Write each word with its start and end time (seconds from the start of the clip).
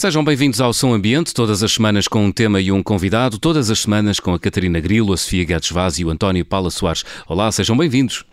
Sejam 0.00 0.24
bem-vindos 0.24 0.62
ao 0.62 0.72
Som 0.72 0.94
Ambiente, 0.94 1.34
todas 1.34 1.62
as 1.62 1.72
semanas 1.72 2.08
com 2.08 2.24
um 2.24 2.32
tema 2.32 2.58
e 2.58 2.72
um 2.72 2.82
convidado, 2.82 3.38
todas 3.38 3.68
as 3.68 3.80
semanas 3.80 4.18
com 4.18 4.32
a 4.32 4.38
Catarina 4.38 4.80
Grilo, 4.80 5.12
a 5.12 5.16
Sofia 5.18 5.44
Guedes 5.44 5.70
Vaz 5.70 5.98
e 5.98 6.06
o 6.06 6.08
António 6.08 6.42
Paula 6.42 6.70
Soares. 6.70 7.04
Olá, 7.28 7.52
sejam 7.52 7.76
bem-vindos. 7.76 8.24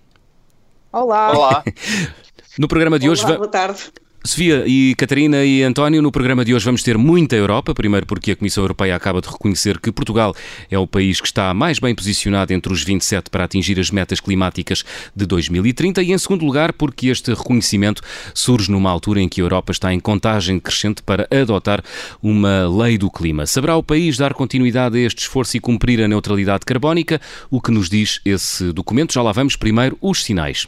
Olá. 0.93 1.31
Olá. 1.33 1.63
No 2.57 2.69
programa 2.69 2.97
de 2.97 3.07
Olá, 3.07 3.11
hoje. 3.11 3.25
boa 3.25 3.47
tarde. 3.49 3.91
Sofia 4.27 4.65
e 4.67 4.93
Catarina 4.95 5.45
e 5.45 5.63
António, 5.63 6.01
no 6.01 6.11
programa 6.11 6.43
de 6.43 6.53
hoje 6.53 6.65
vamos 6.65 6.83
ter 6.83 6.97
muita 6.97 7.37
Europa, 7.37 7.73
primeiro 7.73 8.05
porque 8.05 8.31
a 8.31 8.35
Comissão 8.35 8.61
Europeia 8.61 8.93
acaba 8.93 9.21
de 9.21 9.29
reconhecer 9.29 9.79
que 9.79 9.89
Portugal 9.89 10.35
é 10.69 10.77
o 10.77 10.85
país 10.85 11.21
que 11.21 11.27
está 11.27 11.53
mais 11.53 11.79
bem 11.79 11.95
posicionado 11.95 12.51
entre 12.51 12.73
os 12.73 12.83
27 12.83 13.29
para 13.29 13.45
atingir 13.45 13.79
as 13.79 13.89
metas 13.89 14.19
climáticas 14.19 14.83
de 15.15 15.25
2030 15.25 16.03
e 16.03 16.11
em 16.11 16.17
segundo 16.17 16.43
lugar 16.43 16.73
porque 16.73 17.07
este 17.07 17.33
reconhecimento 17.33 18.01
surge 18.33 18.69
numa 18.69 18.91
altura 18.91 19.21
em 19.21 19.29
que 19.29 19.39
a 19.39 19.45
Europa 19.45 19.71
está 19.71 19.93
em 19.93 19.99
contagem 19.99 20.59
crescente 20.59 21.01
para 21.01 21.25
adotar 21.31 21.81
uma 22.21 22.67
lei 22.67 22.97
do 22.97 23.09
clima. 23.09 23.45
Saberá 23.45 23.77
o 23.77 23.83
país 23.83 24.17
dar 24.17 24.33
continuidade 24.33 24.97
a 24.97 25.01
este 25.01 25.19
esforço 25.19 25.55
e 25.55 25.61
cumprir 25.61 26.03
a 26.03 26.07
neutralidade 26.07 26.65
carbónica? 26.65 27.21
O 27.49 27.61
que 27.61 27.71
nos 27.71 27.89
diz 27.89 28.19
esse 28.25 28.73
documento? 28.73 29.13
Já 29.13 29.21
lá 29.21 29.31
vamos 29.31 29.55
primeiro 29.55 29.97
os 30.01 30.21
sinais. 30.21 30.67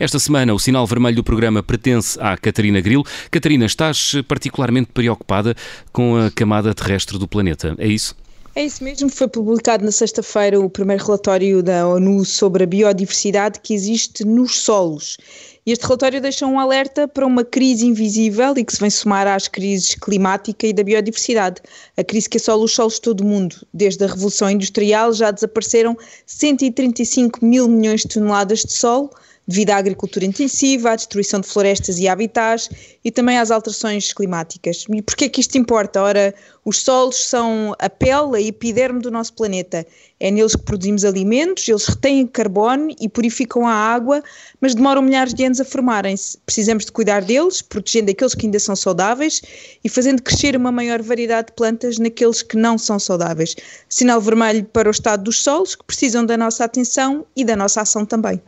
Esta 0.00 0.18
semana, 0.18 0.54
o 0.54 0.58
sinal 0.58 0.86
vermelho 0.86 1.16
do 1.16 1.22
programa 1.22 1.62
pertence 1.62 2.18
à 2.18 2.34
Catarina 2.34 2.80
Grilo. 2.80 3.04
Catarina, 3.30 3.66
estás 3.66 4.14
particularmente 4.26 4.88
preocupada 4.94 5.54
com 5.92 6.16
a 6.16 6.30
camada 6.30 6.72
terrestre 6.72 7.18
do 7.18 7.28
planeta, 7.28 7.74
é 7.76 7.86
isso? 7.86 8.16
É 8.56 8.64
isso 8.64 8.82
mesmo, 8.82 9.10
foi 9.10 9.28
publicado 9.28 9.84
na 9.84 9.92
sexta-feira 9.92 10.58
o 10.58 10.70
primeiro 10.70 11.04
relatório 11.04 11.62
da 11.62 11.86
ONU 11.86 12.24
sobre 12.24 12.64
a 12.64 12.66
biodiversidade 12.66 13.60
que 13.60 13.74
existe 13.74 14.24
nos 14.24 14.60
solos. 14.60 15.18
Este 15.66 15.82
relatório 15.84 16.18
deixa 16.18 16.46
um 16.46 16.58
alerta 16.58 17.06
para 17.06 17.26
uma 17.26 17.44
crise 17.44 17.84
invisível 17.84 18.54
e 18.56 18.64
que 18.64 18.72
se 18.72 18.80
vem 18.80 18.88
somar 18.88 19.26
às 19.26 19.48
crises 19.48 19.94
climática 19.94 20.66
e 20.66 20.72
da 20.72 20.82
biodiversidade. 20.82 21.60
A 21.94 22.02
crise 22.02 22.26
que 22.26 22.38
assola 22.38 22.64
os 22.64 22.72
solos 22.72 22.94
de 22.94 23.02
todo 23.02 23.20
o 23.20 23.26
mundo. 23.26 23.54
Desde 23.72 24.02
a 24.02 24.06
Revolução 24.06 24.50
Industrial 24.50 25.12
já 25.12 25.30
desapareceram 25.30 25.94
135 26.24 27.44
mil 27.44 27.68
milhões 27.68 28.00
de 28.00 28.08
toneladas 28.08 28.60
de 28.60 28.72
solo, 28.72 29.10
devido 29.46 29.70
à 29.70 29.76
agricultura 29.76 30.24
intensiva, 30.24 30.92
à 30.92 30.96
destruição 30.96 31.40
de 31.40 31.48
florestas 31.48 31.98
e 31.98 32.06
habitats 32.06 32.70
e 33.04 33.10
também 33.10 33.38
às 33.38 33.50
alterações 33.50 34.12
climáticas. 34.12 34.84
E 34.88 35.02
porquê 35.02 35.28
que 35.28 35.40
isto 35.40 35.58
importa? 35.58 36.02
Ora, 36.02 36.34
os 36.64 36.78
solos 36.78 37.28
são 37.28 37.74
a 37.78 37.88
pele, 37.88 38.36
a 38.36 38.40
epiderme 38.40 39.00
do 39.00 39.10
nosso 39.10 39.32
planeta. 39.32 39.86
É 40.18 40.30
neles 40.30 40.54
que 40.54 40.62
produzimos 40.62 41.04
alimentos, 41.04 41.66
eles 41.66 41.86
retêm 41.86 42.26
carbono 42.26 42.94
e 43.00 43.08
purificam 43.08 43.66
a 43.66 43.72
água, 43.72 44.22
mas 44.60 44.74
demoram 44.74 45.00
milhares 45.00 45.32
de 45.32 45.44
anos 45.44 45.60
a 45.60 45.64
formarem-se. 45.64 46.36
Precisamos 46.44 46.84
de 46.84 46.92
cuidar 46.92 47.22
deles, 47.22 47.62
protegendo 47.62 48.10
aqueles 48.10 48.34
que 48.34 48.46
ainda 48.46 48.58
são 48.58 48.76
saudáveis 48.76 49.40
e 49.82 49.88
fazendo 49.88 50.22
crescer 50.22 50.54
uma 50.54 50.70
maior 50.70 51.00
variedade 51.00 51.48
de 51.48 51.54
plantas 51.54 51.98
naqueles 51.98 52.42
que 52.42 52.56
não 52.56 52.76
são 52.76 52.98
saudáveis. 52.98 53.56
Sinal 53.88 54.20
vermelho 54.20 54.64
para 54.64 54.88
o 54.88 54.92
estado 54.92 55.24
dos 55.24 55.42
solos, 55.42 55.74
que 55.74 55.84
precisam 55.84 56.26
da 56.26 56.36
nossa 56.36 56.64
atenção 56.64 57.24
e 57.34 57.44
da 57.44 57.56
nossa 57.56 57.80
ação 57.80 58.04
também. 58.04 58.40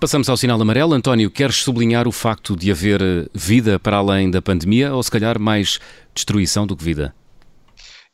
Passamos 0.00 0.28
ao 0.28 0.36
sinal 0.36 0.62
amarelo. 0.62 0.94
António, 0.94 1.28
queres 1.28 1.56
sublinhar 1.56 2.06
o 2.06 2.12
facto 2.12 2.54
de 2.54 2.70
haver 2.70 3.28
vida 3.34 3.80
para 3.80 3.96
além 3.96 4.30
da 4.30 4.40
pandemia 4.40 4.94
ou 4.94 5.02
se 5.02 5.10
calhar 5.10 5.40
mais 5.40 5.80
destruição 6.14 6.64
do 6.68 6.76
que 6.76 6.84
vida? 6.84 7.12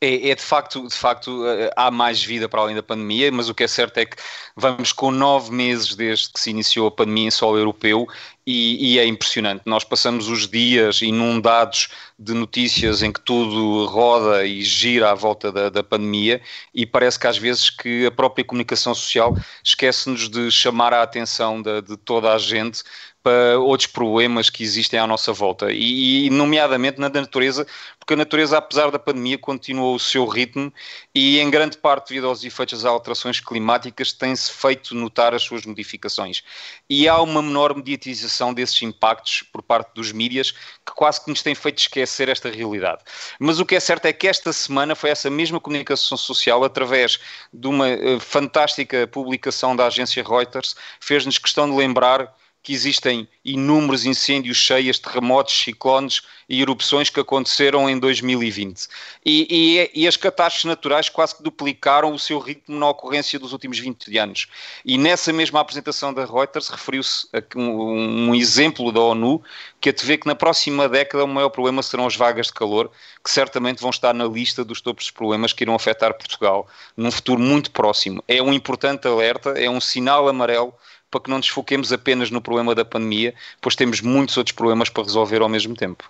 É, 0.05 0.29
é, 0.29 0.35
de 0.35 0.41
facto, 0.43 0.87
de 0.87 0.93
facto, 0.93 1.47
eh, 1.47 1.71
há 1.75 1.89
mais 1.89 2.23
vida 2.23 2.47
para 2.47 2.61
além 2.61 2.75
da 2.75 2.83
pandemia, 2.83 3.31
mas 3.31 3.49
o 3.49 3.55
que 3.55 3.63
é 3.63 3.67
certo 3.67 3.97
é 3.97 4.05
que 4.05 4.15
vamos 4.55 4.93
com 4.93 5.09
nove 5.09 5.51
meses 5.51 5.95
desde 5.95 6.31
que 6.31 6.39
se 6.39 6.51
iniciou 6.51 6.85
a 6.85 6.91
pandemia 6.91 7.27
em 7.29 7.31
solo 7.31 7.57
europeu 7.57 8.07
e, 8.45 8.93
e, 8.93 8.99
é 8.99 9.05
impressionante. 9.07 9.63
Nós 9.65 9.83
passamos 9.83 10.27
os 10.27 10.47
dias 10.47 11.01
inundados 11.01 11.89
de 12.19 12.35
notícias 12.35 13.01
em 13.01 13.11
que 13.11 13.19
tudo 13.19 13.87
roda 13.87 14.45
e 14.45 14.61
gira 14.61 15.09
à 15.09 15.15
volta 15.15 15.51
da, 15.51 15.69
da 15.69 15.83
pandemia 15.83 16.39
e 16.71 16.85
parece 16.85 17.17
que 17.17 17.25
às 17.25 17.39
vezes 17.39 17.71
que 17.71 18.05
a 18.05 18.11
própria 18.11 18.45
comunicação 18.45 18.93
social 18.93 19.35
esquece-nos 19.63 20.29
de 20.29 20.51
chamar 20.51 20.93
a 20.93 21.01
atenção 21.01 21.63
de, 21.63 21.81
de 21.81 21.97
toda 21.97 22.31
a 22.31 22.37
gente 22.37 22.83
para 23.25 23.57
outros 23.57 23.87
problemas 23.87 24.51
que 24.51 24.61
existem 24.61 24.99
à 24.99 25.07
nossa 25.07 25.33
volta 25.33 25.71
e, 25.71 26.27
e, 26.27 26.29
nomeadamente 26.29 26.99
na 26.99 27.09
natureza, 27.09 27.65
porque 27.97 28.13
a 28.13 28.17
natureza, 28.17 28.55
apesar 28.55 28.91
da 28.91 28.99
pandemia, 28.99 29.35
continua 29.35 29.95
o 29.95 29.99
seu 29.99 30.27
ritmo 30.27 30.71
e 31.13 31.39
em 31.39 31.49
grande 31.49 31.75
parte 31.75 32.09
devido 32.09 32.27
aos 32.27 32.43
efeitos 32.43 32.83
das 32.83 32.91
alterações 32.91 33.39
climáticas 33.39 34.13
tem-se 34.13 34.51
feito 34.51 34.93
notar 34.93 35.33
as 35.33 35.41
suas 35.41 35.65
modificações 35.65 36.43
e 36.87 37.07
há 37.07 37.19
uma 37.19 37.41
menor 37.41 37.75
mediatização 37.75 38.53
desses 38.53 38.79
impactos 38.83 39.41
por 39.51 39.63
parte 39.63 39.91
dos 39.95 40.11
mídias 40.11 40.51
que 40.85 40.93
quase 40.95 41.23
que 41.23 41.31
nos 41.31 41.41
tem 41.41 41.55
feito 41.55 41.79
esquecer 41.79 42.29
esta 42.29 42.51
realidade. 42.51 43.01
Mas 43.39 43.59
o 43.59 43.65
que 43.65 43.73
é 43.73 43.79
certo 43.79 44.05
é 44.05 44.13
que 44.13 44.27
esta 44.27 44.53
semana 44.53 44.93
foi 44.93 45.09
essa 45.09 45.31
mesma 45.31 45.59
comunicação 45.59 46.15
social 46.15 46.63
através 46.63 47.19
de 47.51 47.67
uma 47.67 47.87
uh, 47.87 48.19
fantástica 48.19 49.07
publicação 49.07 49.75
da 49.75 49.87
agência 49.87 50.23
Reuters 50.23 50.75
fez-nos 50.99 51.39
questão 51.39 51.67
de 51.67 51.75
lembrar 51.75 52.31
que 52.65 52.73
existem 52.73 53.27
inúmeros 53.45 54.07
incêndios, 54.07 54.57
cheias, 54.57 54.97
terremotos, 54.97 55.53
ciclones 55.53 56.23
e 56.49 56.63
erupções 56.63 57.11
que 57.11 57.19
aconteceram 57.19 57.87
em 57.87 57.99
2020. 57.99 58.87
E, 59.23 59.91
e, 59.93 60.01
e, 60.01 60.07
as 60.07 60.17
catástrofes 60.17 60.65
naturais 60.65 61.07
quase 61.07 61.35
que 61.35 61.43
duplicaram 61.43 62.11
o 62.11 62.17
seu 62.17 62.39
ritmo 62.39 62.79
na 62.79 62.89
ocorrência 62.89 63.37
dos 63.37 63.53
últimos 63.53 63.77
20 63.77 64.17
anos. 64.17 64.47
E 64.83 64.97
nessa 64.97 65.31
mesma 65.31 65.59
apresentação 65.59 66.11
da 66.11 66.25
Reuters 66.25 66.69
referiu-se 66.69 67.27
a 67.31 67.43
um, 67.55 68.29
um, 68.29 68.35
exemplo 68.35 68.91
da 68.91 68.99
ONU 68.99 69.43
que 69.79 69.93
vê 70.03 70.17
que 70.17 70.25
na 70.25 70.33
próxima 70.33 70.89
década 70.89 71.23
o 71.23 71.27
maior 71.27 71.49
problema 71.49 71.83
serão 71.83 72.07
as 72.07 72.15
vagas 72.15 72.47
de 72.47 72.53
calor, 72.53 72.89
que 73.23 73.29
certamente 73.29 73.79
vão 73.79 73.91
estar 73.91 74.11
na 74.11 74.25
lista 74.25 74.65
dos 74.65 74.81
topos 74.81 75.05
de 75.05 75.13
problemas 75.13 75.53
que 75.53 75.63
irão 75.63 75.75
afetar 75.75 76.15
Portugal 76.15 76.67
num 76.97 77.11
futuro 77.11 77.39
muito 77.39 77.69
próximo. 77.69 78.23
É 78.27 78.41
um 78.41 78.51
importante 78.51 79.07
alerta, 79.07 79.51
é 79.51 79.69
um 79.69 79.79
sinal 79.79 80.27
amarelo 80.27 80.73
para 81.09 81.21
que 81.21 81.29
não 81.29 81.37
nos 81.37 81.47
foquemos 81.47 81.91
apenas 81.91 82.31
no 82.31 82.41
problema 82.41 82.75
da 82.75 82.83
pandemia, 82.83 83.33
pois 83.61 83.75
temos 83.75 84.01
muitos 84.01 84.37
outros 84.37 84.55
problemas 84.55 84.89
para 84.89 85.03
resolver 85.03 85.41
ao 85.41 85.49
mesmo 85.49 85.75
tempo. 85.75 86.03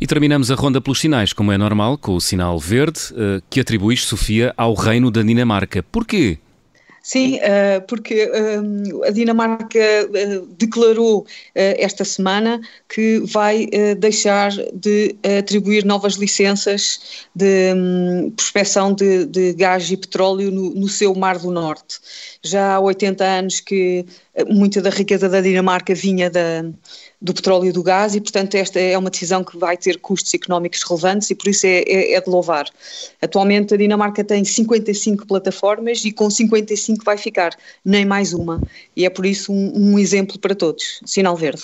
E 0.00 0.06
terminamos 0.06 0.50
a 0.50 0.54
ronda 0.54 0.80
pelos 0.80 1.00
sinais, 1.00 1.32
como 1.32 1.52
é 1.52 1.56
normal, 1.56 1.96
com 1.96 2.14
o 2.14 2.20
sinal 2.20 2.58
verde, 2.58 3.00
eh, 3.16 3.40
que 3.48 3.60
atribuis, 3.60 4.04
Sofia, 4.04 4.52
ao 4.56 4.74
reino 4.74 5.10
da 5.10 5.22
Dinamarca. 5.22 5.82
Porquê? 5.82 6.38
Sim, 7.04 7.36
uh, 7.36 7.86
porque 7.86 8.24
uh, 8.24 9.04
a 9.04 9.10
Dinamarca 9.10 9.78
uh, 9.78 10.46
declarou 10.56 11.26
esta 11.54 12.02
semana 12.02 12.62
que 12.88 13.18
vai 13.26 13.66
deixar 13.98 14.50
de 14.72 15.14
atribuir 15.38 15.84
novas 15.84 16.14
licenças 16.14 17.26
de 17.34 17.74
um, 17.74 18.30
prospecção 18.30 18.94
de, 18.94 19.26
de, 19.26 19.52
gás 19.52 19.90
e 19.90 19.98
petróleo 19.98 20.50
no, 20.50 20.70
no, 20.74 20.88
seu 20.88 21.14
Mar 21.14 21.38
do 21.38 21.50
Norte. 21.50 22.00
Já 22.42 22.74
há 22.74 22.80
80 22.80 23.22
anos 23.22 23.60
que 23.60 24.06
muita 24.48 24.80
da 24.80 24.90
riqueza 24.90 25.28
da 25.28 25.42
Dinamarca 25.42 25.94
vinha 25.94 26.30
da 26.30 26.64
do 27.24 27.32
petróleo 27.32 27.70
e 27.70 27.72
do 27.72 27.82
gás 27.82 28.14
e, 28.14 28.20
portanto, 28.20 28.54
esta 28.54 28.78
é 28.78 28.98
uma 28.98 29.08
decisão 29.08 29.42
que 29.42 29.56
vai 29.56 29.78
ter 29.78 29.98
custos 29.98 30.34
económicos 30.34 30.82
relevantes 30.82 31.30
e 31.30 31.34
por 31.34 31.48
isso 31.48 31.66
é, 31.66 31.78
é, 31.86 32.12
é 32.12 32.20
de 32.20 32.28
louvar. 32.28 32.68
Atualmente 33.22 33.72
a 33.72 33.78
Dinamarca 33.78 34.22
tem 34.22 34.44
55 34.44 35.26
plataformas 35.26 36.04
e 36.04 36.12
com 36.12 36.28
55 36.28 37.02
vai 37.02 37.16
ficar, 37.16 37.56
nem 37.82 38.04
mais 38.04 38.34
uma. 38.34 38.60
E 38.94 39.06
é 39.06 39.10
por 39.10 39.24
isso 39.24 39.50
um, 39.50 39.94
um 39.94 39.98
exemplo 39.98 40.38
para 40.38 40.54
todos. 40.54 41.00
Sinal 41.06 41.34
verde. 41.34 41.62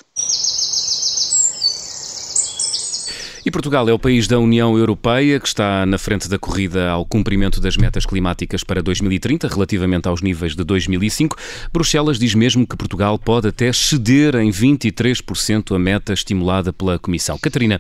Portugal 3.51 3.89
é 3.89 3.93
o 3.93 3.99
país 3.99 4.29
da 4.29 4.39
União 4.39 4.77
Europeia 4.77 5.41
que 5.41 5.49
está 5.49 5.85
na 5.85 5.99
frente 5.99 6.29
da 6.29 6.39
corrida 6.39 6.89
ao 6.89 7.05
cumprimento 7.05 7.61
das 7.61 7.77
metas 7.77 8.07
climáticas 8.07 8.63
para 8.63 8.83
2030, 8.83 9.49
relativamente 9.49 10.09
aos 10.09 10.23
níveis 10.23 10.55
de 10.55 10.65
2005. 10.65 11.37
Bruxelas 11.73 12.19
diz 12.19 12.35
mesmo 12.35 12.67
que 12.67 12.77
Portugal 12.77 13.19
pode 13.19 13.49
até 13.49 13.73
ceder 13.73 14.37
em 14.37 14.51
23% 14.51 15.75
a 15.75 15.79
meta 15.79 16.13
estimulada 16.13 16.73
pela 16.73 16.99
Comissão. 16.99 17.39
Catarina, 17.39 17.79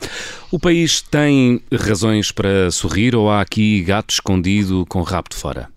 o 0.51 0.59
país 0.59 1.01
tem 1.01 1.63
razões 1.73 2.33
para 2.33 2.71
sorrir 2.71 3.15
ou 3.15 3.31
há 3.31 3.41
aqui 3.41 3.83
gato 3.83 4.11
escondido 4.11 4.85
com 4.89 5.03
rabo 5.03 5.29
de 5.31 5.37
fora? 5.37 5.69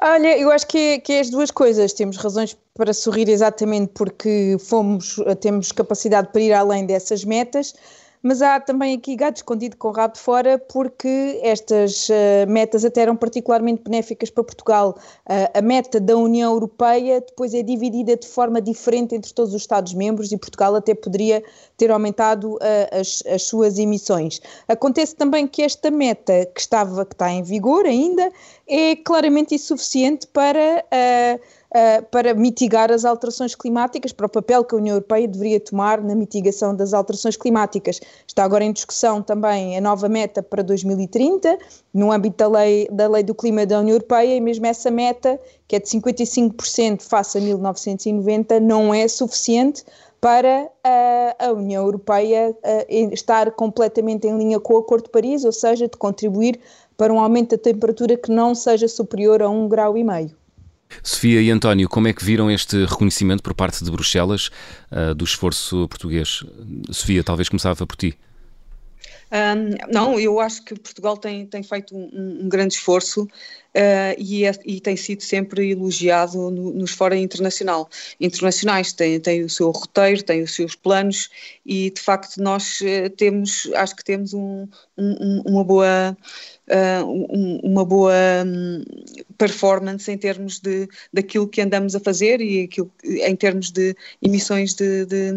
Olha, 0.00 0.38
eu 0.38 0.50
acho 0.50 0.66
que 0.66 0.78
é, 0.78 0.98
que 0.98 1.12
é, 1.12 1.20
as 1.20 1.28
duas 1.28 1.50
coisas. 1.50 1.92
Temos 1.92 2.16
razões 2.16 2.56
para 2.74 2.92
sorrir 2.92 3.28
exatamente 3.28 3.90
porque 3.94 4.56
fomos, 4.60 5.16
temos 5.40 5.72
capacidade 5.72 6.28
para 6.32 6.40
ir 6.40 6.52
além 6.52 6.86
dessas 6.86 7.24
metas, 7.24 7.74
mas 8.22 8.42
há 8.42 8.58
também 8.60 8.96
aqui 8.96 9.16
gato 9.16 9.36
escondido 9.36 9.76
com 9.76 9.88
o 9.88 9.92
rabo 9.92 10.14
de 10.14 10.20
fora, 10.20 10.58
porque 10.58 11.40
estas 11.42 12.08
uh, 12.08 12.48
metas 12.48 12.84
até 12.84 13.02
eram 13.02 13.16
particularmente 13.16 13.82
benéficas 13.82 14.30
para 14.30 14.44
Portugal. 14.44 14.98
Uh, 15.26 15.58
a 15.58 15.62
meta 15.62 16.00
da 16.00 16.16
União 16.16 16.52
Europeia 16.52 17.20
depois 17.20 17.54
é 17.54 17.62
dividida 17.62 18.16
de 18.16 18.26
forma 18.26 18.60
diferente 18.60 19.14
entre 19.14 19.32
todos 19.32 19.54
os 19.54 19.62
Estados-membros 19.62 20.32
e 20.32 20.36
Portugal 20.36 20.74
até 20.74 20.94
poderia 20.94 21.42
ter 21.76 21.90
aumentado 21.90 22.54
uh, 22.54 23.00
as, 23.00 23.22
as, 23.26 23.42
suas 23.42 23.78
emissões. 23.78 24.40
Acontece 24.66 25.14
também 25.14 25.46
que 25.46 25.62
esta 25.62 25.90
meta 25.90 26.46
que 26.46 26.60
estava, 26.60 27.04
que 27.04 27.14
está 27.14 27.30
em 27.30 27.42
vigor 27.42 27.86
ainda, 27.86 28.30
é 28.66 28.96
claramente 28.96 29.54
insuficiente 29.54 30.26
para 30.26 30.84
uh, 31.70 32.04
para 32.10 32.34
mitigar 32.34 32.90
as 32.90 33.04
alterações 33.04 33.54
climáticas, 33.54 34.12
para 34.12 34.26
o 34.26 34.28
papel 34.28 34.64
que 34.64 34.74
a 34.74 34.78
União 34.78 34.94
Europeia 34.94 35.28
deveria 35.28 35.60
tomar 35.60 36.02
na 36.02 36.14
mitigação 36.14 36.74
das 36.74 36.94
alterações 36.94 37.36
climáticas. 37.36 38.00
Está 38.26 38.44
agora 38.44 38.64
em 38.64 38.72
discussão 38.72 39.22
também 39.22 39.76
a 39.76 39.80
nova 39.80 40.08
meta 40.08 40.42
para 40.42 40.62
2030, 40.62 41.58
no 41.92 42.12
âmbito 42.12 42.36
da 42.36 42.48
lei, 42.48 42.88
da 42.90 43.08
lei 43.08 43.22
do 43.22 43.34
clima 43.34 43.66
da 43.66 43.80
União 43.80 43.94
Europeia, 43.94 44.36
e 44.36 44.40
mesmo 44.40 44.66
essa 44.66 44.90
meta, 44.90 45.38
que 45.66 45.76
é 45.76 45.80
de 45.80 45.86
55% 45.86 47.02
face 47.02 47.38
a 47.38 47.40
1990, 47.40 48.60
não 48.60 48.92
é 48.92 49.06
suficiente 49.08 49.84
para 50.20 50.68
a, 50.82 51.46
a 51.46 51.52
União 51.52 51.84
Europeia 51.84 52.56
estar 53.12 53.52
completamente 53.52 54.26
em 54.26 54.36
linha 54.36 54.58
com 54.58 54.74
o 54.74 54.78
Acordo 54.78 55.04
de 55.04 55.10
Paris, 55.10 55.44
ou 55.44 55.52
seja, 55.52 55.86
de 55.86 55.96
contribuir 55.96 56.58
para 56.96 57.12
um 57.12 57.20
aumento 57.20 57.50
da 57.56 57.62
temperatura 57.62 58.16
que 58.16 58.30
não 58.30 58.54
seja 58.54 58.88
superior 58.88 59.40
a 59.40 59.48
um 59.48 59.68
grau 59.68 59.96
e 59.96 60.02
meio. 60.02 60.36
Sofia 61.02 61.40
e 61.40 61.50
António, 61.50 61.88
como 61.88 62.08
é 62.08 62.12
que 62.12 62.24
viram 62.24 62.50
este 62.50 62.84
reconhecimento 62.84 63.42
por 63.42 63.54
parte 63.54 63.84
de 63.84 63.90
Bruxelas 63.90 64.50
uh, 64.90 65.14
do 65.14 65.24
esforço 65.24 65.88
português? 65.88 66.44
Sofia, 66.90 67.22
talvez 67.22 67.48
começava 67.48 67.86
por 67.86 67.96
ti. 67.96 68.18
Um, 69.30 69.92
não, 69.92 70.18
eu 70.18 70.40
acho 70.40 70.64
que 70.64 70.74
Portugal 70.74 71.16
tem, 71.16 71.46
tem 71.46 71.62
feito 71.62 71.94
um, 71.94 72.44
um 72.44 72.48
grande 72.48 72.74
esforço 72.74 73.28
uh, 73.78 74.14
e, 74.18 74.44
é, 74.44 74.52
e, 74.64 74.80
tem 74.80 74.96
sido 74.96 75.22
sempre 75.22 75.70
elogiado 75.70 76.50
no, 76.50 76.72
nos 76.72 76.90
fora 76.90 77.16
internacional. 77.16 77.88
internacionais. 78.20 78.92
Tem, 78.92 79.20
tem 79.20 79.44
o 79.44 79.48
seu 79.48 79.70
roteiro, 79.70 80.22
tem 80.22 80.42
os 80.42 80.54
seus 80.54 80.74
planos 80.74 81.30
e 81.64 81.90
de 81.90 82.00
facto 82.00 82.42
nós 82.42 82.80
uh, 82.80 83.08
temos, 83.16 83.70
acho 83.74 83.94
que 83.94 84.04
temos 84.04 84.34
um, 84.34 84.66
uma 84.96 85.62
boa 85.62 86.16
uh, 86.68 87.58
uma 87.62 87.84
boa 87.84 88.12
um, 88.44 88.84
performance 89.36 90.10
em 90.10 90.18
termos 90.18 90.58
de, 90.58 90.88
daquilo 91.12 91.48
que 91.48 91.60
andamos 91.60 91.94
a 91.94 92.00
fazer 92.00 92.40
e 92.40 92.64
aquilo, 92.64 92.90
em 93.04 93.36
termos 93.36 93.70
de 93.70 93.94
emissões 94.22 94.74
de, 94.74 95.06
de, 95.06 95.32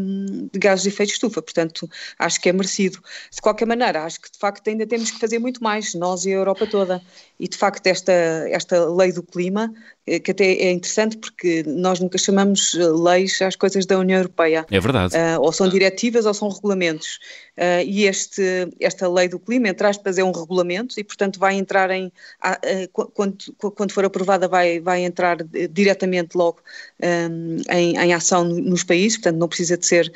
de 0.52 0.60
gases 0.60 0.84
de 0.84 0.90
efeito 0.90 1.10
de 1.10 1.14
estufa. 1.14 1.42
Portanto, 1.42 1.90
acho 2.20 2.42
que 2.42 2.50
é 2.50 2.54
merecido. 2.54 3.02
De 3.34 3.42
qualquer 3.42 3.66
maneira, 3.66 4.04
acho 4.04 4.20
que 4.20 4.32
de 4.32 4.38
facto 4.38 4.68
ainda 4.68 4.86
temos 4.86 5.12
que 5.12 5.20
fazer 5.20 5.40
muito 5.40 5.64
mais, 5.64 5.94
nós 5.94 6.26
e 6.26 6.30
a 6.30 6.36
Europa 6.36 6.68
toda. 6.68 7.02
E 7.40 7.48
de 7.48 7.58
facto, 7.58 7.86
esta, 7.88 8.12
esta 8.50 8.86
lei 8.86 9.12
do 9.12 9.24
clima 9.24 9.72
que 10.06 10.32
até 10.32 10.46
é 10.46 10.72
interessante 10.72 11.18
porque 11.18 11.64
nós 11.68 12.00
nunca 12.00 12.18
chamamos 12.18 12.76
eh, 12.76 12.88
leis 12.88 13.40
às 13.42 13.56
coisas 13.56 13.86
da 13.86 14.00
União 14.00 14.18
Europeia. 14.18 14.66
É 14.70 14.80
verdade. 14.80 15.16
Uh, 15.16 15.40
ou 15.40 15.52
são 15.52 15.70
diretivas 15.70 16.26
ou 16.26 16.34
são 16.34 16.50
regulamentos. 16.50 17.20
Uh, 17.58 17.86
e 17.86 18.06
este, 18.06 18.42
esta 18.80 19.08
lei 19.08 19.28
do 19.28 19.38
clima, 19.38 19.68
entre 19.68 19.86
aspas, 19.86 20.18
é 20.18 20.24
um 20.24 20.32
regulamento 20.32 21.00
e, 21.00 21.04
portanto, 21.04 21.40
vai 21.40 21.56
entrar 21.56 21.92
em. 21.92 22.08
Uh, 22.08 23.10
quando, 23.14 23.38
quando 23.76 23.92
for 23.92 24.04
aprovada, 24.04 24.48
vai, 24.48 24.80
vai 24.80 25.04
entrar 25.04 25.38
diretamente 25.70 26.36
logo 26.36 26.60
um, 27.04 27.58
em, 27.70 27.98
em, 27.98 28.14
ação 28.14 28.44
nos 28.44 28.84
países, 28.84 29.18
portanto, 29.18 29.38
não 29.38 29.48
precisa 29.48 29.78
de 29.78 29.86
ser 29.86 30.12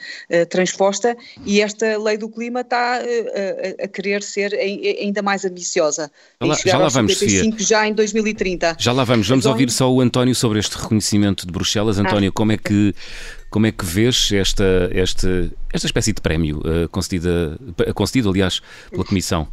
transposta. 0.49 1.15
E 1.45 1.61
esta 1.61 1.97
lei 1.97 2.17
do 2.17 2.29
clima 2.29 2.61
está 2.61 2.99
a, 2.99 3.87
querer 3.87 4.23
ser 4.23 4.53
ainda 4.53 5.21
mais 5.21 5.45
ambiciosa. 5.45 6.11
Já 6.41 6.47
lá, 6.47 6.55
já 6.65 6.77
lá 6.77 6.87
vamos, 6.89 7.19
já 7.59 7.87
em 7.87 7.93
2030. 7.93 8.77
Já 8.79 8.91
lá 8.91 9.03
vamos, 9.03 9.27
vamos 9.27 9.45
então, 9.45 9.51
ouvir 9.51 9.69
só 9.75 9.91
o 9.91 10.01
António 10.01 10.33
sobre 10.33 10.59
este 10.59 10.77
reconhecimento 10.77 11.45
de 11.45 11.51
Bruxelas. 11.51 11.99
António, 11.99 12.31
como 12.31 12.51
é 12.51 12.57
que 12.57 12.95
como 13.49 13.67
é 13.67 13.71
que 13.71 13.85
vês 13.85 14.31
esta, 14.33 14.89
esta, 14.91 15.49
esta 15.71 15.87
espécie 15.87 16.11
de 16.11 16.19
prémio 16.19 16.59
uh, 16.59 16.89
concedida, 16.89 17.57
concedido, 17.93 18.29
aliás, 18.29 18.61
pela 18.91 19.05
Comissão? 19.05 19.47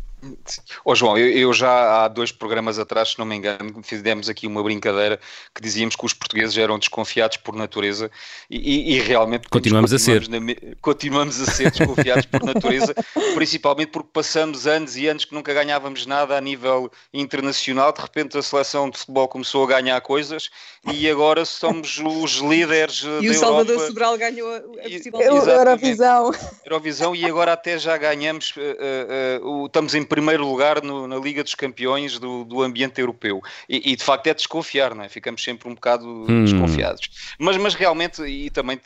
Ó 0.85 0.93
oh, 0.93 0.95
João, 0.95 1.19
eu, 1.19 1.29
eu, 1.29 1.53
já 1.53 2.05
há 2.05 2.09
dois 2.09 2.31
programas 2.31 2.79
atrás, 2.79 3.11
se 3.11 3.19
não 3.19 3.27
me 3.27 3.35
engano, 3.35 3.83
fizemos 3.83 4.29
aqui 4.29 4.47
uma 4.47 4.63
brincadeira 4.63 5.19
que 5.53 5.61
dizíamos 5.61 5.97
que 5.97 6.07
os 6.07 6.13
portugueses 6.13 6.57
eram 6.57 6.79
desconfiados 6.79 7.39
por 7.39 7.57
natureza 7.57 8.09
e, 8.49 8.93
e, 8.93 8.95
e 8.95 9.01
realmente 9.01 9.49
continuamos, 9.49 9.93
a 9.93 9.99
ser. 9.99 10.29
Na, 10.29 10.39
continuamos 10.81 11.41
a 11.41 11.47
ser 11.47 11.73
desconfiados 11.73 12.27
por 12.27 12.41
natureza, 12.45 12.95
principalmente 13.35 13.89
porque 13.89 14.11
passamos 14.13 14.65
anos 14.65 14.97
e 14.97 15.09
anos 15.09 15.25
que 15.25 15.35
nunca 15.35 15.53
ganhávamos 15.53 16.07
nada 16.07 16.39
a 16.39 16.41
nível 16.41 16.91
internacional. 17.13 17.93
De 17.93 18.01
repente 18.01 18.39
a 18.39 18.43
seleção 18.43 18.91
de 18.91 18.99
futebol 18.99 19.27
começou 19.27 19.65
a 19.65 19.67
ganhar 19.67 20.01
coisas 20.03 20.51
e 20.93 21.11
agora 21.11 21.45
somos 21.45 21.99
os 21.99 22.35
líderes 22.37 23.03
e 23.21 23.27
da 23.27 23.33
o 23.33 23.35
Salvador 23.35 23.87
Sobral 23.89 24.17
ganhou 24.17 24.49
a, 24.49 24.59
a 24.59 25.23
Eurovisão. 25.23 26.33
Eurovisão 26.65 27.17
e 27.17 27.25
agora 27.25 27.55
até 27.55 27.77
já 27.77 27.97
ganhamos, 27.97 28.55
uh, 28.57 28.61
uh, 28.61 29.63
uh, 29.63 29.67
estamos 29.67 29.95
em 29.97 30.05
primeiro 30.13 30.47
lugar 30.47 30.83
no, 30.83 31.09
na 31.09 31.17
Liga 31.17 31.43
dos 31.43 31.55
Campeões 31.55 32.19
do, 32.19 32.45
do 32.45 32.63
ambiente 32.63 33.01
europeu. 33.01 33.41
E, 33.67 33.93
e, 33.93 33.97
de 33.97 34.05
facto 34.05 34.27
é 34.27 34.35
desconfiar, 34.35 34.95
não 34.95 35.05
é? 35.05 35.09
Ficamos 35.09 35.43
sempre 35.43 35.71
um 35.71 35.75
bocado 35.75 36.07
hum. 36.07 36.45
desconfiados. 36.45 37.09
Mas, 37.39 37.57
mas 37.57 37.75
realmente, 37.75 38.23
e 38.23 38.51
também 38.51 38.79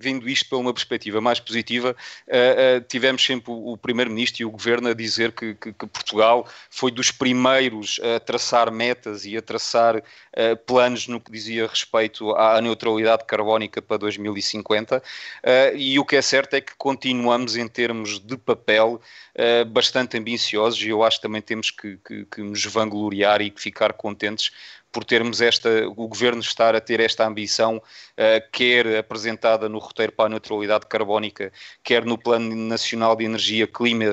vendo 0.00 0.28
isto 0.28 0.48
por 0.48 0.56
uma 0.56 0.72
perspectiva 0.72 1.20
mais 1.20 1.38
positiva, 1.38 1.94
uh, 2.26 2.78
uh, 2.78 2.80
tivemos 2.88 3.22
sempre 3.24 3.52
o, 3.52 3.76
Primeiro-Ministro 3.76 4.42
e 4.42 4.44
o 4.46 4.50
Governo 4.50 4.88
a 4.88 4.94
dizer 4.94 5.32
que, 5.32 5.54
que, 5.54 5.72
que, 5.72 5.86
Portugal 5.86 6.48
foi 6.70 6.90
dos 6.90 7.10
primeiros 7.10 8.00
a 8.16 8.18
traçar 8.18 8.72
metas 8.72 9.26
e 9.26 9.36
a 9.36 9.42
traçar 9.42 9.96
uh, 9.96 10.56
planos 10.66 11.06
no 11.06 11.20
que 11.20 11.30
dizia 11.30 11.66
respeito 11.66 12.34
à 12.34 12.60
neutralidade 12.60 13.24
carbónica 13.26 13.82
para 13.82 13.98
2050. 13.98 15.02
e 15.74 15.98
o 15.98 16.04
que 16.04 16.16
é 16.16 16.22
certo 16.22 16.54
é 16.54 16.60
que 16.60 16.72
continuamos 16.76 17.56
em 17.56 17.68
termos 17.68 18.18
de 18.18 18.36
papel 18.36 19.00
bastante 19.68 20.18
ambiciosos 20.18 20.80
e 20.82 20.88
eu 20.88 21.02
acho 21.02 21.18
que 21.18 21.22
também 21.22 21.40
temos 21.42 21.70
que, 21.70 21.98
que, 21.98 22.24
que 22.24 22.40
nos 22.42 22.64
vangloriar 22.64 23.40
e 23.40 23.52
ficar 23.56 23.92
contentes 23.92 24.50
por 24.92 25.04
termos 25.04 25.40
esta, 25.40 25.88
o 25.88 26.08
governo 26.08 26.40
estar 26.40 26.74
a 26.74 26.80
ter 26.80 27.00
esta 27.00 27.26
ambição, 27.26 27.76
uh, 27.76 28.50
quer 28.52 28.98
apresentada 28.98 29.68
no 29.68 29.78
roteiro 29.78 30.12
para 30.12 30.26
a 30.26 30.28
neutralidade 30.28 30.86
carbónica, 30.86 31.52
quer 31.82 32.04
no 32.04 32.18
Plano 32.18 32.54
Nacional 32.54 33.14
de 33.14 33.24
Energia 33.24 33.66
Clima 33.66 34.04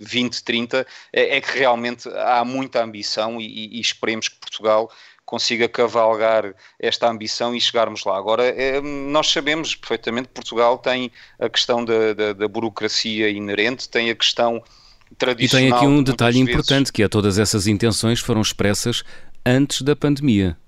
2030, 0.00 0.86
é, 1.12 1.36
é 1.36 1.40
que 1.40 1.58
realmente 1.58 2.08
há 2.08 2.44
muita 2.44 2.82
ambição 2.82 3.40
e, 3.40 3.76
e, 3.76 3.80
esperemos 3.80 4.28
que 4.28 4.36
Portugal 4.36 4.90
consiga 5.24 5.68
cavalgar 5.68 6.54
esta 6.78 7.08
ambição 7.08 7.54
e 7.54 7.60
chegarmos 7.60 8.04
lá. 8.04 8.16
Agora, 8.16 8.44
é, 8.44 8.80
nós 8.80 9.28
sabemos 9.28 9.74
perfeitamente 9.74 10.28
que 10.28 10.34
Portugal 10.34 10.78
tem 10.78 11.10
a 11.38 11.48
questão 11.48 11.84
da, 11.84 12.14
da, 12.14 12.32
da 12.32 12.48
burocracia 12.48 13.28
inerente, 13.28 13.88
tem 13.88 14.08
a 14.10 14.14
questão 14.14 14.62
tradicional. 15.18 15.66
E 15.66 15.70
tem 15.70 15.76
aqui 15.76 15.86
um 15.86 16.02
detalhe 16.02 16.38
importante, 16.38 16.78
vezes... 16.78 16.90
que 16.90 17.02
é 17.02 17.08
todas 17.08 17.38
essas 17.38 17.66
intenções 17.66 18.20
foram 18.20 18.40
expressas 18.40 19.02
antes 19.46 19.82
da 19.82 19.94
pandemia. 19.94 20.58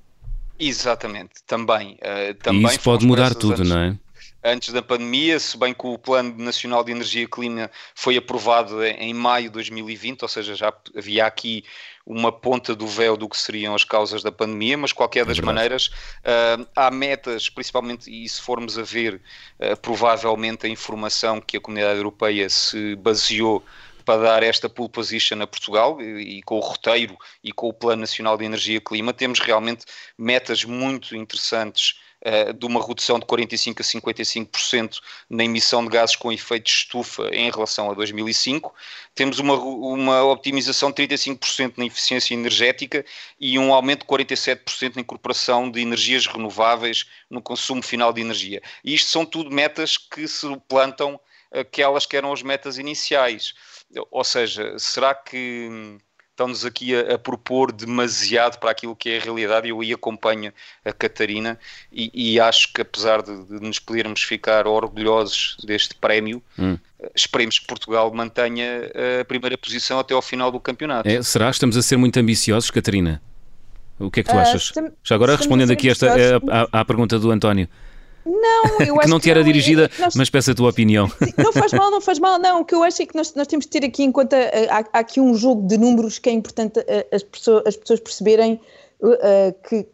Exatamente, 0.59 1.43
também. 1.47 1.95
Uh, 1.95 2.35
também 2.35 2.63
e 2.63 2.67
isso 2.67 2.81
pode 2.81 3.05
mudar 3.05 3.35
tudo, 3.35 3.55
antes, 3.55 3.69
não 3.69 3.79
é? 3.79 3.99
Antes 4.43 4.73
da 4.73 4.81
pandemia, 4.81 5.39
se 5.39 5.59
bem 5.59 5.75
que 5.75 5.85
o 5.85 5.99
Plano 5.99 6.35
Nacional 6.39 6.85
de 6.85 6.93
Energia 6.93 7.23
e 7.23 7.27
Clima 7.27 7.69
foi 7.95 8.17
aprovado 8.17 8.83
em 8.85 9.13
maio 9.13 9.47
de 9.47 9.55
2020, 9.55 10.23
ou 10.23 10.29
seja, 10.29 10.55
já 10.55 10.73
havia 10.97 11.27
aqui 11.27 11.65
uma 12.07 12.33
ponta 12.33 12.75
do 12.75 12.87
véu 12.87 13.17
do 13.17 13.29
que 13.29 13.37
seriam 13.37 13.75
as 13.75 13.85
causas 13.85 14.23
da 14.23 14.33
pandemia, 14.33 14.79
mas 14.79 14.93
qualquer 14.93 15.27
das 15.27 15.39
é 15.39 15.43
maneiras 15.43 15.89
uh, 15.89 16.67
há 16.75 16.91
metas, 16.91 17.51
principalmente, 17.51 18.11
e 18.11 18.29
se 18.29 18.41
formos 18.41 18.79
a 18.79 18.83
ver 18.83 19.21
uh, 19.61 19.77
provavelmente 19.83 20.67
a 20.67 20.69
informação 20.69 21.41
que 21.41 21.57
a 21.57 21.61
Comunidade 21.61 21.99
Europeia 21.99 22.49
se 22.49 22.97
baseou 22.97 23.63
para 24.09 24.23
dar 24.23 24.43
esta 24.43 24.71
pole 24.71 24.89
position 24.89 25.43
a 25.43 25.47
Portugal 25.47 26.01
e, 26.01 26.39
e, 26.39 26.43
com 26.43 26.57
o 26.57 26.61
roteiro 26.61 27.15
e 27.45 27.53
com 27.53 27.69
o 27.69 27.75
Plano 27.75 28.01
Nacional 28.01 28.39
de 28.39 28.45
Energia 28.47 28.79
e 28.79 28.81
Clima, 28.81 29.13
temos 29.13 29.39
realmente 29.39 29.85
metas 30.17 30.65
muito 30.65 31.15
interessantes 31.15 32.01
uh, 32.25 32.55
de 32.55 32.65
uma 32.65 32.83
redução 32.83 33.19
de 33.19 33.27
45% 33.27 33.81
a 33.81 33.85
55% 33.85 35.01
na 35.29 35.45
emissão 35.45 35.85
de 35.85 35.91
gases 35.91 36.17
com 36.17 36.33
efeito 36.33 36.65
de 36.65 36.71
estufa 36.71 37.29
em 37.35 37.51
relação 37.51 37.91
a 37.91 37.93
2005. 37.93 38.75
Temos 39.15 39.41
uma, 39.41 39.53
uma 39.57 40.23
optimização 40.23 40.91
de 40.91 41.07
35% 41.07 41.75
na 41.77 41.85
eficiência 41.85 42.33
energética 42.33 43.05
e 43.39 43.59
um 43.59 43.75
aumento 43.75 44.07
de 44.07 44.07
47% 44.07 44.97
na 44.97 45.03
incorporação 45.03 45.71
de 45.71 45.83
energias 45.83 46.27
renováveis 46.27 47.05
no 47.29 47.43
consumo 47.43 47.83
final 47.83 48.11
de 48.15 48.23
energia. 48.23 48.63
E 48.83 48.95
isto 48.95 49.11
são 49.11 49.27
tudo 49.27 49.51
metas 49.51 49.99
que 49.99 50.27
se 50.27 50.47
plantam 50.67 51.21
aquelas 51.53 52.07
que 52.07 52.17
eram 52.17 52.33
as 52.33 52.43
metas 52.43 52.79
iniciais. 52.79 53.55
Ou 54.11 54.25
seja, 54.25 54.79
será 54.79 55.15
que 55.15 55.99
estão-nos 56.39 56.65
aqui 56.65 56.95
a, 56.95 57.15
a, 57.15 57.19
propor 57.19 57.73
demasiado 57.73 58.59
para 58.59 58.71
aquilo 58.71 58.95
que 58.95 59.11
é 59.11 59.19
a 59.19 59.21
realidade. 59.21 59.69
Eu 59.69 59.81
aí 59.81 59.93
acompanho 59.93 60.53
a 60.85 60.93
Catarina 60.93 61.59
e, 61.93 62.11
e 62.15 62.41
acho 62.41 62.73
que, 62.73 62.81
apesar 62.81 63.23
de, 63.23 63.45
de, 63.45 63.61
nos 63.61 63.81
podermos 63.81 64.23
ficar 64.23 64.67
orgulhosos 64.69 65.57
deste 65.65 65.97
prémio, 65.97 66.41
hum. 66.57 66.79
esperemos 67.15 67.59
que 67.59 67.67
Portugal 67.67 68.13
mantenha 68.15 68.89
a 69.21 69.25
primeira 69.25 69.59
posição 69.59 69.99
até 69.99 70.15
ao 70.15 70.23
final 70.23 70.53
do 70.53 70.61
campeonato. 70.61 71.09
É, 71.09 71.21
será? 71.23 71.51
Estamos 71.51 71.77
a 71.77 71.83
ser 71.83 71.97
muito 71.97 72.19
ambiciosos, 72.19 72.71
Catarina? 72.71 73.21
O 73.99 74.11
que 74.11 74.21
é 74.21 74.23
que 74.23 74.31
tu 74.31 74.37
uh, 74.37 74.41
achas? 74.41 74.73
Já 75.03 75.17
agora 75.17 75.35
respondendo 75.35 75.73
aqui 75.73 75.91
esta, 75.91 76.07
à, 76.73 76.81
à 76.81 76.85
pergunta 76.85 77.19
do 77.19 77.33
António. 77.33 77.69
Não, 78.29 78.81
eu 78.87 78.95
acho 78.97 79.05
que 79.05 79.09
não 79.09 79.19
te 79.19 79.31
era 79.31 79.43
dirigida, 79.43 79.91
é, 79.97 80.03
nós, 80.03 80.15
mas 80.15 80.29
peço 80.29 80.51
a 80.51 80.55
tua 80.55 80.69
opinião. 80.69 81.11
Não 81.39 81.53
faz 81.53 81.73
mal, 81.73 81.91
não 81.91 82.01
faz 82.01 82.19
mal, 82.19 82.39
não. 82.39 82.61
O 82.61 82.65
que 82.65 82.75
eu 82.75 82.83
acho 82.83 83.01
é 83.03 83.07
que 83.07 83.17
nós, 83.17 83.33
nós 83.35 83.47
temos 83.47 83.65
de 83.65 83.71
ter 83.71 83.85
aqui 83.85 84.03
em 84.03 84.13
conta, 84.13 84.37
uh, 84.37 84.71
há, 84.71 84.79
há, 84.93 84.99
aqui 84.99 85.21
um 85.21 85.35
jogo 85.35 85.67
de 85.67 85.79
números 85.79 86.19
que 86.19 86.29
é 86.29 86.33
importante 86.33 86.81
uh, 86.81 86.85
as, 87.15 87.23
pessoas, 87.23 87.63
as 87.67 87.77
pessoas 87.77 88.01
perceberem 88.01 88.61
uh, 89.01 89.69
que, 89.69 89.87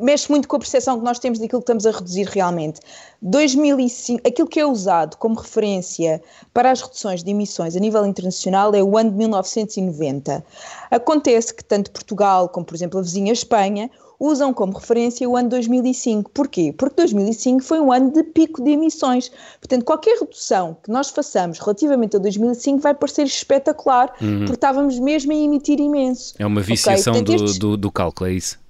mexe 0.00 0.30
muito 0.30 0.48
com 0.48 0.56
a 0.56 0.58
percepção 0.58 0.98
que 0.98 1.04
nós 1.04 1.18
temos 1.18 1.38
daquilo 1.38 1.60
que 1.60 1.64
estamos 1.64 1.86
a 1.86 1.90
reduzir 1.90 2.26
realmente. 2.26 2.80
2005, 3.22 4.26
aquilo 4.26 4.48
que 4.48 4.60
é 4.60 4.66
usado 4.66 5.16
como 5.16 5.38
referência 5.38 6.22
para 6.52 6.70
as 6.70 6.82
reduções 6.82 7.22
de 7.22 7.30
emissões 7.30 7.76
a 7.76 7.80
nível 7.80 8.04
internacional 8.04 8.74
é 8.74 8.82
o 8.82 8.96
ano 8.96 9.10
de 9.10 9.16
1990. 9.16 10.44
Acontece 10.90 11.54
que 11.54 11.64
tanto 11.64 11.90
Portugal 11.90 12.48
como, 12.48 12.66
por 12.66 12.74
exemplo, 12.74 12.98
a 12.98 13.02
vizinha 13.02 13.32
Espanha 13.32 13.90
usam 14.20 14.52
como 14.52 14.76
referência 14.76 15.26
o 15.28 15.34
ano 15.34 15.48
2005. 15.48 16.30
Porquê? 16.30 16.74
Porque 16.76 16.96
2005 16.96 17.64
foi 17.64 17.80
um 17.80 17.90
ano 17.90 18.12
de 18.12 18.22
pico 18.22 18.62
de 18.62 18.70
emissões. 18.70 19.32
Portanto, 19.58 19.84
qualquer 19.84 20.18
redução 20.20 20.76
que 20.82 20.90
nós 20.90 21.08
façamos 21.08 21.58
relativamente 21.58 22.16
a 22.16 22.18
2005 22.20 22.80
vai 22.80 22.94
parecer 22.94 23.24
espetacular, 23.24 24.12
uhum. 24.20 24.40
porque 24.40 24.54
estávamos 24.54 24.98
mesmo 24.98 25.32
a 25.32 25.34
emitir 25.34 25.80
imenso. 25.80 26.34
É 26.38 26.44
uma 26.44 26.60
viciação 26.60 27.14
okay? 27.14 27.24
Portanto, 27.24 27.52
do, 27.54 27.58
do, 27.58 27.76
do 27.78 27.90
cálculo, 27.90 28.28
é 28.28 28.34
isso? 28.34 28.60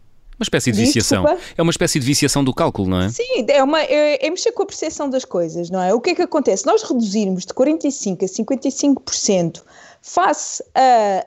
Uma 0.41 0.45
espécie 0.45 0.73
de 0.73 0.81
viciação. 0.81 1.23
Desculpa. 1.23 1.45
É 1.59 1.61
uma 1.61 1.71
espécie 1.71 2.01
de 2.01 2.07
viciação 2.07 2.43
do 2.43 2.55
cálculo, 2.55 2.89
não 2.89 3.03
é? 3.03 3.11
Sim, 3.11 3.45
é, 3.47 3.63
uma, 3.63 3.83
é, 3.83 4.27
é 4.27 4.31
mexer 4.31 4.53
com 4.53 4.63
a 4.63 4.67
percepção 4.67 5.11
das 5.11 5.23
coisas, 5.23 5.69
não 5.69 5.83
é? 5.83 5.93
O 5.93 6.01
que 6.01 6.11
é 6.11 6.15
que 6.15 6.23
acontece? 6.23 6.65
Nós 6.65 6.83
reduzirmos 6.83 7.45
de 7.45 7.53
45% 7.53 8.23
a 8.23 8.27
55% 8.27 9.63
face 10.03 10.63
a, 10.75 11.27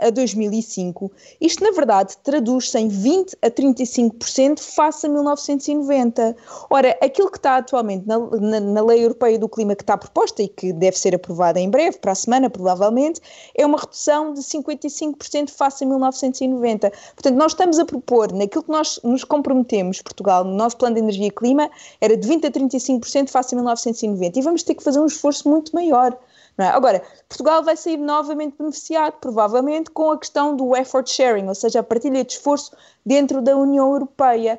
a, 0.00 0.06
a 0.06 0.10
2005, 0.10 1.12
isto 1.40 1.62
na 1.62 1.70
verdade 1.70 2.16
traduz-se 2.24 2.78
em 2.78 2.88
20 2.88 3.36
a 3.42 3.50
35% 3.50 4.60
face 4.60 5.06
a 5.06 5.08
1990. 5.08 6.36
Ora, 6.70 6.96
aquilo 7.02 7.30
que 7.30 7.36
está 7.36 7.56
atualmente 7.56 8.06
na, 8.06 8.18
na, 8.18 8.60
na, 8.60 8.82
Lei 8.82 9.04
Europeia 9.04 9.38
do 9.38 9.48
Clima 9.48 9.74
que 9.74 9.82
está 9.82 9.96
proposta 9.98 10.42
e 10.42 10.48
que 10.48 10.72
deve 10.72 10.98
ser 10.98 11.14
aprovada 11.14 11.60
em 11.60 11.68
breve, 11.68 11.98
para 11.98 12.12
a 12.12 12.14
semana 12.14 12.48
provavelmente, 12.48 13.20
é 13.54 13.66
uma 13.66 13.78
redução 13.78 14.32
de 14.32 14.40
55% 14.40 15.50
face 15.50 15.84
a 15.84 15.86
1990. 15.86 16.90
Portanto, 17.14 17.36
nós 17.36 17.52
estamos 17.52 17.78
a 17.78 17.84
propor, 17.84 18.32
naquilo 18.32 18.64
que 18.64 18.70
nós 18.70 18.98
nos 19.04 19.24
comprometemos, 19.24 20.00
Portugal, 20.00 20.44
no 20.44 20.54
nosso 20.54 20.76
plano 20.76 20.94
de 20.94 21.00
energia 21.00 21.26
e 21.26 21.30
clima, 21.30 21.70
era 22.00 22.16
de 22.16 22.26
20 22.26 22.46
a 22.46 22.50
35% 22.50 23.28
face 23.28 23.54
a 23.54 23.56
1990 23.56 24.38
e 24.38 24.42
vamos 24.42 24.62
ter 24.62 24.74
que 24.74 24.82
fazer 24.82 25.00
um 25.00 25.06
esforço 25.06 25.48
muito 25.48 25.74
maior. 25.74 26.16
É? 26.58 26.64
Agora, 26.68 27.02
Portugal 27.28 27.62
vai 27.62 27.76
sair 27.76 27.98
novamente 27.98 28.56
beneficiado, 28.58 29.14
provavelmente, 29.20 29.90
com 29.90 30.10
a 30.10 30.18
questão 30.18 30.56
do 30.56 30.74
effort 30.74 31.08
sharing, 31.08 31.48
ou 31.48 31.54
seja, 31.54 31.80
a 31.80 31.82
partilha 31.82 32.24
de 32.24 32.32
esforço 32.32 32.72
dentro 33.04 33.42
da 33.42 33.54
União 33.54 33.92
Europeia, 33.92 34.58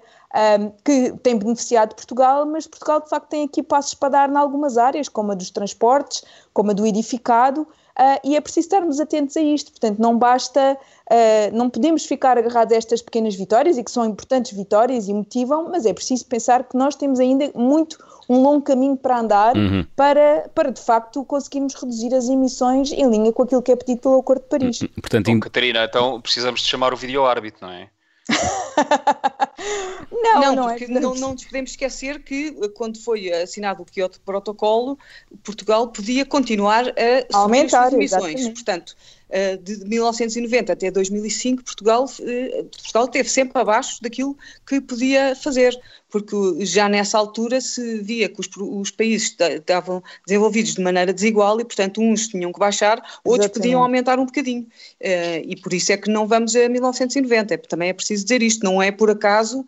um, 0.59 0.69
que 0.83 1.13
tem 1.23 1.37
beneficiado 1.37 1.95
Portugal, 1.95 2.45
mas 2.45 2.67
Portugal 2.67 3.01
de 3.01 3.09
facto 3.09 3.29
tem 3.29 3.45
aqui 3.45 3.63
passos 3.63 3.95
para 3.95 4.09
dar 4.09 4.29
em 4.29 4.35
algumas 4.35 4.77
áreas, 4.77 5.09
como 5.09 5.31
a 5.31 5.35
dos 5.35 5.49
transportes, 5.49 6.23
como 6.53 6.69
a 6.69 6.73
do 6.73 6.85
edificado, 6.85 7.61
uh, 7.61 8.19
e 8.23 8.35
é 8.35 8.41
preciso 8.41 8.67
estarmos 8.67 8.99
atentos 8.99 9.35
a 9.35 9.41
isto. 9.41 9.71
Portanto, 9.71 9.97
não 9.97 10.19
basta, 10.19 10.77
uh, 11.09 11.57
não 11.57 11.67
podemos 11.67 12.05
ficar 12.05 12.37
agarrados 12.37 12.73
a 12.73 12.77
estas 12.77 13.01
pequenas 13.01 13.33
vitórias 13.33 13.75
e 13.75 13.83
que 13.83 13.89
são 13.89 14.05
importantes 14.05 14.55
vitórias 14.55 15.07
e 15.07 15.13
motivam, 15.13 15.69
mas 15.71 15.85
é 15.85 15.93
preciso 15.93 16.27
pensar 16.27 16.63
que 16.65 16.77
nós 16.77 16.95
temos 16.95 17.19
ainda 17.19 17.49
muito 17.55 17.97
um 18.29 18.41
longo 18.41 18.61
caminho 18.61 18.97
para 18.97 19.19
andar 19.19 19.55
uhum. 19.55 19.85
para, 19.95 20.49
para, 20.53 20.71
de 20.71 20.81
facto, 20.81 21.23
conseguirmos 21.23 21.73
reduzir 21.73 22.13
as 22.13 22.27
emissões 22.27 22.91
em 22.91 23.09
linha 23.09 23.31
com 23.31 23.43
aquilo 23.43 23.61
que 23.61 23.71
é 23.71 23.75
pedido 23.75 24.01
pelo 24.01 24.19
Acordo 24.19 24.41
de 24.41 24.49
Paris. 24.49 24.81
Uhum. 24.81 24.87
Portanto, 25.01 25.31
Bom, 25.31 25.39
Catarina, 25.39 25.83
então 25.85 26.21
precisamos 26.21 26.61
de 26.61 26.67
chamar 26.67 26.93
o 26.93 26.97
vídeo-árbitro, 26.97 27.65
não 27.65 27.73
é? 27.73 27.89
não, 30.11 30.41
não, 30.41 30.55
não, 30.55 30.67
porque 30.67 30.83
é 30.83 30.87
não, 30.87 31.15
não 31.15 31.31
nos 31.31 31.45
podemos 31.45 31.71
esquecer 31.71 32.21
que 32.23 32.51
quando 32.69 33.01
foi 33.01 33.31
assinado 33.31 33.81
o 33.81 33.85
Kyoto 33.85 34.19
Protocolo, 34.21 34.97
Portugal 35.43 35.87
podia 35.87 36.25
continuar 36.25 36.89
a 36.89 37.37
aumentar 37.37 37.87
as 37.87 37.93
emissões. 37.93 38.25
Exatamente. 38.25 38.53
Portanto, 38.53 38.95
eh, 38.97 39.16
de 39.57 39.83
1990 39.85 40.73
até 40.73 40.89
2005, 40.89 41.63
Portugal, 41.63 42.05
eh, 42.21 42.63
Portugal 42.71 43.05
esteve 43.05 43.29
sempre 43.29 43.61
abaixo 43.61 44.01
daquilo 44.01 44.37
que 44.65 44.79
podia 44.79 45.35
fazer, 45.35 45.77
porque 46.09 46.35
já 46.65 46.87
nessa 46.87 47.17
altura 47.17 47.59
se 47.59 47.99
via 47.99 48.29
que 48.29 48.39
os, 48.39 48.47
os 48.57 48.91
países 48.91 49.35
estavam 49.39 50.01
desenvolvidos 50.25 50.75
de 50.75 50.81
maneira 50.81 51.13
desigual 51.13 51.59
e, 51.59 51.65
portanto, 51.65 52.01
uns 52.01 52.29
tinham 52.29 52.53
que 52.53 52.59
baixar, 52.59 52.97
outros 53.23 53.45
Exatamente. 53.45 53.53
podiam 53.53 53.83
aumentar 53.83 54.17
um 54.17 54.25
bocadinho. 54.25 54.65
Eh, 54.99 55.41
e 55.45 55.55
por 55.57 55.73
isso 55.73 55.91
é 55.91 55.97
que 55.97 56.09
não 56.09 56.25
vamos 56.25 56.55
a 56.55 56.69
1990. 56.69 57.53
É, 57.53 57.57
também 57.57 57.89
é 57.89 57.93
preciso 57.93 58.23
dizer 58.23 58.41
isto, 58.41 58.63
não 58.63 58.81
é 58.81 58.91
por 58.91 59.09
acaso 59.09 59.65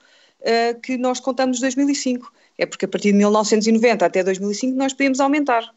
que 0.83 0.97
nós 0.97 1.19
contamos 1.19 1.59
2005. 1.59 2.31
É 2.57 2.65
porque 2.65 2.85
a 2.85 2.87
partir 2.87 3.11
de 3.11 3.17
1990 3.17 4.05
até 4.05 4.23
2005 4.23 4.77
nós 4.77 4.93
podemos 4.93 5.19
aumentar. 5.19 5.69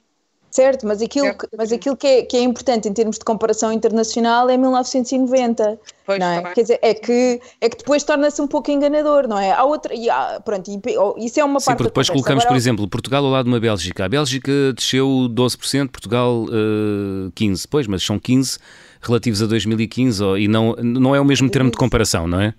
Certo, 0.53 0.87
mas 0.87 1.01
aquilo, 1.01 1.29
certo. 1.29 1.49
Que, 1.49 1.57
mas 1.57 1.73
aquilo 1.73 1.97
que, 1.97 2.07
é, 2.07 2.23
que 2.23 2.37
é 2.37 2.43
importante 2.43 2.87
em 2.87 2.93
termos 2.93 3.19
de 3.19 3.25
comparação 3.25 3.73
internacional 3.73 4.51
é 4.51 4.57
1990. 4.59 5.81
Pois, 6.05 6.21
não 6.21 6.27
é? 6.27 6.43
Tá 6.43 6.53
Quer 6.53 6.61
dizer, 6.61 6.79
é 6.83 6.93
que, 6.93 7.41
é 7.59 7.71
que 7.71 7.79
depois 7.79 8.05
torna-se 8.05 8.43
um 8.43 8.47
pouco 8.47 8.71
enganador, 8.71 9.27
não 9.27 9.39
é? 9.39 9.51
Há 9.51 9.65
outra, 9.65 9.95
e 9.95 10.11
há, 10.11 10.43
pronto, 10.45 10.71
e, 10.71 11.25
isso 11.25 11.41
é 11.41 11.45
uma 11.45 11.59
Sim, 11.59 11.67
parte 11.67 11.79
porque 11.79 11.89
depois 11.89 12.11
colocamos, 12.11 12.43
Agora, 12.43 12.55
por 12.55 12.57
exemplo, 12.59 12.87
Portugal 12.87 13.25
ao 13.25 13.31
lado 13.31 13.47
de 13.47 13.51
uma 13.51 13.59
Bélgica. 13.59 14.05
A 14.05 14.09
Bélgica 14.11 14.53
desceu 14.77 15.09
12%, 15.09 15.89
Portugal 15.89 16.45
uh, 16.45 17.29
eh, 17.29 17.31
15%, 17.35 17.67
pois, 17.71 17.87
mas 17.87 18.03
são 18.03 18.21
15% 18.21 18.59
relativos 19.01 19.43
a 19.43 19.47
2015 19.47 20.23
e 20.39 20.49
não, 20.49 20.75
não 20.75 21.17
é 21.17 21.21
o 21.21 21.25
mesmo 21.25 21.49
termo 21.49 21.71
de 21.71 21.79
comparação, 21.79 22.29
não 22.29 22.43
é? 22.43 22.53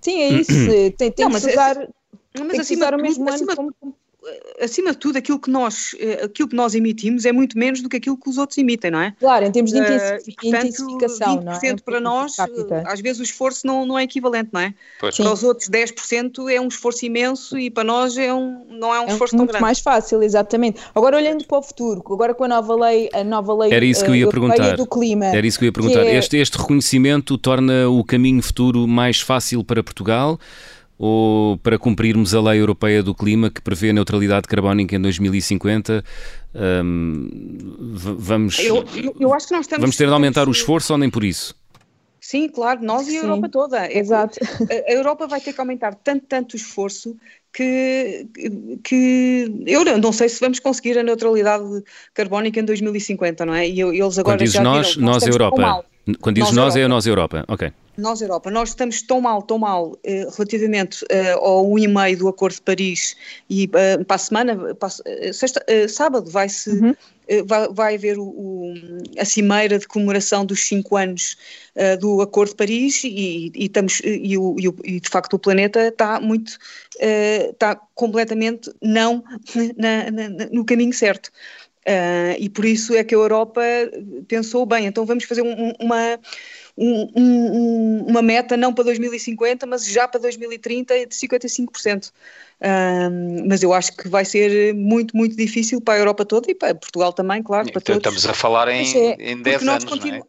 Sim, 0.00 0.20
é 0.20 0.28
isso. 0.30 0.52
tem, 0.98 1.12
tem 1.12 1.28
não, 1.28 1.30
que 1.30 1.36
usar, 1.46 1.76
mas, 2.36 2.48
tem 2.48 2.60
que 2.60 2.74
usar 2.74 2.92
o 2.92 3.00
mesmo 3.00 3.30
ano 3.30 3.46
como 3.54 3.94
acima 4.60 4.92
de 4.92 4.98
tudo, 4.98 5.18
aquilo 5.18 5.38
que, 5.38 5.50
nós, 5.50 5.94
eh, 5.98 6.24
aquilo 6.24 6.48
que 6.48 6.56
nós 6.56 6.74
emitimos 6.74 7.24
é 7.24 7.32
muito 7.32 7.58
menos 7.58 7.80
do 7.80 7.88
que 7.88 7.96
aquilo 7.96 8.16
que 8.16 8.28
os 8.28 8.38
outros 8.38 8.58
emitem, 8.58 8.90
não 8.90 9.00
é? 9.00 9.14
Claro, 9.18 9.44
em 9.44 9.52
termos 9.52 9.72
de 9.72 9.78
intensificação, 9.78 10.18
uh, 10.18 10.52
portanto, 10.52 10.66
intensificação, 10.66 11.36
20% 11.36 11.44
não 11.44 11.52
é? 11.52 11.76
para 11.84 12.00
nós, 12.00 12.36
às 12.86 13.00
vezes 13.00 13.20
o 13.20 13.22
esforço 13.22 13.66
não, 13.66 13.84
não 13.84 13.98
é 13.98 14.04
equivalente, 14.04 14.50
não 14.52 14.60
é? 14.60 14.74
Pois. 15.00 15.16
Para 15.16 15.32
os 15.32 15.42
outros 15.42 15.68
10% 15.68 16.50
é 16.50 16.60
um 16.60 16.68
esforço 16.68 17.04
imenso 17.04 17.58
e 17.58 17.70
para 17.70 17.84
nós 17.84 18.16
é 18.16 18.32
um, 18.32 18.66
não 18.68 18.94
é 18.94 19.00
um 19.00 19.08
é 19.08 19.12
esforço 19.12 19.36
muito 19.36 19.48
tão 19.48 19.54
grande. 19.54 19.62
mais 19.62 19.80
fácil, 19.80 20.22
exatamente. 20.22 20.80
Agora 20.94 21.16
olhando 21.16 21.44
para 21.44 21.58
o 21.58 21.62
futuro, 21.62 22.02
agora 22.12 22.34
com 22.34 22.44
a 22.44 22.48
nova 22.48 22.74
lei, 22.74 23.08
a 23.12 23.24
nova 23.24 23.54
lei 23.54 23.72
Era 23.72 23.84
isso 23.84 24.04
que 24.04 24.10
eu 24.10 24.16
ia 24.16 24.26
uh, 24.26 24.30
perguntar. 24.30 24.76
do 24.76 24.86
clima. 24.86 25.26
Era 25.26 25.46
isso 25.46 25.58
que 25.58 25.64
eu 25.64 25.66
ia 25.66 25.72
perguntar. 25.72 26.04
É... 26.04 26.16
Este, 26.16 26.36
este 26.36 26.56
reconhecimento 26.58 27.36
torna 27.36 27.88
o 27.88 28.04
caminho 28.04 28.42
futuro 28.42 28.86
mais 28.86 29.20
fácil 29.20 29.64
para 29.64 29.82
Portugal? 29.82 30.38
Ou 30.98 31.58
para 31.58 31.78
cumprirmos 31.78 32.34
a 32.34 32.40
lei 32.40 32.60
europeia 32.60 33.02
do 33.02 33.14
clima 33.14 33.50
que 33.50 33.60
prevê 33.60 33.90
a 33.90 33.92
neutralidade 33.92 34.46
carbónica 34.46 34.94
em 34.94 35.00
2050, 35.00 36.04
um, 36.84 37.28
vamos, 37.92 38.58
eu, 38.60 38.84
eu 39.18 39.34
acho 39.34 39.48
que 39.48 39.54
nós 39.54 39.62
estamos, 39.62 39.80
vamos 39.80 39.96
ter 39.96 40.06
de 40.06 40.12
aumentar 40.12 40.48
o 40.48 40.52
esforço 40.52 40.92
ou 40.92 40.98
nem 40.98 41.10
por 41.10 41.24
isso? 41.24 41.54
Sim, 42.20 42.48
claro, 42.48 42.82
nós 42.82 43.06
e 43.06 43.18
a 43.18 43.20
Europa 43.20 43.48
toda. 43.50 43.86
É 43.86 43.98
Exato. 43.98 44.38
A 44.88 44.92
Europa 44.92 45.26
vai 45.26 45.42
ter 45.42 45.52
que 45.52 45.60
aumentar 45.60 45.94
tanto, 45.94 46.24
tanto 46.26 46.54
o 46.54 46.56
esforço 46.56 47.14
que, 47.52 48.26
que 48.82 49.62
eu 49.66 49.84
não 49.98 50.10
sei 50.10 50.30
se 50.30 50.40
vamos 50.40 50.58
conseguir 50.58 50.98
a 50.98 51.02
neutralidade 51.02 51.84
carbónica 52.14 52.58
em 52.58 52.64
2050, 52.64 53.44
não 53.44 53.54
é? 53.54 53.68
E 53.68 53.78
eles 53.78 54.18
agora 54.18 54.38
Quando 54.38 54.46
já 54.48 54.62
nós, 54.62 54.94
viram, 54.94 55.06
nós, 55.06 55.22
nós 55.22 55.26
Europa, 55.26 55.84
Quando 56.20 56.36
dizes 56.36 56.52
nós, 56.52 56.66
nós 56.66 56.76
é 56.76 56.84
a 56.84 56.88
nós 56.88 57.06
Europa, 57.06 57.44
ok. 57.48 57.72
Nós, 57.96 58.20
Europa, 58.20 58.50
nós 58.50 58.70
estamos 58.70 59.02
tão 59.02 59.20
mal, 59.20 59.40
tão 59.42 59.56
mal 59.56 59.96
eh, 60.02 60.26
relativamente 60.36 61.04
eh, 61.08 61.32
ao 61.32 61.64
1,5 61.64 62.16
do 62.18 62.28
Acordo 62.28 62.54
de 62.56 62.62
Paris 62.62 63.16
e 63.48 63.70
eh, 63.72 63.98
para 64.02 64.16
a 64.16 64.18
semana, 64.18 64.74
para, 64.74 64.88
eh, 65.06 65.32
sexta, 65.32 65.64
eh, 65.68 65.86
sábado, 65.86 66.28
vai-se. 66.28 66.70
Uhum. 66.70 66.94
Eh, 67.28 67.42
vai, 67.44 67.68
vai, 67.68 67.94
haver 67.94 68.18
o, 68.18 68.24
o, 68.24 68.74
a 69.16 69.24
cimeira 69.24 69.78
de 69.78 69.86
comemoração 69.86 70.44
dos 70.44 70.66
5 70.66 70.96
anos 70.96 71.36
do 71.98 72.20
Acordo 72.20 72.50
de 72.50 72.56
Paris 72.56 73.02
e, 73.02 73.50
e, 73.54 73.64
estamos, 73.64 74.00
e, 74.04 74.36
o, 74.38 74.54
e, 74.84 75.00
de 75.00 75.08
facto 75.08 75.34
o 75.34 75.38
planeta 75.38 75.88
está 75.88 76.20
muito, 76.20 76.56
está 77.00 77.74
completamente 77.94 78.70
não 78.80 79.24
na, 79.76 80.10
na, 80.10 80.46
no 80.52 80.64
caminho 80.64 80.92
certo. 80.92 81.30
E 82.38 82.48
por 82.48 82.64
isso 82.64 82.94
é 82.94 83.04
que 83.04 83.14
a 83.14 83.18
Europa 83.18 83.60
pensou, 84.26 84.64
bem, 84.64 84.86
então 84.86 85.04
vamos 85.04 85.24
fazer 85.24 85.42
um, 85.42 85.72
uma 85.80 86.18
um, 86.76 87.10
um, 87.14 88.04
uma 88.08 88.22
meta 88.22 88.56
não 88.56 88.72
para 88.72 88.84
2050, 88.84 89.66
mas 89.66 89.86
já 89.86 90.08
para 90.08 90.20
2030 90.20 91.06
de 91.06 91.14
55%. 91.14 92.10
Um, 92.60 93.46
mas 93.48 93.62
eu 93.62 93.72
acho 93.72 93.96
que 93.96 94.08
vai 94.08 94.24
ser 94.24 94.74
muito, 94.74 95.16
muito 95.16 95.36
difícil 95.36 95.80
para 95.80 95.94
a 95.94 95.98
Europa 95.98 96.24
toda 96.24 96.50
e 96.50 96.54
para 96.54 96.74
Portugal 96.74 97.12
também, 97.12 97.42
claro. 97.42 97.70
Para 97.70 97.80
então, 97.80 98.00
todos. 98.00 98.18
Estamos 98.18 98.26
a 98.26 98.34
falar 98.34 98.68
em, 98.68 98.84
é, 98.96 99.32
em 99.32 99.42
10 99.42 99.68
anos, 99.68 99.84
não 99.84 100.14
é? 100.14 100.22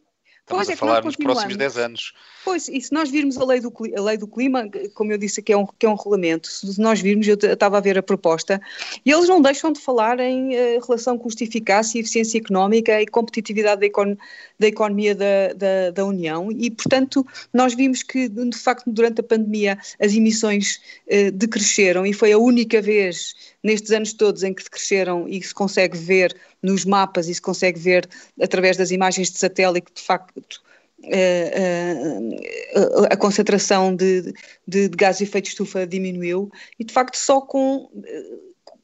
Estamos 0.45 0.67
pois 0.67 0.69
a 0.69 0.73
é 0.73 0.75
falar 0.75 1.03
nos 1.03 1.15
próximos 1.15 1.57
10 1.57 1.77
anos. 1.77 2.13
Pois, 2.43 2.69
e 2.69 2.79
se 2.79 2.93
nós 2.93 3.09
virmos 3.09 3.35
a 3.35 3.43
lei 3.43 3.59
do, 3.59 3.73
a 3.97 4.01
lei 4.01 4.15
do 4.15 4.27
clima, 4.27 4.69
como 4.93 5.11
eu 5.11 5.17
disse 5.17 5.41
que 5.41 5.51
é 5.51 5.57
um, 5.57 5.65
que 5.65 5.87
é 5.87 5.89
um 5.89 5.95
regulamento, 5.95 6.47
se 6.47 6.79
nós 6.79 7.01
virmos, 7.01 7.27
eu 7.27 7.33
estava 7.33 7.79
a 7.79 7.81
ver 7.81 7.97
a 7.97 8.03
proposta, 8.03 8.61
e 9.03 9.11
eles 9.11 9.27
não 9.27 9.41
deixam 9.41 9.73
de 9.73 9.79
falar 9.79 10.19
em 10.19 10.49
uh, 10.49 10.85
relação 10.85 11.17
custo-eficácia, 11.17 11.99
eficiência 11.99 12.37
económica 12.37 13.01
e 13.01 13.07
competitividade 13.07 13.81
da, 13.81 13.87
econ 13.87 14.15
da 14.59 14.67
economia 14.67 15.15
da, 15.15 15.53
da, 15.55 15.89
da, 15.89 16.05
União, 16.05 16.51
e 16.51 16.69
portanto 16.69 17.25
nós 17.51 17.73
vimos 17.73 18.03
que 18.03 18.29
de 18.29 18.55
facto 18.55 18.83
durante 18.85 19.21
a 19.21 19.23
pandemia 19.23 19.79
as 19.99 20.13
emissões 20.13 20.79
uh, 21.07 21.31
decresceram 21.31 22.05
e 22.05 22.13
foi 22.13 22.31
a 22.31 22.37
única 22.37 22.79
vez 22.83 23.33
nestes 23.63 23.91
anos 23.91 24.13
todos 24.13 24.43
em 24.43 24.53
que 24.53 24.63
decresceram 24.63 25.27
e 25.27 25.41
se 25.41 25.55
consegue 25.55 25.97
ver 25.97 26.35
nos 26.65 26.85
mapas 26.85 27.27
e 27.27 27.35
se 27.35 27.41
consegue 27.41 27.79
ver 27.79 28.07
através 28.41 28.77
das 28.77 28.91
imagens 28.91 29.31
de 29.31 29.37
satélite 29.37 29.91
de 29.93 30.01
facto 30.01 30.63
a, 31.03 33.13
a, 33.13 33.17
concentração 33.17 33.95
de, 33.95 34.33
de, 34.67 34.89
de 34.89 34.97
gás 34.97 35.17
de 35.17 35.25
efeito 35.25 35.45
de 35.45 35.51
estufa 35.51 35.85
diminuiu 35.85 36.49
e 36.79 36.83
de 36.83 36.93
facto 36.93 37.15
só 37.15 37.41
com 37.41 37.89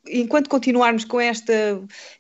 enquanto 0.07 0.50
continuarmos 0.50 1.05
com 1.05 1.19
esta 1.19 1.53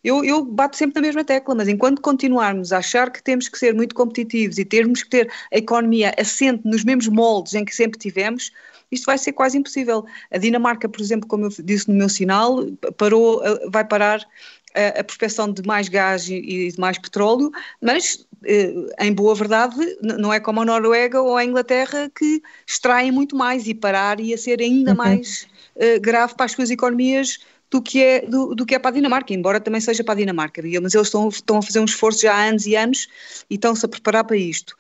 eu, 0.03 0.23
eu 0.23 0.45
bato 0.45 0.77
sempre 0.77 1.01
na 1.01 1.07
mesma 1.07 1.23
tecla, 1.23 1.55
mas 1.55 1.67
enquanto 1.67 2.01
continuarmos 2.01 2.71
a 2.71 2.77
achar 2.77 3.11
que 3.11 3.21
temos 3.21 3.49
que 3.49 3.57
ser 3.57 3.73
muito 3.73 3.95
competitivos 3.95 4.57
e 4.57 4.65
termos 4.65 5.03
que 5.03 5.09
ter 5.09 5.31
a 5.51 5.57
economia 5.57 6.13
assente 6.17 6.61
nos 6.65 6.83
mesmos 6.83 7.07
moldes 7.07 7.53
em 7.53 7.65
que 7.65 7.75
sempre 7.75 7.99
tivemos, 7.99 8.51
isto 8.91 9.05
vai 9.05 9.17
ser 9.17 9.31
quase 9.31 9.57
impossível. 9.57 10.05
A 10.31 10.37
Dinamarca, 10.37 10.89
por 10.89 11.01
exemplo, 11.01 11.27
como 11.27 11.45
eu 11.45 11.49
disse 11.63 11.89
no 11.89 11.95
meu 11.95 12.09
sinal, 12.09 12.65
parou, 12.97 13.41
vai 13.69 13.85
parar 13.85 14.25
a, 14.75 14.99
a 14.99 15.03
prospecção 15.03 15.51
de 15.51 15.65
mais 15.65 15.87
gás 15.87 16.29
e 16.29 16.71
de 16.71 16.79
mais 16.79 16.97
petróleo, 16.97 17.51
mas 17.81 18.25
eh, 18.43 18.73
em 18.99 19.13
boa 19.13 19.35
verdade 19.35 19.75
não 20.01 20.33
é 20.33 20.39
como 20.39 20.61
a 20.61 20.65
Noruega 20.65 21.21
ou 21.21 21.37
a 21.37 21.43
Inglaterra 21.43 22.11
que 22.15 22.41
extraem 22.67 23.11
muito 23.11 23.35
mais 23.35 23.67
e 23.67 23.73
parar 23.73 24.19
ia 24.19 24.37
ser 24.37 24.61
ainda 24.61 24.91
uhum. 24.91 24.97
mais 24.97 25.47
uh, 25.75 25.99
grave 26.01 26.35
para 26.35 26.45
as 26.45 26.53
suas 26.53 26.71
economias 26.71 27.39
do 27.69 27.81
que, 27.81 28.03
é, 28.03 28.25
do, 28.25 28.53
do, 28.53 28.65
que 28.65 28.75
é 28.75 28.79
para 28.79 28.89
a 28.89 28.93
Dinamarca, 28.93 29.33
embora 29.33 29.59
também 29.59 29.79
seja 29.79 30.03
para 30.03 30.13
a 30.13 30.17
Dinamarca, 30.17 30.61
mas 30.81 30.93
eles 30.93 31.07
estão, 31.07 31.29
estão 31.29 31.57
a 31.57 31.61
fazer 31.61 31.79
um 31.79 31.85
esforço 31.85 32.23
já 32.23 32.35
há 32.35 32.43
anos 32.43 32.65
e 32.65 32.75
anos 32.75 33.07
e 33.49 33.55
estão-se 33.55 33.85
a 33.85 33.89
preparar 33.89 34.25
para 34.25 34.35
isto. 34.35 34.75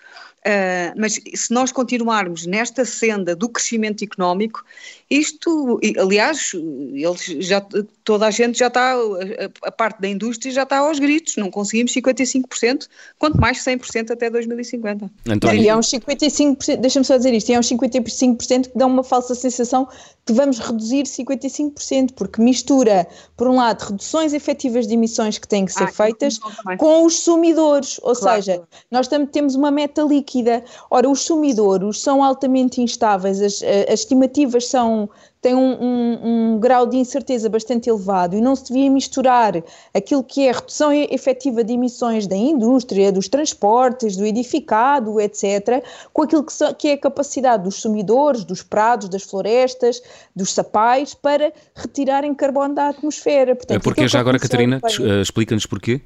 Uh, 0.45 0.97
mas 0.97 1.19
se 1.35 1.53
nós 1.53 1.71
continuarmos 1.71 2.47
nesta 2.47 2.83
senda 2.83 3.35
do 3.35 3.47
crescimento 3.47 4.03
económico, 4.03 4.65
isto, 5.11 5.77
aliás, 5.99 6.53
eles 6.53 7.45
já, 7.45 7.61
toda 8.05 8.27
a 8.27 8.31
gente 8.31 8.57
já 8.57 8.67
está, 8.67 8.93
a, 8.93 9.67
a, 9.67 9.71
parte 9.71 9.99
da 9.99 10.07
indústria 10.07 10.53
já 10.53 10.63
está 10.63 10.77
aos 10.77 10.99
gritos, 10.99 11.35
não 11.35 11.51
conseguimos 11.51 11.91
55%, 11.91 12.87
quanto 13.19 13.37
mais 13.37 13.57
100% 13.57 14.11
até 14.11 14.29
2050. 14.29 15.11
António. 15.27 15.61
E 15.61 15.67
é 15.67 15.75
uns 15.75 15.89
55%, 15.89 16.77
deixa-me 16.77 17.03
só 17.03 17.17
dizer 17.17 17.33
isto, 17.33 17.51
é 17.51 17.59
uns 17.59 17.67
55% 17.67 18.71
que 18.71 18.77
dão 18.77 18.87
uma 18.87 19.03
falsa 19.03 19.35
sensação 19.35 19.85
que 20.25 20.31
vamos 20.31 20.59
reduzir 20.59 21.03
55%, 21.03 22.13
porque 22.15 22.41
mistura, 22.41 23.05
por 23.35 23.49
um 23.49 23.57
lado, 23.57 23.81
reduções 23.81 24.31
efetivas 24.31 24.87
de 24.87 24.93
emissões 24.93 25.37
que 25.37 25.47
têm 25.47 25.65
que 25.65 25.73
ser 25.73 25.83
ah, 25.83 25.91
feitas 25.91 26.39
com 26.77 27.05
os 27.05 27.19
sumidores, 27.19 27.99
ou 28.01 28.15
claro. 28.15 28.41
seja, 28.41 28.61
nós 28.89 29.09
temos 29.09 29.55
uma 29.55 29.71
meta 29.71 30.03
líquida. 30.03 30.63
Ora, 30.89 31.09
os 31.09 31.21
sumidores 31.21 32.01
são 32.01 32.23
altamente 32.23 32.81
instáveis, 32.81 33.41
as, 33.41 33.61
as 33.91 33.99
estimativas 34.01 34.67
são 34.67 35.00
tem 35.41 35.55
um, 35.55 35.73
um, 35.73 36.19
um, 36.23 36.59
grau 36.59 36.85
de 36.85 36.97
incerteza 36.97 37.49
bastante 37.49 37.89
elevado 37.89 38.35
e 38.35 38.41
não 38.41 38.55
se 38.55 38.65
devia 38.65 38.89
misturar 38.89 39.53
aquilo 39.93 40.23
que 40.23 40.45
é 40.45 40.51
a 40.51 40.53
redução 40.53 40.93
efetiva 40.93 41.63
de 41.63 41.73
emissões 41.73 42.27
da 42.27 42.35
indústria, 42.35 43.11
dos 43.11 43.27
transportes, 43.27 44.15
do 44.15 44.25
edificado, 44.25 45.19
etc., 45.19 45.83
com 46.13 46.23
aquilo 46.23 46.43
que, 46.43 46.53
so, 46.53 46.73
que 46.75 46.89
é 46.89 46.93
a 46.93 46.97
capacidade 46.97 47.63
dos 47.63 47.75
sumidores, 47.75 48.43
dos 48.43 48.61
prados, 48.61 49.09
das 49.09 49.23
florestas, 49.23 50.01
dos 50.35 50.53
sapais, 50.53 51.13
para 51.13 51.51
retirarem 51.75 52.35
carbono 52.35 52.75
da 52.75 52.89
atmosfera. 52.89 53.55
Portanto, 53.55 53.77
é 53.77 53.79
porque 53.79 54.07
já 54.07 54.19
agora, 54.19 54.37
Catarina, 54.37 54.79
uh, 54.83 55.21
explica-nos 55.21 55.65
porquê. 55.65 56.01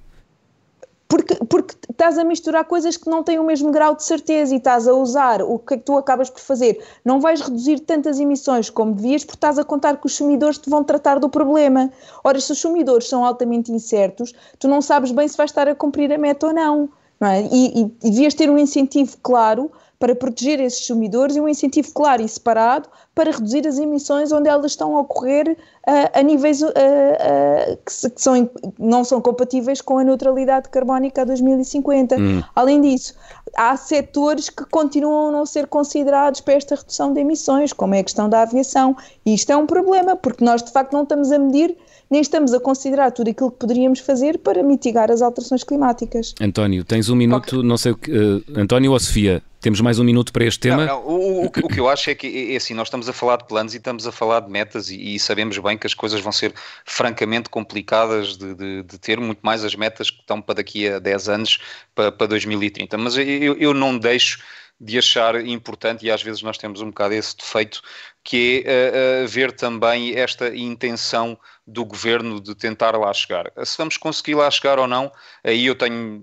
Porque, 1.07 1.35
porque 1.45 1.75
estás 1.89 2.17
a 2.17 2.23
misturar 2.23 2.65
coisas 2.65 2.97
que 2.97 3.09
não 3.09 3.23
têm 3.23 3.37
o 3.37 3.43
mesmo 3.43 3.71
grau 3.71 3.95
de 3.95 4.03
certeza 4.03 4.55
e 4.55 4.57
estás 4.57 4.87
a 4.87 4.93
usar 4.93 5.41
o 5.41 5.59
que 5.59 5.75
é 5.75 5.77
que 5.77 5.83
tu 5.83 5.95
acabas 5.97 6.29
por 6.29 6.41
fazer. 6.41 6.83
Não 7.03 7.19
vais 7.19 7.41
reduzir 7.41 7.79
tantas 7.81 8.19
emissões 8.19 8.69
como 8.71 8.93
devias 8.93 9.23
porque 9.23 9.37
estás 9.37 9.59
a 9.59 9.63
contar 9.63 9.97
que 9.97 10.07
os 10.07 10.15
sumidores 10.15 10.57
te 10.57 10.69
vão 10.69 10.83
tratar 10.83 11.19
do 11.19 11.29
problema. 11.29 11.91
Ora, 12.23 12.39
se 12.39 12.51
os 12.51 12.59
sumidores 12.59 13.07
são 13.07 13.23
altamente 13.23 13.71
incertos, 13.71 14.33
tu 14.57 14.67
não 14.67 14.81
sabes 14.81 15.11
bem 15.11 15.27
se 15.27 15.37
vais 15.37 15.51
estar 15.51 15.67
a 15.67 15.75
cumprir 15.75 16.11
a 16.11 16.17
meta 16.17 16.47
ou 16.47 16.53
não. 16.53 16.89
não 17.19 17.27
é? 17.27 17.41
e, 17.51 17.81
e, 17.81 17.97
e 18.03 18.09
devias 18.09 18.33
ter 18.33 18.49
um 18.49 18.57
incentivo 18.57 19.15
claro 19.21 19.71
para 20.05 20.13
proteger 20.13 20.59
esses 20.59 20.85
sumidores 20.85 21.35
e 21.35 21.41
um 21.41 21.49
incentivo 21.49 21.91
claro 21.91 22.21
e 22.21 22.29
separado 22.29 22.87
para 23.15 23.31
reduzir 23.31 23.67
as 23.67 23.79
emissões 23.79 24.31
onde 24.31 24.47
elas 24.47 24.73
estão 24.73 24.95
a 24.95 25.01
ocorrer 25.01 25.57
uh, 25.87 26.19
a 26.19 26.21
níveis 26.21 26.61
uh, 26.61 26.67
uh, 26.67 27.77
que, 27.77 28.09
que, 28.11 28.21
são, 28.21 28.47
não 28.77 29.03
são 29.03 29.19
compatíveis 29.19 29.81
com 29.81 29.97
a 29.97 30.03
neutralidade 30.03 30.69
carbónica 30.69 31.23
a 31.23 31.25
2050. 31.25 32.17
Hum. 32.17 32.43
Além 32.55 32.81
disso, 32.81 33.15
há 33.57 33.75
setores 33.75 34.47
que 34.47 34.63
continuam 34.65 35.29
a 35.29 35.31
não 35.31 35.43
ser 35.43 35.65
considerados 35.65 36.39
para 36.39 36.53
esta 36.53 36.75
redução 36.75 37.11
de 37.11 37.21
emissões, 37.21 37.73
como 37.73 37.95
é 37.95 38.01
a 38.01 38.03
questão 38.03 38.29
da 38.29 38.43
aviação. 38.43 38.95
E 39.25 39.33
isto 39.33 39.51
é 39.51 39.57
um 39.57 39.65
problema, 39.65 40.15
porque 40.15 40.45
nós 40.45 40.61
de 40.61 40.71
facto 40.71 40.93
não 40.93 41.01
estamos 41.01 41.31
a 41.31 41.39
medir 41.39 41.75
nem 42.09 42.21
estamos 42.21 42.53
a 42.53 42.59
considerar 42.59 43.11
tudo 43.11 43.29
aquilo 43.29 43.51
que 43.51 43.57
poderíamos 43.57 43.99
fazer 43.99 44.37
para 44.37 44.63
mitigar 44.63 45.11
as 45.11 45.21
alterações 45.21 45.63
climáticas. 45.63 46.33
António, 46.39 46.83
tens 46.83 47.09
um 47.09 47.15
minuto, 47.15 47.57
okay. 47.57 47.67
não 47.67 47.77
sei 47.77 47.91
o 47.91 47.97
que. 47.97 48.11
Uh, 48.11 48.43
António 48.55 48.91
ou 48.91 48.99
Sofia, 48.99 49.41
temos 49.65 49.81
mais 49.81 49.97
um 49.97 50.03
minuto 50.03 50.31
para 50.31 50.45
este 50.45 50.59
tema? 50.59 50.85
Não, 50.85 51.01
não, 51.01 51.07
o, 51.07 51.41
o, 51.41 51.45
o, 51.45 51.49
que 51.49 51.79
eu 51.79 51.89
acho 51.89 52.11
é 52.11 52.15
que 52.15 52.53
é 52.53 52.55
assim, 52.55 52.75
nós 52.75 52.87
estamos 52.87 53.09
a 53.09 53.13
falar 53.13 53.37
de 53.37 53.45
planos 53.45 53.73
e 53.73 53.77
estamos 53.77 54.05
a 54.05 54.11
falar 54.11 54.41
de 54.41 54.51
metas 54.51 54.91
e, 54.91 55.15
e 55.15 55.19
sabemos 55.19 55.57
bem 55.57 55.75
que 55.75 55.87
as 55.87 55.95
coisas 55.95 56.21
vão 56.21 56.31
ser 56.31 56.53
francamente 56.85 57.49
complicadas 57.49 58.37
de, 58.37 58.53
de, 58.53 58.83
de, 58.83 58.99
ter, 58.99 59.19
muito 59.19 59.39
mais 59.41 59.63
as 59.63 59.73
metas 59.73 60.11
que 60.11 60.19
estão 60.19 60.39
para 60.39 60.55
daqui 60.55 60.87
a 60.87 60.99
10 60.99 61.29
anos, 61.29 61.59
para, 61.95 62.11
para 62.11 62.27
2030. 62.27 62.95
Mas 62.97 63.17
eu, 63.17 63.57
eu 63.57 63.73
não 63.73 63.97
deixo 63.97 64.39
de 64.79 64.97
achar 64.97 65.45
importante, 65.45 66.05
e 66.05 66.11
às 66.11 66.21
vezes 66.21 66.41
nós 66.41 66.57
temos 66.57 66.81
um 66.81 66.87
bocado 66.87 67.13
esse 67.13 67.35
defeito, 67.37 67.81
que 68.23 68.63
é 68.65 69.23
uh, 69.23 69.27
ver 69.27 69.51
também 69.51 70.15
esta 70.15 70.53
intenção 70.55 71.37
do 71.65 71.85
governo 71.85 72.41
de 72.41 72.53
tentar 72.53 72.97
lá 72.97 73.11
chegar. 73.13 73.51
Se 73.63 73.77
vamos 73.77 73.97
conseguir 73.97 74.35
lá 74.35 74.49
chegar 74.51 74.77
ou 74.77 74.87
não, 74.87 75.11
aí 75.43 75.65
eu 75.65 75.75
tenho 75.75 76.21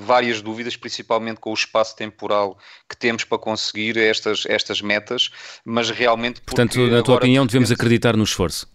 várias 0.00 0.40
dúvidas, 0.40 0.76
principalmente 0.76 1.38
com 1.38 1.50
o 1.50 1.54
espaço 1.54 1.94
temporal 1.94 2.58
que 2.88 2.96
temos 2.96 3.24
para 3.24 3.38
conseguir 3.38 3.96
estas, 3.96 4.44
estas 4.46 4.80
metas, 4.80 5.30
mas 5.64 5.90
realmente. 5.90 6.40
Portanto, 6.40 6.78
na 6.86 7.02
tua 7.02 7.16
opinião, 7.16 7.46
devemos 7.46 7.70
acreditar 7.70 8.16
no 8.16 8.24
esforço 8.24 8.66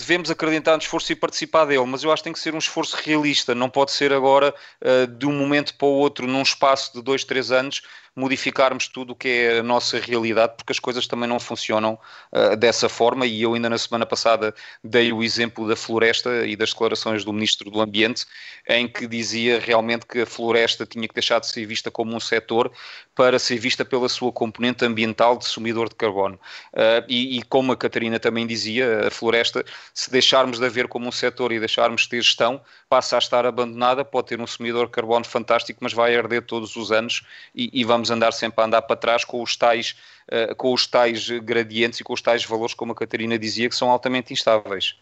devemos 0.00 0.30
acreditar 0.30 0.72
no 0.72 0.78
esforço 0.78 1.12
e 1.12 1.16
participar 1.16 1.66
dele, 1.66 1.84
mas 1.84 2.02
eu 2.02 2.12
acho 2.12 2.22
que 2.22 2.24
tem 2.24 2.32
que 2.32 2.38
ser 2.38 2.54
um 2.54 2.58
esforço 2.58 2.96
realista, 2.96 3.54
não 3.54 3.68
pode 3.68 3.92
ser 3.92 4.12
agora 4.12 4.54
uh, 4.82 5.06
de 5.06 5.26
um 5.26 5.32
momento 5.32 5.74
para 5.76 5.86
o 5.86 5.92
outro, 5.92 6.26
num 6.26 6.42
espaço 6.42 6.94
de 6.94 7.02
dois, 7.02 7.24
três 7.24 7.50
anos, 7.50 7.82
modificarmos 8.20 8.86
tudo 8.86 9.14
o 9.14 9.16
que 9.16 9.28
é 9.28 9.58
a 9.58 9.62
nossa 9.62 9.98
realidade, 9.98 10.52
porque 10.56 10.72
as 10.72 10.78
coisas 10.78 11.06
também 11.06 11.28
não 11.28 11.40
funcionam 11.40 11.98
uh, 12.32 12.56
dessa 12.56 12.88
forma. 12.88 13.26
E 13.26 13.42
eu, 13.42 13.54
ainda 13.54 13.70
na 13.70 13.78
semana 13.78 14.04
passada, 14.04 14.54
dei 14.84 15.12
o 15.12 15.22
exemplo 15.22 15.66
da 15.66 15.74
floresta 15.74 16.46
e 16.46 16.54
das 16.54 16.70
declarações 16.70 17.24
do 17.24 17.32
Ministro 17.32 17.70
do 17.70 17.80
Ambiente, 17.80 18.26
em 18.68 18.86
que 18.86 19.06
dizia 19.06 19.58
realmente 19.58 20.04
que 20.06 20.20
a 20.20 20.26
floresta 20.26 20.84
tinha 20.84 21.08
que 21.08 21.14
deixar 21.14 21.40
de 21.40 21.46
ser 21.46 21.64
vista 21.64 21.90
como 21.90 22.14
um 22.14 22.20
setor 22.20 22.70
para 23.14 23.38
ser 23.38 23.58
vista 23.58 23.84
pela 23.84 24.08
sua 24.08 24.30
componente 24.30 24.84
ambiental 24.84 25.38
de 25.38 25.46
sumidor 25.46 25.88
de 25.88 25.94
carbono. 25.94 26.38
Uh, 26.74 27.04
e, 27.08 27.38
e, 27.38 27.42
como 27.42 27.72
a 27.72 27.76
Catarina 27.76 28.20
também 28.20 28.46
dizia, 28.46 29.06
a 29.06 29.10
floresta, 29.10 29.64
se 29.94 30.10
deixarmos 30.10 30.58
de 30.58 30.66
haver 30.66 30.86
como 30.88 31.08
um 31.08 31.12
setor 31.12 31.52
e 31.52 31.58
deixarmos 31.58 32.02
de 32.02 32.10
ter 32.10 32.22
gestão, 32.22 32.60
passa 32.88 33.16
a 33.16 33.18
estar 33.18 33.46
abandonada, 33.46 34.04
pode 34.04 34.28
ter 34.28 34.40
um 34.40 34.46
sumidor 34.46 34.86
de 34.86 34.92
carbono 34.92 35.24
fantástico, 35.24 35.78
mas 35.82 35.92
vai 35.92 36.16
arder 36.16 36.42
todos 36.42 36.76
os 36.76 36.92
anos 36.92 37.22
e, 37.54 37.70
e 37.72 37.84
vamos 37.84 38.09
andar 38.10 38.32
sempre 38.32 38.62
a 38.62 38.66
andar 38.66 38.82
para 38.82 38.96
trás 38.96 39.24
com 39.24 39.42
os 39.42 39.56
tais 39.56 39.96
uh, 40.30 40.54
com 40.54 40.72
os 40.72 40.86
tais 40.86 41.28
gradientes 41.28 42.00
e 42.00 42.04
com 42.04 42.12
os 42.12 42.22
tais 42.22 42.44
valores, 42.44 42.74
como 42.74 42.92
a 42.92 42.94
Catarina 42.94 43.38
dizia, 43.38 43.68
que 43.68 43.74
são 43.74 43.90
altamente 43.90 44.32
instáveis. 44.32 44.96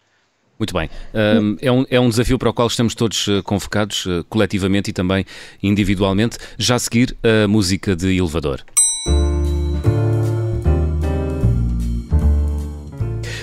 Muito 0.57 0.73
bem. 0.73 0.89
Um, 1.13 1.57
é, 1.61 1.71
um, 1.71 1.85
é 1.89 1.99
um 1.99 2.09
desafio 2.09 2.37
para 2.37 2.49
o 2.49 2.53
qual 2.53 2.67
estamos 2.67 2.93
todos 2.93 3.27
uh, 3.27 3.41
convocados, 3.43 4.05
uh, 4.05 4.25
coletivamente 4.27 4.89
e 4.89 4.93
também 4.93 5.25
individualmente. 5.63 6.37
Já 6.57 6.75
a 6.75 6.79
seguir, 6.79 7.15
a 7.23 7.47
música 7.47 7.95
de 7.95 8.17
elevador. 8.17 8.61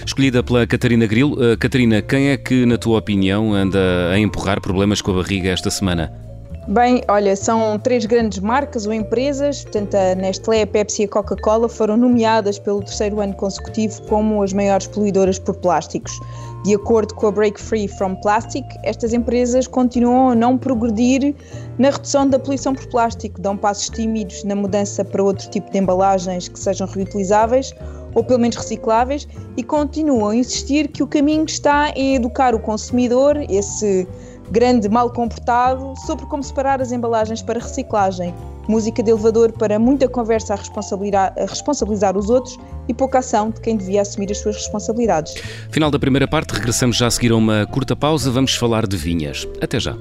Escolhida 0.04 0.42
pela 0.42 0.66
Catarina 0.66 1.06
Grilo. 1.06 1.34
Uh, 1.34 1.56
Catarina, 1.56 2.02
quem 2.02 2.28
é 2.28 2.36
que, 2.36 2.66
na 2.66 2.76
tua 2.76 2.98
opinião, 2.98 3.54
anda 3.54 4.10
a 4.12 4.18
empurrar 4.18 4.60
problemas 4.60 5.00
com 5.00 5.12
a 5.12 5.14
barriga 5.14 5.48
esta 5.48 5.70
semana? 5.70 6.25
Bem, 6.68 7.00
olha, 7.06 7.36
são 7.36 7.78
três 7.78 8.06
grandes 8.06 8.40
marcas 8.40 8.86
ou 8.86 8.92
empresas, 8.92 9.62
portanto 9.62 9.94
a 9.94 10.16
Nestlé, 10.16 10.62
a 10.62 10.66
Pepsi 10.66 11.02
e 11.02 11.04
a 11.04 11.08
Coca-Cola 11.08 11.68
foram 11.68 11.96
nomeadas 11.96 12.58
pelo 12.58 12.82
terceiro 12.82 13.20
ano 13.20 13.34
consecutivo 13.34 14.02
como 14.08 14.42
as 14.42 14.52
maiores 14.52 14.88
poluidoras 14.88 15.38
por 15.38 15.54
plásticos. 15.54 16.18
De 16.64 16.74
acordo 16.74 17.14
com 17.14 17.28
a 17.28 17.30
Break 17.30 17.60
Free 17.60 17.86
from 17.86 18.16
Plastic, 18.16 18.64
estas 18.82 19.12
empresas 19.12 19.68
continuam 19.68 20.30
a 20.30 20.34
não 20.34 20.58
progredir 20.58 21.36
na 21.78 21.90
redução 21.90 22.28
da 22.28 22.36
poluição 22.36 22.74
por 22.74 22.88
plástico, 22.88 23.40
dão 23.40 23.56
passos 23.56 23.88
tímidos 23.88 24.42
na 24.42 24.56
mudança 24.56 25.04
para 25.04 25.22
outro 25.22 25.48
tipo 25.48 25.70
de 25.70 25.78
embalagens 25.78 26.48
que 26.48 26.58
sejam 26.58 26.88
reutilizáveis 26.88 27.72
ou 28.12 28.24
pelo 28.24 28.40
menos 28.40 28.56
recicláveis 28.56 29.28
e 29.56 29.62
continuam 29.62 30.30
a 30.30 30.36
insistir 30.36 30.88
que 30.88 31.02
o 31.02 31.06
caminho 31.06 31.44
está 31.44 31.90
em 31.94 32.16
educar 32.16 32.54
o 32.54 32.58
consumidor, 32.58 33.36
esse 33.48 34.08
grande 34.50 34.88
mal 34.88 35.10
comportado, 35.10 35.94
sobre 36.06 36.26
como 36.26 36.42
separar 36.42 36.80
as 36.80 36.92
embalagens 36.92 37.42
para 37.42 37.58
reciclagem. 37.58 38.34
Música 38.68 39.02
de 39.02 39.10
elevador 39.10 39.52
para 39.52 39.78
muita 39.78 40.08
conversa 40.08 40.54
a 40.54 40.56
responsabilizar, 40.56 41.32
a 41.36 41.46
responsabilizar 41.46 42.16
os 42.16 42.28
outros 42.28 42.58
e 42.88 42.94
pouca 42.94 43.20
ação 43.20 43.50
de 43.50 43.60
quem 43.60 43.76
devia 43.76 44.02
assumir 44.02 44.30
as 44.30 44.38
suas 44.38 44.56
responsabilidades. 44.56 45.34
Final 45.70 45.90
da 45.90 45.98
primeira 45.98 46.26
parte, 46.26 46.52
regressamos 46.52 46.96
já 46.96 47.06
a 47.06 47.10
seguir 47.10 47.30
a 47.32 47.36
uma 47.36 47.66
curta 47.66 47.94
pausa. 47.94 48.30
Vamos 48.30 48.54
falar 48.54 48.86
de 48.86 48.96
vinhas. 48.96 49.46
Até 49.60 49.78
já. 49.78 49.96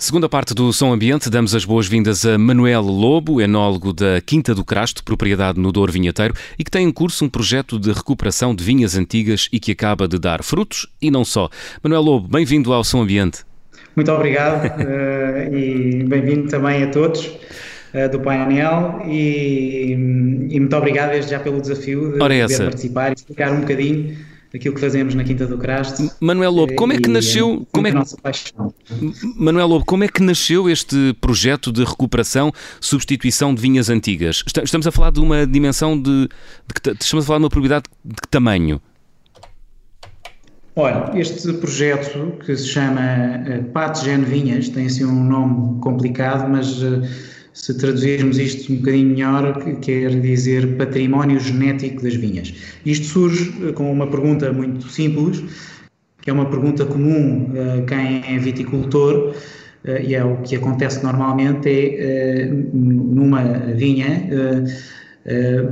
Segunda 0.00 0.30
parte 0.30 0.54
do 0.54 0.72
Som 0.72 0.94
Ambiente, 0.94 1.28
damos 1.28 1.54
as 1.54 1.66
boas-vindas 1.66 2.24
a 2.24 2.38
Manuel 2.38 2.80
Lobo, 2.80 3.38
enólogo 3.38 3.92
da 3.92 4.18
Quinta 4.22 4.54
do 4.54 4.64
Crasto, 4.64 5.04
propriedade 5.04 5.60
no 5.60 5.70
Douro 5.70 5.92
Vinheteiro, 5.92 6.32
e 6.58 6.64
que 6.64 6.70
tem 6.70 6.88
em 6.88 6.90
curso 6.90 7.22
um 7.22 7.28
projeto 7.28 7.78
de 7.78 7.92
recuperação 7.92 8.54
de 8.54 8.64
vinhas 8.64 8.96
antigas 8.96 9.46
e 9.52 9.60
que 9.60 9.72
acaba 9.72 10.08
de 10.08 10.18
dar 10.18 10.42
frutos 10.42 10.86
e 11.02 11.10
não 11.10 11.22
só. 11.22 11.50
Manuel 11.84 12.00
Lobo, 12.00 12.28
bem-vindo 12.28 12.72
ao 12.72 12.82
Som 12.82 13.02
Ambiente. 13.02 13.44
Muito 13.94 14.10
obrigado 14.10 14.64
uh, 14.68 15.52
e 15.54 16.02
bem-vindo 16.04 16.48
também 16.48 16.82
a 16.82 16.90
todos 16.90 17.26
uh, 17.26 18.08
do 18.10 18.20
painel 18.20 19.02
e, 19.04 19.92
e, 20.48 20.58
muito 20.58 20.76
obrigado 20.76 21.10
desde 21.10 21.30
já 21.30 21.40
pelo 21.40 21.60
desafio 21.60 22.12
de, 22.12 22.34
é 22.36 22.46
de 22.46 22.56
participar 22.56 23.10
e 23.10 23.14
explicar 23.16 23.52
um 23.52 23.60
bocadinho 23.60 24.16
daquilo 24.52 24.74
que 24.74 24.80
fazemos 24.80 25.14
na 25.14 25.22
Quinta 25.24 25.46
do 25.46 25.56
Crasto. 25.56 26.10
Manuel 26.20 26.50
Lobo, 26.50 26.74
como 26.74 26.92
é 26.92 26.98
que 26.98 27.08
nasceu? 27.08 27.66
Como 27.72 27.86
é, 27.86 27.92
Manuel 29.36 29.66
Lobo, 29.68 29.84
como 29.84 30.04
é 30.04 30.08
que 30.08 30.22
nasceu 30.22 30.68
este 30.68 31.14
projeto 31.20 31.70
de 31.70 31.84
recuperação, 31.84 32.52
substituição 32.80 33.54
de 33.54 33.62
vinhas 33.62 33.88
antigas? 33.88 34.42
Estamos 34.62 34.86
a 34.86 34.90
falar 34.90 35.12
de 35.12 35.20
uma 35.20 35.46
dimensão 35.46 36.00
de, 36.00 36.28
de 36.28 36.92
estamos 37.00 37.24
a 37.24 37.26
falar 37.26 37.38
de 37.38 37.44
uma 37.44 37.50
propriedade 37.50 37.84
de 38.04 38.14
que 38.14 38.28
tamanho? 38.28 38.80
Olha, 40.76 41.10
este 41.18 41.52
projeto 41.54 42.38
que 42.44 42.56
se 42.56 42.68
chama 42.68 43.00
uh, 43.00 43.64
Patgen 43.72 44.22
Vinhas 44.22 44.68
tem 44.68 44.86
assim 44.86 45.04
um 45.04 45.24
nome 45.24 45.80
complicado, 45.80 46.48
mas 46.48 46.80
uh, 46.82 47.02
se 47.52 47.74
traduzirmos 47.74 48.38
isto 48.38 48.72
um 48.72 48.76
bocadinho 48.76 49.08
melhor, 49.08 49.58
quer 49.80 50.20
dizer 50.20 50.76
património 50.76 51.40
genético 51.40 52.02
das 52.02 52.14
vinhas. 52.14 52.54
Isto 52.86 53.06
surge 53.06 53.52
eh, 53.66 53.72
com 53.72 53.90
uma 53.90 54.06
pergunta 54.06 54.52
muito 54.52 54.88
simples, 54.88 55.42
que 56.22 56.30
é 56.30 56.32
uma 56.32 56.46
pergunta 56.46 56.84
comum 56.84 57.50
a 57.54 57.76
eh, 57.76 57.80
quem 57.82 58.36
é 58.36 58.38
viticultor, 58.38 59.34
eh, 59.84 60.04
e 60.04 60.14
é 60.14 60.24
o 60.24 60.36
que 60.38 60.56
acontece 60.56 61.02
normalmente, 61.02 61.68
é 61.68 62.46
numa 62.72 63.42
vinha 63.74 64.30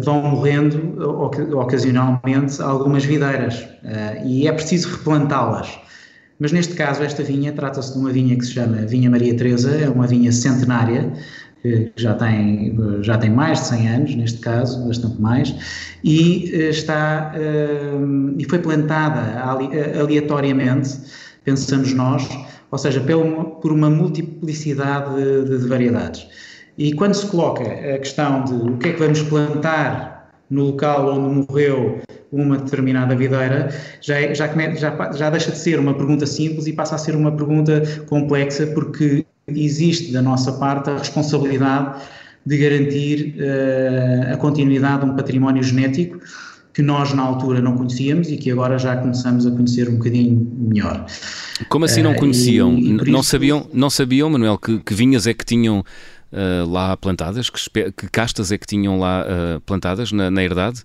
vão 0.05 0.23
morrendo 0.23 1.01
ocasionalmente 1.59 2.61
algumas 2.61 3.05
videiras 3.05 3.67
e 4.25 4.47
é 4.47 4.53
preciso 4.53 4.91
replantá-las. 4.91 5.81
Mas 6.39 6.53
neste 6.53 6.75
caso, 6.75 7.03
esta 7.03 7.23
vinha 7.23 7.53
trata-se 7.53 7.93
de 7.95 7.99
uma 7.99 8.13
vinha 8.13 8.37
que 8.37 8.45
se 8.45 8.53
chama 8.53 8.77
Vinha 8.87 9.11
Maria 9.11 9.37
Teresa, 9.37 9.71
é 9.73 9.89
uma 9.89 10.07
vinha 10.07 10.31
centenária, 10.31 11.13
que 11.63 11.93
já 11.97 12.15
tem, 12.15 12.77
já 13.03 13.19
tem 13.19 13.31
mais 13.31 13.61
de 13.61 13.67
100 13.69 13.89
anos, 13.89 14.15
neste 14.15 14.39
caso, 14.41 14.87
bastante 14.87 15.21
mais, 15.21 15.55
e 16.05 16.51
eh, 16.55 16.71
está 16.71 17.33
eh, 17.35 17.99
e 18.39 18.45
foi 18.45 18.59
plantada 18.61 19.21
eh, 19.73 19.99
aleatoriamente, 19.99 20.99
pensamos 21.45 21.93
nós, 21.95 22.29
ou 22.71 22.79
seja, 22.79 23.01
por 23.01 23.73
uma 23.73 23.91
multiplicidade 23.91 25.15
de, 25.17 25.59
de 25.59 25.67
variedades. 25.67 26.27
E 26.77 26.93
quando 26.95 27.15
se 27.15 27.27
coloca 27.27 27.65
a 27.65 27.99
questão 27.99 28.45
de 28.45 28.55
o 28.55 28.77
que 28.77 28.91
é 28.91 28.93
que 28.93 29.01
vamos 29.01 29.23
plantar 29.23 30.31
no 30.49 30.67
local 30.67 31.13
onde 31.13 31.47
morreu 31.51 32.01
uma 32.31 32.59
determinada 32.59 33.17
videira, 33.17 33.71
já, 34.01 34.21
é, 34.21 34.35
já, 34.35 34.47
já, 34.75 35.13
já 35.13 35.31
deixa 35.31 35.51
de 35.51 35.59
ser 35.59 35.79
uma 35.79 35.95
pergunta 35.95 36.27
simples 36.27 36.67
e 36.67 36.73
passa 36.73 36.95
a 36.95 36.99
ser 36.99 37.17
uma 37.17 37.33
pergunta 37.33 37.83
complexa, 38.07 38.67
porque 38.69 39.25
existe 39.49 40.13
da 40.13 40.21
nossa 40.21 40.53
parte 40.53 40.91
a 40.91 40.99
responsabilidade 40.99 42.03
de 42.45 42.57
garantir 42.57 43.37
uh, 43.39 44.35
a 44.35 44.37
continuidade 44.37 45.05
de 45.05 45.11
um 45.11 45.17
património 45.17 45.63
genético 45.63 46.19
que 46.73 46.83
nós 46.83 47.13
na 47.13 47.23
altura 47.23 47.61
não 47.61 47.77
conhecíamos 47.77 48.31
e 48.31 48.37
que 48.37 48.51
agora 48.51 48.79
já 48.79 48.97
começamos 48.97 49.47
a 49.47 49.51
conhecer 49.51 49.89
um 49.89 49.97
bocadinho 49.97 50.49
melhor. 50.57 51.07
Como 51.69 51.85
assim 51.85 52.03
não 52.03 52.13
eh, 52.13 52.15
conheciam? 52.15 52.75
Uh, 52.75 52.79
e, 52.79 52.89
e 52.89 53.11
não, 53.11 53.21
isso... 53.21 53.31
sabiam, 53.31 53.69
não 53.73 53.91
sabiam, 53.91 54.31
Manuel, 54.31 54.59
que, 54.59 54.79
que 54.79 54.95
vinhas 54.95 55.27
é 55.27 55.35
que 55.35 55.45
tinham 55.45 55.81
uh, 55.81 56.71
lá 56.71 56.97
plantadas? 56.97 57.51
Que, 57.51 57.91
que, 57.91 58.09
castas 58.09 58.53
é 58.53 58.59
que 58.59 58.67
tinham 58.67 58.99
lá 58.99 59.25
plantadas 59.67 60.13
na, 60.13 60.31
na 60.31 60.43
herdade? 60.43 60.85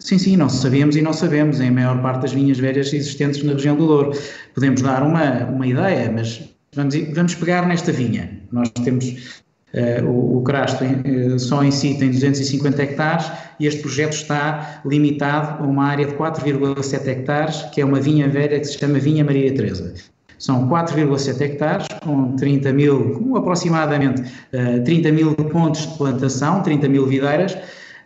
Sim, 0.00 0.18
sim, 0.18 0.36
não 0.36 0.48
sabíamos 0.48 0.96
e 0.96 1.02
não 1.02 1.12
sabemos 1.12 1.60
em 1.60 1.70
maior 1.70 2.02
parte 2.02 2.22
das 2.22 2.32
vinhas 2.32 2.58
velhas 2.58 2.92
existentes 2.92 3.42
na 3.44 3.52
região 3.52 3.76
do 3.76 3.86
Douro. 3.86 4.18
Podemos 4.54 4.82
dar 4.82 5.02
uma, 5.02 5.44
uma 5.44 5.66
ideia, 5.66 6.10
mas 6.10 6.50
Vamos, 6.74 6.94
vamos 7.14 7.34
pegar 7.34 7.66
nesta 7.66 7.90
vinha. 7.90 8.30
Nós 8.52 8.70
temos 8.84 9.42
uh, 9.74 10.06
o, 10.06 10.38
o 10.38 10.42
Crasto 10.42 10.84
uh, 10.84 11.38
só 11.38 11.64
em 11.64 11.72
si 11.72 11.98
tem 11.98 12.10
250 12.10 12.80
hectares 12.80 13.30
e 13.58 13.66
este 13.66 13.80
projeto 13.80 14.12
está 14.12 14.80
limitado 14.86 15.64
a 15.64 15.66
uma 15.66 15.86
área 15.86 16.06
de 16.06 16.14
4,7 16.14 17.08
hectares, 17.08 17.62
que 17.72 17.80
é 17.80 17.84
uma 17.84 18.00
vinha 18.00 18.28
velha 18.28 18.60
que 18.60 18.66
se 18.66 18.78
chama 18.78 19.00
Vinha 19.00 19.24
Maria 19.24 19.52
Teresa. 19.52 19.92
São 20.38 20.68
4,7 20.68 21.40
hectares, 21.40 21.88
com 22.04 22.36
30 22.36 22.72
mil, 22.72 23.14
com 23.14 23.36
aproximadamente 23.36 24.22
uh, 24.22 24.84
30 24.84 25.10
mil 25.10 25.34
pontos 25.34 25.88
de 25.88 25.98
plantação, 25.98 26.62
30 26.62 26.88
mil 26.88 27.04
videiras, 27.04 27.58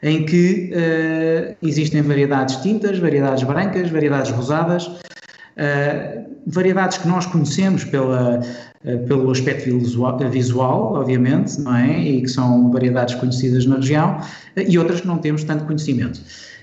em 0.03 0.25
que 0.25 0.71
uh, 0.73 1.57
existem 1.67 2.03
variedades 2.03 2.57
tintas, 2.57 2.99
variedades 2.99 3.43
brancas, 3.45 3.91
variedades 3.91 4.31
rosadas, 4.31 4.87
uh, 4.87 6.25
variedades 6.47 6.99
que 6.99 7.09
nós 7.09 7.27
conhecemos 7.27 7.85
pela, 7.85 8.41
uh, 8.41 8.99
pelo 9.07 9.31
aspecto 9.31 9.79
visual, 9.79 10.19
visual, 10.31 10.95
obviamente, 10.95 11.61
não 11.61 11.75
é? 11.75 11.99
E 11.99 12.23
que 12.23 12.29
são 12.29 12.71
variedades 12.71 13.15
conhecidas 13.15 13.67
na 13.67 13.77
região, 13.77 14.21
e 14.57 14.79
outras 14.79 15.01
que 15.01 15.07
não 15.07 15.19
temos 15.19 15.45
tanto 15.45 15.65
conhecimento. 15.65 16.21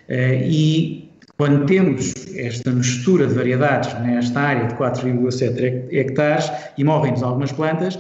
e 0.10 1.10
quando 1.41 1.65
temos 1.65 2.13
esta 2.36 2.70
mistura 2.70 3.26
de 3.26 3.34
variedades 3.34 3.91
nesta 4.02 4.39
área 4.39 4.67
de 4.67 4.76
4,7 4.76 5.88
hectares 5.91 6.52
e 6.78 6.84
morrem-nos 6.84 7.24
algumas 7.24 7.52
plantas, 7.52 7.98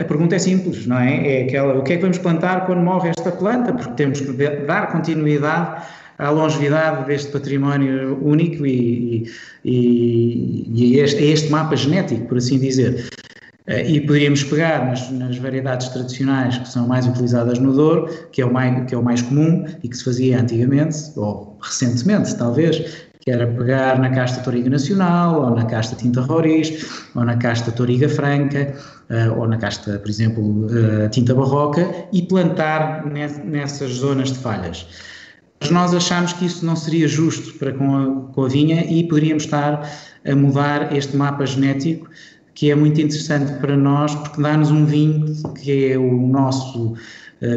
a 0.00 0.04
pergunta 0.04 0.34
é 0.34 0.38
simples, 0.38 0.86
não 0.86 0.98
é? 0.98 1.40
É 1.40 1.42
aquela, 1.44 1.78
o 1.78 1.82
que 1.82 1.92
é 1.92 1.96
que 1.96 2.02
vamos 2.02 2.18
plantar 2.18 2.64
quando 2.66 2.80
morre 2.80 3.10
esta 3.10 3.30
planta? 3.30 3.72
Porque 3.72 3.92
temos 3.92 4.20
que 4.20 4.32
dar 4.66 4.90
continuidade 4.90 5.82
à 6.18 6.30
longevidade 6.30 7.06
deste 7.06 7.30
património 7.32 8.18
único 8.22 8.64
e, 8.64 9.30
e, 9.64 10.94
e 10.94 11.00
a, 11.00 11.04
este, 11.04 11.22
este 11.24 11.50
mapa 11.50 11.76
genético, 11.76 12.26
por 12.26 12.38
assim 12.38 12.58
dizer. 12.58 13.08
E 13.68 14.00
poderíamos 14.00 14.42
pegar 14.42 14.86
nas, 14.86 15.10
nas, 15.10 15.38
variedades 15.38 15.88
tradicionais 15.88 16.58
que 16.58 16.68
são 16.68 16.88
mais 16.88 17.06
utilizadas 17.06 17.58
no 17.60 17.72
Douro, 17.72 18.08
que 18.32 18.42
é, 18.42 18.44
o 18.44 18.52
mais, 18.52 18.88
que 18.88 18.94
é 18.94 18.98
o 18.98 19.02
mais 19.02 19.22
comum 19.22 19.64
e 19.82 19.88
que 19.88 19.96
se 19.96 20.04
fazia 20.04 20.40
antigamente, 20.40 20.96
ou 21.16 21.56
recentemente 21.62 22.36
talvez, 22.36 23.06
que 23.24 23.30
era 23.30 23.46
pegar 23.46 24.00
na 24.00 24.10
casta 24.10 24.42
Toriga 24.42 24.68
Nacional, 24.68 25.42
ou 25.42 25.50
na 25.50 25.64
casta 25.64 25.94
Tinta 25.94 26.20
Roriz, 26.20 27.06
ou 27.14 27.24
na 27.24 27.36
casta 27.36 27.70
Toriga 27.70 28.08
Franca, 28.08 28.74
uh, 29.10 29.38
ou 29.38 29.46
na 29.46 29.56
casta, 29.58 29.98
por 30.00 30.10
exemplo, 30.10 30.66
uh, 30.66 31.08
Tinta 31.08 31.32
Barroca, 31.32 31.88
e 32.12 32.22
plantar 32.22 33.06
nessas 33.06 33.92
zonas 33.92 34.32
de 34.32 34.38
falhas. 34.38 34.86
Mas 35.60 35.70
nós 35.70 35.94
achamos 35.94 36.32
que 36.32 36.46
isso 36.46 36.66
não 36.66 36.74
seria 36.74 37.06
justo 37.06 37.56
para 37.58 37.72
com 37.72 37.96
a, 37.96 38.32
com 38.32 38.44
a 38.44 38.48
vinha 38.48 38.84
e 38.84 39.06
poderíamos 39.06 39.44
estar 39.44 39.88
a 40.26 40.34
mudar 40.34 40.92
este 40.92 41.16
mapa 41.16 41.46
genético, 41.46 42.10
que 42.54 42.72
é 42.72 42.74
muito 42.74 43.00
interessante 43.00 43.52
para 43.60 43.76
nós, 43.76 44.12
porque 44.16 44.42
dá-nos 44.42 44.72
um 44.72 44.84
vinho 44.84 45.32
que 45.62 45.92
é 45.92 45.96
o 45.96 46.26
nosso 46.26 46.94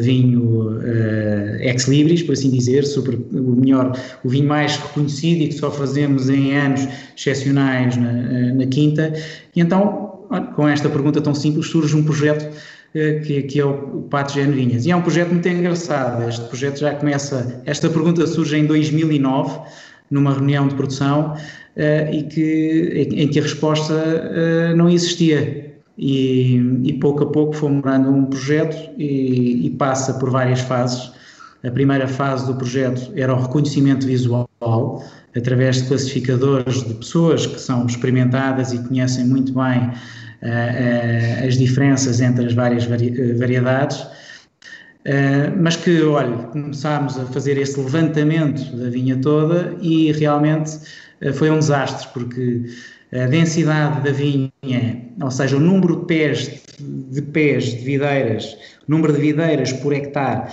vinho 0.02 0.80
uh, 0.80 1.56
ex 1.60 1.88
libris, 1.88 2.24
por 2.24 2.34
assim 2.34 2.50
dizer, 2.50 2.84
o 3.32 3.56
melhor, 3.56 3.98
o 4.24 4.30
vinho 4.30 4.48
mais 4.48 4.78
reconhecido 4.78 5.44
e 5.44 5.48
que 5.50 5.56
só 5.56 5.70
fazemos 5.70 6.28
em 6.30 6.58
anos 6.58 6.88
excepcionais 7.16 7.96
na, 7.96 8.10
eh, 8.10 8.52
na 8.54 8.66
quinta. 8.66 9.14
E 9.56 9.62
então, 9.62 10.28
com 10.56 10.68
esta 10.68 10.90
pergunta 10.90 11.22
tão 11.22 11.36
simples, 11.36 11.68
surge 11.68 11.96
um 11.96 12.04
projeto 12.04 12.46
uh, 12.46 13.22
que, 13.22 13.44
que, 13.44 13.60
é 13.60 13.66
o 13.66 14.08
Pato 14.10 14.34
Vinhas. 14.34 14.86
E 14.86 14.92
é 14.92 14.96
um 14.96 15.02
projeto 15.02 15.30
muito 15.30 15.48
engraçado. 15.48 16.28
Este 16.28 16.46
projeto 16.46 16.80
já 16.80 16.96
começa, 16.96 17.62
esta 17.66 17.88
pergunta 17.88 18.26
surge 18.26 18.58
em 18.58 18.66
2009, 18.66 19.60
numa 20.10 20.34
reunião 20.34 20.68
de 20.68 20.74
produção, 20.74 21.36
uh, 21.36 22.14
e 22.14 22.24
que, 22.24 23.08
em, 23.12 23.22
em, 23.22 23.28
que 23.28 23.40
a 23.40 23.44
resposta 23.44 24.74
não 24.76 24.90
existia. 24.90 25.65
E, 25.98 26.58
e, 26.84 26.94
pouco 27.00 27.24
a 27.24 27.32
pouco 27.32 27.54
fomos 27.54 27.84
morando 27.84 28.10
um 28.10 28.26
projeto 28.26 28.76
e, 28.98 29.66
e, 29.66 29.70
passa 29.72 30.14
por 30.16 30.30
várias 30.30 30.60
fases. 30.60 31.12
A 31.64 31.72
primeira 31.72 32.08
fase 32.08 32.46
do 32.46 32.56
projeto 32.56 33.12
era 33.16 33.34
o 33.34 33.42
reconhecimento 33.42 34.06
visual, 34.06 34.48
através 35.36 35.78
de 35.78 35.88
classificadores 35.88 36.84
de 36.84 36.94
pessoas 36.96 37.48
que 37.48 37.60
são 37.60 37.86
experimentadas 37.86 38.74
e 38.74 38.80
conhecem 38.80 39.26
muito 39.26 39.54
bem 39.54 39.80
uh, 39.80 39.92
uh, 40.44 41.48
as 41.48 41.58
diferenças 41.58 42.22
entre 42.22 42.46
as 42.46 42.54
várias 42.54 42.86
vari 42.86 43.34
variedades. 43.34 44.02
Uh, 45.06 45.56
mas 45.60 45.76
que, 45.76 46.02
olha, 46.04 46.36
começámos 46.48 47.18
a 47.18 47.26
fazer 47.26 47.58
esse 47.58 47.80
levantamento 47.80 48.76
da 48.76 48.90
vinha 48.90 49.18
toda 49.18 49.76
e 49.82 50.12
realmente 50.12 50.78
foi 51.34 51.50
um 51.50 51.60
desastre, 51.60 52.08
porque 52.14 52.66
a 53.24 53.28
densidade 53.28 54.02
da 54.02 54.12
vinha, 54.12 54.52
ou 55.22 55.32
seja, 55.32 55.56
o 55.58 55.60
número 55.60 56.02
de 56.02 56.06
pés 56.06 56.66
de 56.80 57.22
pés 57.22 57.66
de 57.66 57.78
videiras, 57.78 58.58
número 58.88 59.14
de 59.14 59.22
videiras 59.22 59.72
por 59.74 59.94
hectare, 59.94 60.52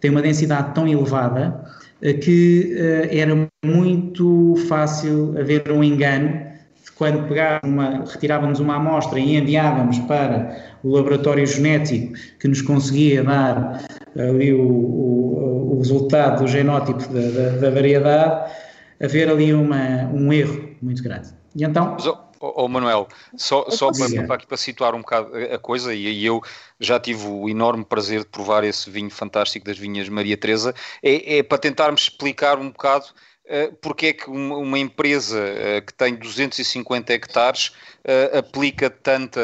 tem 0.00 0.10
uma 0.10 0.20
densidade 0.20 0.74
tão 0.74 0.86
elevada 0.86 1.64
eh, 2.02 2.12
que 2.12 2.74
uh, 2.76 3.16
era 3.16 3.48
muito 3.64 4.56
fácil 4.68 5.34
haver 5.38 5.70
um 5.70 5.82
engano 5.82 6.52
quando 6.96 7.26
uma, 7.64 8.04
retirávamos 8.04 8.60
uma 8.60 8.76
amostra 8.76 9.18
e 9.18 9.36
enviávamos 9.36 9.98
para 10.00 10.56
o 10.84 10.90
laboratório 10.90 11.46
genético 11.46 12.12
que 12.38 12.46
nos 12.46 12.60
conseguia 12.60 13.24
dar 13.24 13.82
ali 14.16 14.52
o, 14.52 14.62
o, 14.62 15.74
o 15.74 15.78
resultado 15.78 16.42
do 16.42 16.48
genótipo 16.48 17.00
da, 17.12 17.20
da, 17.20 17.48
da 17.58 17.70
variedade, 17.70 18.52
haver 19.00 19.30
ali 19.30 19.54
uma, 19.54 20.10
um 20.12 20.32
erro 20.32 20.71
muito 20.82 21.02
grande. 21.02 21.28
E 21.54 21.64
então. 21.64 21.92
Mas, 21.92 22.06
oh, 22.06 22.18
oh, 22.40 22.68
Manuel, 22.68 23.08
só, 23.36 23.70
só 23.70 23.90
para, 23.92 24.26
para, 24.26 24.46
para, 24.46 24.56
situar 24.56 24.94
um 24.94 25.00
bocado 25.00 25.30
a 25.36 25.58
coisa, 25.58 25.94
e, 25.94 26.06
e, 26.06 26.26
eu 26.26 26.42
já 26.80 26.98
tive 26.98 27.26
o 27.26 27.48
enorme 27.48 27.84
prazer 27.84 28.20
de 28.20 28.26
provar 28.26 28.64
esse 28.64 28.90
vinho 28.90 29.10
fantástico 29.10 29.64
das 29.64 29.78
vinhas 29.78 30.08
Maria 30.08 30.36
Teresa, 30.36 30.74
é, 31.02 31.38
é 31.38 31.42
para 31.42 31.58
tentarmos 31.58 32.02
explicar 32.02 32.58
um 32.58 32.70
bocado 32.70 33.06
uh, 33.46 33.72
porque 33.80 34.06
é 34.06 34.12
que 34.12 34.28
uma, 34.28 34.56
uma 34.56 34.78
empresa 34.78 35.38
uh, 35.38 35.86
que 35.86 35.94
tem 35.94 36.16
250 36.16 37.12
hectares 37.12 37.68
uh, 37.68 38.38
aplica 38.38 38.90
tanta, 38.90 39.40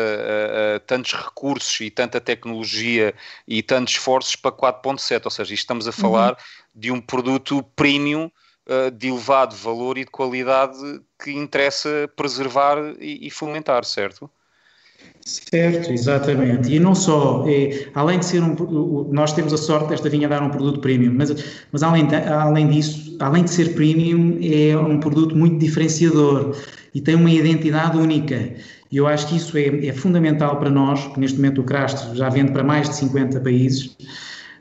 tantos 0.86 1.12
recursos 1.12 1.80
e 1.80 1.90
tanta 1.90 2.20
tecnologia 2.20 3.14
e 3.46 3.62
tantos 3.62 3.94
esforços 3.94 4.34
para 4.34 4.50
4.7, 4.50 5.20
ou 5.24 5.30
seja, 5.30 5.54
estamos 5.54 5.86
a 5.86 5.92
falar 5.92 6.32
uhum. 6.32 6.36
de 6.74 6.90
um 6.90 7.00
produto 7.00 7.62
premium 7.76 8.28
eh, 8.68 8.90
de 8.90 9.08
elevado 9.08 9.56
valor 9.56 9.96
e 9.96 10.04
de 10.04 10.10
qualidade 10.10 10.76
que 11.18 11.32
interessa 11.32 12.08
preservar 12.16 12.78
e, 13.00 13.26
e 13.26 13.30
fomentar, 13.30 13.84
certo? 13.84 14.30
Certo, 15.24 15.92
exatamente. 15.92 16.72
E 16.72 16.80
não 16.80 16.94
só, 16.94 17.44
é, 17.46 17.88
além 17.94 18.18
de 18.18 18.24
ser 18.24 18.42
um. 18.42 19.08
Nós 19.12 19.32
temos 19.32 19.52
a 19.52 19.56
sorte 19.56 19.88
desta 19.88 20.08
vinha 20.08 20.26
dar 20.28 20.42
um 20.42 20.50
produto 20.50 20.80
premium, 20.80 21.12
mas, 21.14 21.34
mas 21.70 21.82
além, 21.82 22.08
além 22.26 22.68
disso, 22.68 23.16
além 23.20 23.44
de 23.44 23.50
ser 23.50 23.74
premium, 23.74 24.38
é 24.42 24.76
um 24.76 24.98
produto 24.98 25.36
muito 25.36 25.58
diferenciador 25.58 26.56
e 26.94 27.00
tem 27.00 27.14
uma 27.14 27.30
identidade 27.30 27.98
única. 27.98 28.54
E 28.90 28.96
eu 28.96 29.06
acho 29.06 29.28
que 29.28 29.36
isso 29.36 29.56
é, 29.58 29.86
é 29.86 29.92
fundamental 29.92 30.58
para 30.58 30.70
nós, 30.70 31.06
que 31.08 31.20
neste 31.20 31.36
momento 31.36 31.60
o 31.60 31.64
Crasto 31.64 32.16
já 32.16 32.30
vende 32.30 32.52
para 32.52 32.64
mais 32.64 32.88
de 32.88 32.96
50 32.96 33.38
países. 33.40 33.96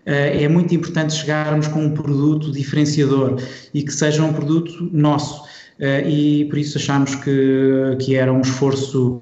Eh, 0.05 0.43
é 0.43 0.47
muito 0.49 0.75
importante 0.75 1.13
chegarmos 1.13 1.67
com 1.67 1.81
um 1.81 1.93
produto 1.93 2.51
diferenciador 2.51 3.41
e 3.73 3.83
que 3.83 3.91
seja 3.91 4.23
um 4.23 4.33
produto 4.33 4.89
nosso. 4.91 5.46
Eh, 5.79 6.09
e 6.09 6.45
por 6.45 6.57
isso 6.57 6.77
achamos 6.77 7.15
que, 7.15 7.95
que 7.99 8.15
era 8.15 8.31
um 8.31 8.41
esforço 8.41 9.21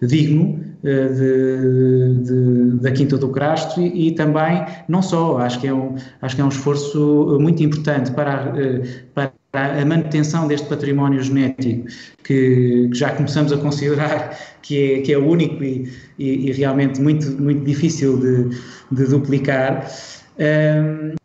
digno 0.00 0.58
eh, 0.82 1.08
de, 1.08 2.24
de, 2.24 2.80
da 2.80 2.90
Quinta 2.90 3.18
do 3.18 3.28
Crasto 3.28 3.80
e, 3.80 4.08
e, 4.08 4.12
também, 4.12 4.64
não 4.88 5.02
só, 5.02 5.38
acho 5.38 5.60
que, 5.60 5.66
é 5.66 5.74
um, 5.74 5.94
acho 6.22 6.34
que 6.34 6.40
é 6.40 6.44
um 6.44 6.48
esforço 6.48 7.38
muito 7.38 7.62
importante 7.62 8.10
para, 8.12 8.54
para 9.14 9.32
a 9.52 9.84
manutenção 9.84 10.48
deste 10.48 10.66
património 10.66 11.22
genético 11.22 11.86
que, 12.24 12.88
que 12.90 12.94
já 12.94 13.10
começamos 13.14 13.52
a 13.52 13.58
considerar 13.58 14.38
que 14.62 14.94
é, 14.94 15.00
que 15.02 15.12
é 15.12 15.18
único 15.18 15.62
e, 15.62 15.92
e, 16.18 16.48
e 16.48 16.52
realmente 16.52 17.00
muito, 17.00 17.30
muito 17.40 17.62
difícil 17.64 18.18
de, 18.18 18.48
de 18.90 19.06
duplicar. 19.06 19.86
Um, 20.38 21.21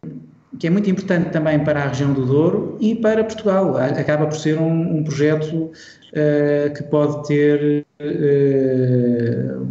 que 0.60 0.68
é 0.68 0.70
muito 0.70 0.90
importante 0.90 1.30
também 1.30 1.60
para 1.60 1.84
a 1.84 1.88
região 1.88 2.14
do 2.14 2.26
Douro 2.26 2.78
e 2.80 2.96
para 2.96 3.24
Portugal. 3.24 3.78
Acaba 3.78 4.26
por 4.26 4.38
ser 4.38 4.58
um, 4.58 4.98
um 4.98 5.04
projeto 5.04 5.54
uh, 5.54 6.74
que 6.76 6.84
pode 6.84 7.28
ter, 7.28 7.86
uh, 8.02 9.66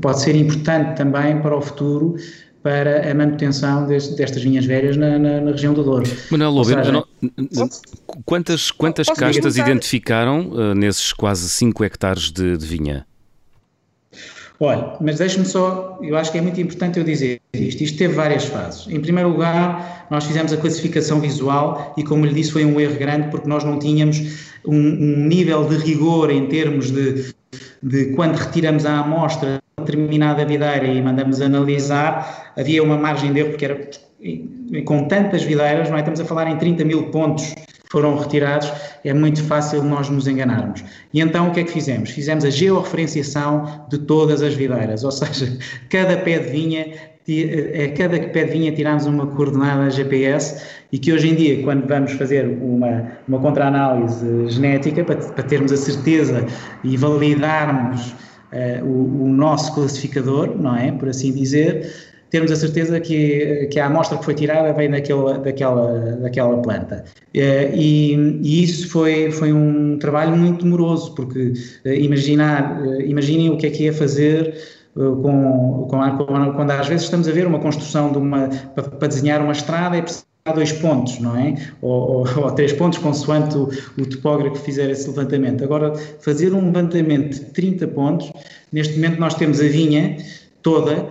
pode 0.00 0.20
ser 0.20 0.36
importante 0.36 0.96
também 0.96 1.40
para 1.40 1.56
o 1.56 1.60
futuro 1.60 2.16
para 2.62 3.08
a 3.08 3.14
manutenção 3.14 3.86
deste, 3.86 4.16
destas 4.16 4.42
vinhas 4.42 4.64
velhas 4.64 4.96
na, 4.96 5.16
na, 5.20 5.40
na, 5.40 5.52
região 5.52 5.72
do 5.72 5.84
Douro. 5.84 6.04
Manuel 6.32 6.50
Lobo, 6.50 6.70
quantas, 8.24 8.72
quantas 8.72 9.06
castas 9.06 9.56
identificaram 9.56 10.50
uh, 10.50 10.74
nesses 10.74 11.12
quase 11.12 11.48
5 11.48 11.84
hectares 11.84 12.32
de, 12.32 12.56
de 12.56 12.66
vinha? 12.66 13.06
Olha, 14.58 14.94
mas 15.00 15.18
deixe-me 15.18 15.44
só, 15.44 15.98
eu 16.00 16.16
acho 16.16 16.32
que 16.32 16.38
é 16.38 16.40
muito 16.40 16.58
importante 16.60 16.98
eu 16.98 17.04
dizer 17.04 17.40
isto. 17.52 17.82
Isto 17.82 17.98
teve 17.98 18.14
várias 18.14 18.44
fases. 18.46 18.86
Em 18.88 19.00
primeiro 19.00 19.28
lugar, 19.28 20.06
nós 20.10 20.24
fizemos 20.24 20.52
a 20.52 20.56
classificação 20.56 21.20
visual 21.20 21.92
e, 21.96 22.02
como 22.02 22.24
lhe 22.24 22.32
disse, 22.32 22.52
foi 22.52 22.64
um 22.64 22.80
erro 22.80 22.96
grande 22.98 23.28
porque 23.28 23.46
nós 23.46 23.64
não 23.64 23.78
tínhamos 23.78 24.18
um, 24.64 24.74
um 24.74 25.26
nível 25.26 25.68
de 25.68 25.76
rigor 25.76 26.30
em 26.30 26.46
termos 26.46 26.90
de, 26.90 27.34
de 27.82 28.06
quando 28.14 28.36
retiramos 28.36 28.86
a 28.86 29.00
amostra 29.00 29.60
determinada 29.78 30.44
videira 30.44 30.86
e 30.86 31.02
mandamos 31.02 31.40
analisar, 31.40 32.52
havia 32.56 32.82
uma 32.82 32.96
margem 32.96 33.32
de 33.32 33.40
erro 33.40 33.50
porque 33.50 33.64
era 33.66 33.90
com 34.84 35.06
tantas 35.06 35.42
videiras, 35.42 35.90
não 35.90 35.96
é? 35.96 36.00
estamos 36.00 36.18
a 36.18 36.24
falar 36.24 36.48
em 36.48 36.56
30 36.56 36.84
mil 36.84 37.10
pontos 37.10 37.54
foram 37.90 38.16
retirados, 38.16 38.70
é 39.04 39.12
muito 39.12 39.42
fácil 39.42 39.82
nós 39.82 40.08
nos 40.08 40.26
enganarmos. 40.26 40.84
E 41.12 41.20
então 41.20 41.48
o 41.48 41.52
que 41.52 41.60
é 41.60 41.64
que 41.64 41.72
fizemos? 41.72 42.10
Fizemos 42.10 42.44
a 42.44 42.50
georreferenciação 42.50 43.86
de 43.88 43.98
todas 43.98 44.42
as 44.42 44.54
videiras, 44.54 45.04
ou 45.04 45.10
seja, 45.12 45.56
cada 45.88 46.16
pé 46.16 46.38
de 46.38 46.50
vinha, 46.50 46.84
a 46.84 47.30
eh, 47.30 47.88
cada 47.88 48.18
pé 48.18 48.44
de 48.44 48.52
vinha 48.52 48.72
tirámos 48.72 49.06
uma 49.06 49.26
coordenada 49.26 49.90
GPS 49.90 50.62
e 50.92 50.98
que 50.98 51.12
hoje 51.12 51.28
em 51.28 51.34
dia, 51.34 51.62
quando 51.62 51.86
vamos 51.86 52.12
fazer 52.12 52.46
uma, 52.60 53.12
uma 53.26 53.38
contra-análise 53.40 54.48
genética, 54.48 55.04
para, 55.04 55.16
para 55.16 55.44
termos 55.44 55.72
a 55.72 55.76
certeza 55.76 56.46
e 56.84 56.96
validarmos 56.96 58.14
uh, 58.52 58.84
o, 58.84 59.24
o 59.24 59.28
nosso 59.28 59.74
classificador, 59.74 60.56
não 60.56 60.76
é? 60.76 60.92
Por 60.92 61.08
assim 61.08 61.32
dizer, 61.32 61.92
termos 62.30 62.50
a 62.50 62.56
certeza 62.56 63.00
que, 63.00 63.66
que 63.70 63.78
a 63.78 63.86
amostra 63.86 64.18
que 64.18 64.24
foi 64.24 64.34
tirada 64.34 64.72
vem 64.72 64.90
daquela, 64.90 65.38
daquela, 65.38 66.16
daquela 66.22 66.60
planta. 66.62 67.04
Eh, 67.34 67.72
e, 67.74 68.14
e 68.42 68.64
isso 68.64 68.88
foi, 68.88 69.30
foi 69.30 69.52
um 69.52 69.98
trabalho 69.98 70.36
muito 70.36 70.64
demoroso, 70.64 71.14
porque 71.14 71.52
eh, 71.84 71.96
imaginar, 71.96 72.82
eh, 72.84 73.06
imaginem 73.06 73.50
o 73.50 73.56
que 73.56 73.66
é 73.66 73.70
que 73.70 73.84
ia 73.84 73.92
fazer 73.92 74.54
com, 74.94 75.86
com, 75.90 76.52
quando 76.54 76.70
às 76.70 76.88
vezes 76.88 77.04
estamos 77.04 77.28
a 77.28 77.32
ver 77.32 77.46
uma 77.46 77.58
construção 77.58 78.10
de 78.10 78.18
uma, 78.18 78.48
para, 78.74 78.84
para 78.84 79.08
desenhar 79.08 79.42
uma 79.42 79.52
estrada 79.52 79.96
é 79.96 80.02
preciso 80.02 80.24
dois 80.54 80.72
pontos, 80.72 81.18
não 81.18 81.36
é? 81.36 81.54
Ou, 81.82 82.18
ou, 82.18 82.38
ou 82.44 82.50
três 82.52 82.72
pontos, 82.72 82.98
consoante 82.98 83.56
o, 83.56 83.68
o, 83.98 84.06
topógrafo 84.06 84.56
fizer 84.62 84.88
esse 84.90 85.08
levantamento. 85.08 85.64
Agora, 85.64 85.94
fazer 86.20 86.52
um 86.52 86.66
levantamento 86.66 87.34
de 87.34 87.40
30 87.46 87.88
pontos, 87.88 88.32
neste 88.72 88.94
momento 88.94 89.18
nós 89.18 89.34
temos 89.34 89.60
a 89.60 89.64
vinha 89.64 90.16
toda 90.66 90.94
uh, 90.96 91.08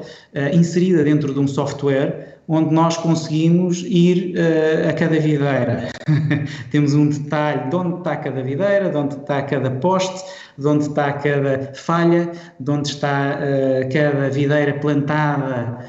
inserida 0.54 1.02
dentro 1.02 1.34
de 1.34 1.40
um 1.40 1.48
software 1.48 2.36
onde 2.46 2.74
nós 2.74 2.98
conseguimos 2.98 3.84
ir 3.88 4.36
uh, 4.36 4.90
a 4.90 4.94
cada 4.94 5.18
videira. 5.18 5.88
temos 6.72 6.94
um 6.94 7.08
detalhe 7.08 7.70
de 7.70 7.76
onde 7.76 7.98
está 8.00 8.18
cada 8.18 8.44
videira, 8.44 8.90
de 8.90 8.98
onde 8.98 9.16
está 9.16 9.42
cada 9.44 9.72
poste, 9.72 10.30
de 10.58 10.68
onde 10.68 10.84
está 10.84 11.14
cada 11.14 11.72
falha, 11.74 12.30
de 12.60 12.70
onde 12.70 12.90
está 12.90 13.40
uh, 13.40 13.94
cada 13.94 14.30
videira 14.30 14.74
plantada 14.74 15.86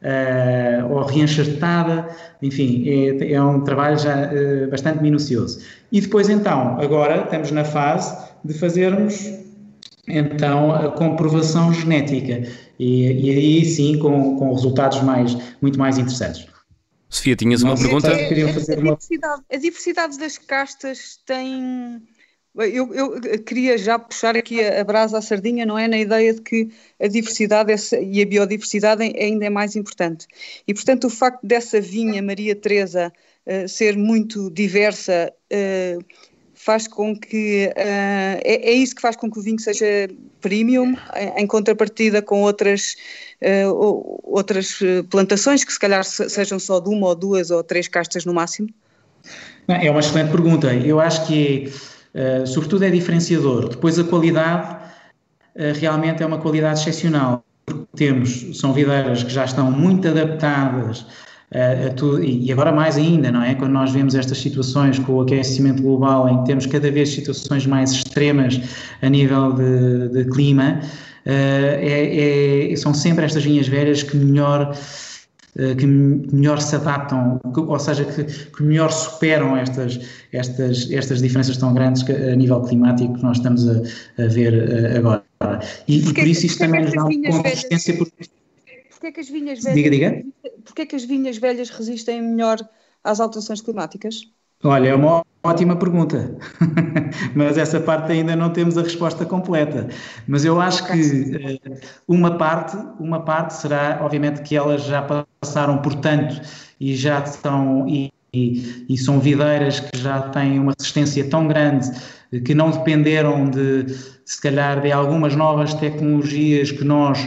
uh, 0.00 0.90
ou 0.90 1.04
reenxertada, 1.04 2.08
enfim, 2.40 2.84
é, 2.88 3.34
é, 3.34 3.42
um 3.42 3.60
trabalho 3.60 3.98
já 3.98 4.30
bastante 4.70 5.02
minucioso. 5.02 5.60
E 5.92 6.00
depois 6.00 6.30
então, 6.30 6.80
agora 6.80 7.24
estamos 7.24 7.50
na 7.52 7.64
fase 7.64 8.16
de 8.42 8.54
fazermos 8.54 9.38
então 10.08 10.72
a 10.74 10.90
comprovação 10.90 11.72
genética 11.72 12.42
e, 12.80 13.12
e 13.12 13.30
aí 13.30 13.64
sim 13.66 13.98
com, 13.98 14.36
com 14.36 14.54
resultados 14.54 15.02
mais, 15.02 15.36
muito 15.60 15.78
mais 15.78 15.98
interessantes. 15.98 16.46
Sofia, 17.10 17.36
tinhas 17.36 17.62
uma 17.62 17.76
pergunta? 17.76 18.08
É, 18.08 18.26
a, 18.26 18.34
diversidade, 18.34 19.42
a 19.52 19.56
diversidade 19.56 20.18
das 20.18 20.38
castas 20.38 21.18
tem 21.26 22.00
eu, 22.56 22.92
eu, 22.92 23.20
queria 23.44 23.78
já 23.78 23.98
puxar 23.98 24.36
aqui 24.36 24.62
a, 24.64 24.80
a, 24.80 24.84
brasa 24.84 25.18
à 25.18 25.22
sardinha, 25.22 25.64
não 25.64 25.78
é? 25.78 25.86
Na 25.86 25.98
ideia 25.98 26.34
de 26.34 26.40
que 26.40 26.68
a 26.98 27.06
diversidade 27.06 27.72
e 28.02 28.22
a 28.22 28.26
biodiversidade 28.26 29.02
ainda 29.02 29.46
é 29.46 29.50
mais 29.50 29.76
importante. 29.76 30.26
E, 30.66 30.74
portanto, 30.74 31.06
o 31.06 31.10
facto 31.10 31.46
dessa 31.46 31.80
vinha 31.80 32.20
Maria 32.20 32.56
Teresa 32.56 33.12
uh, 33.46 33.68
ser 33.68 33.96
muito 33.96 34.50
diversa 34.50 35.32
uh, 35.52 36.04
faz 36.64 36.86
com 36.86 37.16
que. 37.16 37.70
Uh, 37.76 38.40
é, 38.44 38.70
é, 38.70 38.72
isso 38.72 38.94
que 38.94 39.02
faz 39.02 39.16
com 39.16 39.30
que 39.30 39.38
o 39.38 39.42
vinho 39.42 39.58
seja 39.58 40.08
premium, 40.40 40.96
em, 41.36 41.46
contrapartida 41.46 42.22
com 42.22 42.42
outras, 42.42 42.96
outras 44.22 44.78
plantações 45.10 45.64
que, 45.64 45.72
se 45.72 45.78
calhar, 45.78 46.04
sejam 46.04 46.58
só 46.58 46.80
de 46.80 46.88
uma 46.88 47.08
ou 47.08 47.14
duas 47.14 47.50
ou 47.50 47.62
três 47.62 47.88
castas 47.88 48.24
no 48.24 48.32
máximo? 48.32 48.68
É 49.68 49.90
uma 49.90 50.00
excelente 50.00 50.30
pergunta. 50.30 50.72
Eu 50.74 50.98
acho 50.98 51.26
que 51.26 51.70
Uh, 52.14 52.46
sobretudo 52.46 52.84
é 52.84 52.90
diferenciador. 52.90 53.68
Depois 53.68 53.98
a 53.98 54.04
qualidade 54.04 54.76
uh, 55.54 55.78
realmente 55.78 56.22
é 56.22 56.26
uma 56.26 56.38
qualidade 56.38 56.80
excepcional. 56.80 57.44
Temos, 57.94 58.58
são 58.58 58.72
videiras 58.72 59.22
que 59.22 59.30
já 59.30 59.44
estão 59.44 59.70
muito 59.70 60.08
adaptadas 60.08 61.02
uh, 61.02 61.06
a 61.52 61.92
tudo, 61.94 62.22
e 62.22 62.50
agora 62.52 62.70
mais 62.70 62.96
ainda, 62.96 63.32
não 63.32 63.42
é? 63.42 63.54
Quando 63.56 63.72
nós 63.72 63.90
vemos 63.90 64.14
estas 64.14 64.38
situações 64.38 64.98
com 65.00 65.14
o 65.14 65.20
aquecimento 65.22 65.82
global, 65.82 66.28
em 66.28 66.38
que 66.38 66.44
temos 66.46 66.66
cada 66.66 66.90
vez 66.90 67.08
situações 67.08 67.66
mais 67.66 67.90
extremas 67.90 68.60
a 69.02 69.08
nível 69.08 69.52
de, 69.52 70.08
de 70.10 70.24
clima, 70.30 70.80
é, 71.26 72.70
é, 72.72 72.76
são 72.76 72.94
sempre 72.94 73.24
estas 73.24 73.44
vinhas 73.44 73.68
velhas 73.68 74.02
que 74.02 74.16
melhor 74.16 74.74
que 75.76 75.84
melhor 75.84 76.60
se 76.60 76.76
adaptam, 76.76 77.40
ou 77.44 77.78
seja, 77.78 78.04
que, 78.04 78.22
que, 78.22 78.62
melhor 78.62 78.90
superam 78.92 79.56
estas, 79.56 79.98
estas, 80.32 80.88
estas 80.92 81.20
diferenças 81.20 81.56
tão 81.56 81.74
grandes 81.74 82.04
que, 82.04 82.12
a 82.12 82.36
nível 82.36 82.60
climático 82.62 83.14
que 83.14 83.22
nós 83.22 83.38
estamos 83.38 83.68
a, 83.68 83.82
a 84.22 84.26
ver 84.28 84.96
agora. 84.96 85.24
E, 85.88 86.08
e, 86.08 86.14
por 86.14 86.26
isso 86.26 86.46
isto 86.46 86.58
também 86.60 86.84
nos 86.84 86.94
dá 86.94 87.04
uma 87.04 87.42
consistência. 87.42 87.98
Por... 89.00 89.06
Porquê 89.06 89.12
que 89.12 89.20
as 89.20 89.28
vinhas 89.30 89.62
velhas, 89.62 89.74
diga, 89.74 89.90
diga. 89.90 90.24
Porquê 90.64 90.86
que 90.86 90.94
as 90.94 91.04
vinhas 91.04 91.38
velhas 91.38 91.70
resistem 91.70 92.20
melhor 92.20 92.58
às 93.02 93.18
alterações 93.18 93.62
climáticas? 93.62 94.30
Olha, 94.62 94.90
é 94.90 94.94
uma 94.94 95.24
ótima 95.42 95.74
pergunta, 95.74 96.36
mas 97.34 97.56
essa 97.56 97.80
parte 97.80 98.12
ainda 98.12 98.36
não 98.36 98.52
temos 98.52 98.76
a 98.76 98.82
resposta 98.82 99.24
completa. 99.24 99.88
Mas 100.28 100.44
eu 100.44 100.60
acho 100.60 100.86
que 100.86 100.92
uh, 100.92 101.80
uma 102.06 102.36
parte, 102.36 102.76
uma 102.98 103.24
parte 103.24 103.54
será, 103.54 104.00
obviamente, 104.02 104.42
que 104.42 104.54
elas 104.54 104.84
já 104.84 105.00
passaram 105.40 105.78
por 105.78 105.94
tanto 105.94 106.38
e 106.78 106.94
já 106.94 107.20
estão 107.20 107.88
e, 107.88 108.12
e, 108.34 108.84
e 108.86 108.98
são 108.98 109.18
videiras 109.18 109.80
que 109.80 109.96
já 109.96 110.28
têm 110.28 110.58
uma 110.58 110.74
resistência 110.78 111.24
tão 111.30 111.48
grande 111.48 111.90
que 112.44 112.54
não 112.54 112.70
dependeram 112.70 113.48
de, 113.48 113.86
se 114.26 114.40
calhar, 114.42 114.82
de 114.82 114.92
algumas 114.92 115.34
novas 115.34 115.72
tecnologias 115.72 116.70
que 116.70 116.84
nós 116.84 117.26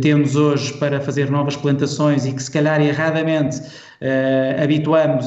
temos 0.00 0.36
hoje 0.36 0.72
para 0.74 1.00
fazer 1.00 1.30
novas 1.30 1.56
plantações 1.56 2.26
e 2.26 2.32
que, 2.32 2.42
se 2.42 2.50
calhar, 2.50 2.80
erradamente 2.80 3.58
uh, 3.58 4.62
habituamos 4.62 5.26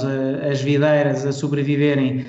as 0.49 0.61
videiras 0.61 1.25
a 1.25 1.31
sobreviverem 1.31 2.25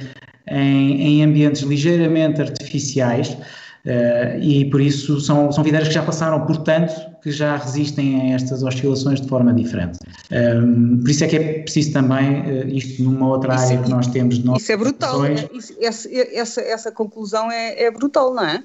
em, 0.49 1.03
em 1.03 1.25
ambientes 1.25 1.63
ligeiramente 1.63 2.41
artificiais 2.41 3.31
uh, 3.31 4.39
e 4.41 4.69
por 4.71 4.81
isso 4.81 5.21
são, 5.21 5.51
são 5.53 5.63
videiras 5.63 5.89
que 5.89 5.95
já 5.95 6.03
passaram 6.03 6.45
por 6.47 6.59
tanto 6.59 6.93
que 7.23 7.31
já 7.31 7.57
resistem 7.57 8.33
a 8.33 8.35
estas 8.35 8.63
oscilações 8.63 9.21
de 9.21 9.29
forma 9.29 9.55
diferente. 9.55 9.99
Um, 10.31 10.37
ehm, 10.37 10.99
por 11.01 11.11
isso 11.11 11.25
é 11.25 11.29
que 11.29 11.37
é 11.37 11.63
preciso 11.63 11.93
também, 11.93 12.41
uh, 12.41 12.69
isto 12.69 13.03
numa 13.03 13.29
outra 13.29 13.55
isso, 13.55 13.65
área 13.65 13.79
que 13.83 13.91
nós 13.91 14.09
temos 14.09 14.39
de 14.39 14.57
Isso 14.57 14.73
é 14.73 14.77
brutal, 14.77 15.23
né? 15.23 15.49
isso, 15.53 15.77
essa, 15.81 16.09
essa, 16.13 16.61
essa 16.61 16.93
conclusão 16.93 17.51
é, 17.51 17.85
é 17.85 17.91
brutal, 17.91 18.35
não 18.35 18.45
é? 18.45 18.63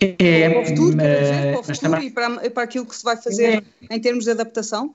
É, 0.00 0.48
para 0.48 0.60
o 0.60 0.66
futuro, 0.66 0.96
mas, 0.96 1.28
para 1.28 1.60
o 1.60 1.62
futuro 1.62 1.78
também, 1.78 2.06
e 2.06 2.10
para, 2.10 2.50
para 2.50 2.62
aquilo 2.62 2.86
que 2.86 2.96
se 2.96 3.04
vai 3.04 3.16
fazer 3.16 3.62
é, 3.90 3.94
em 3.94 4.00
termos 4.00 4.24
de 4.24 4.30
adaptação? 4.30 4.94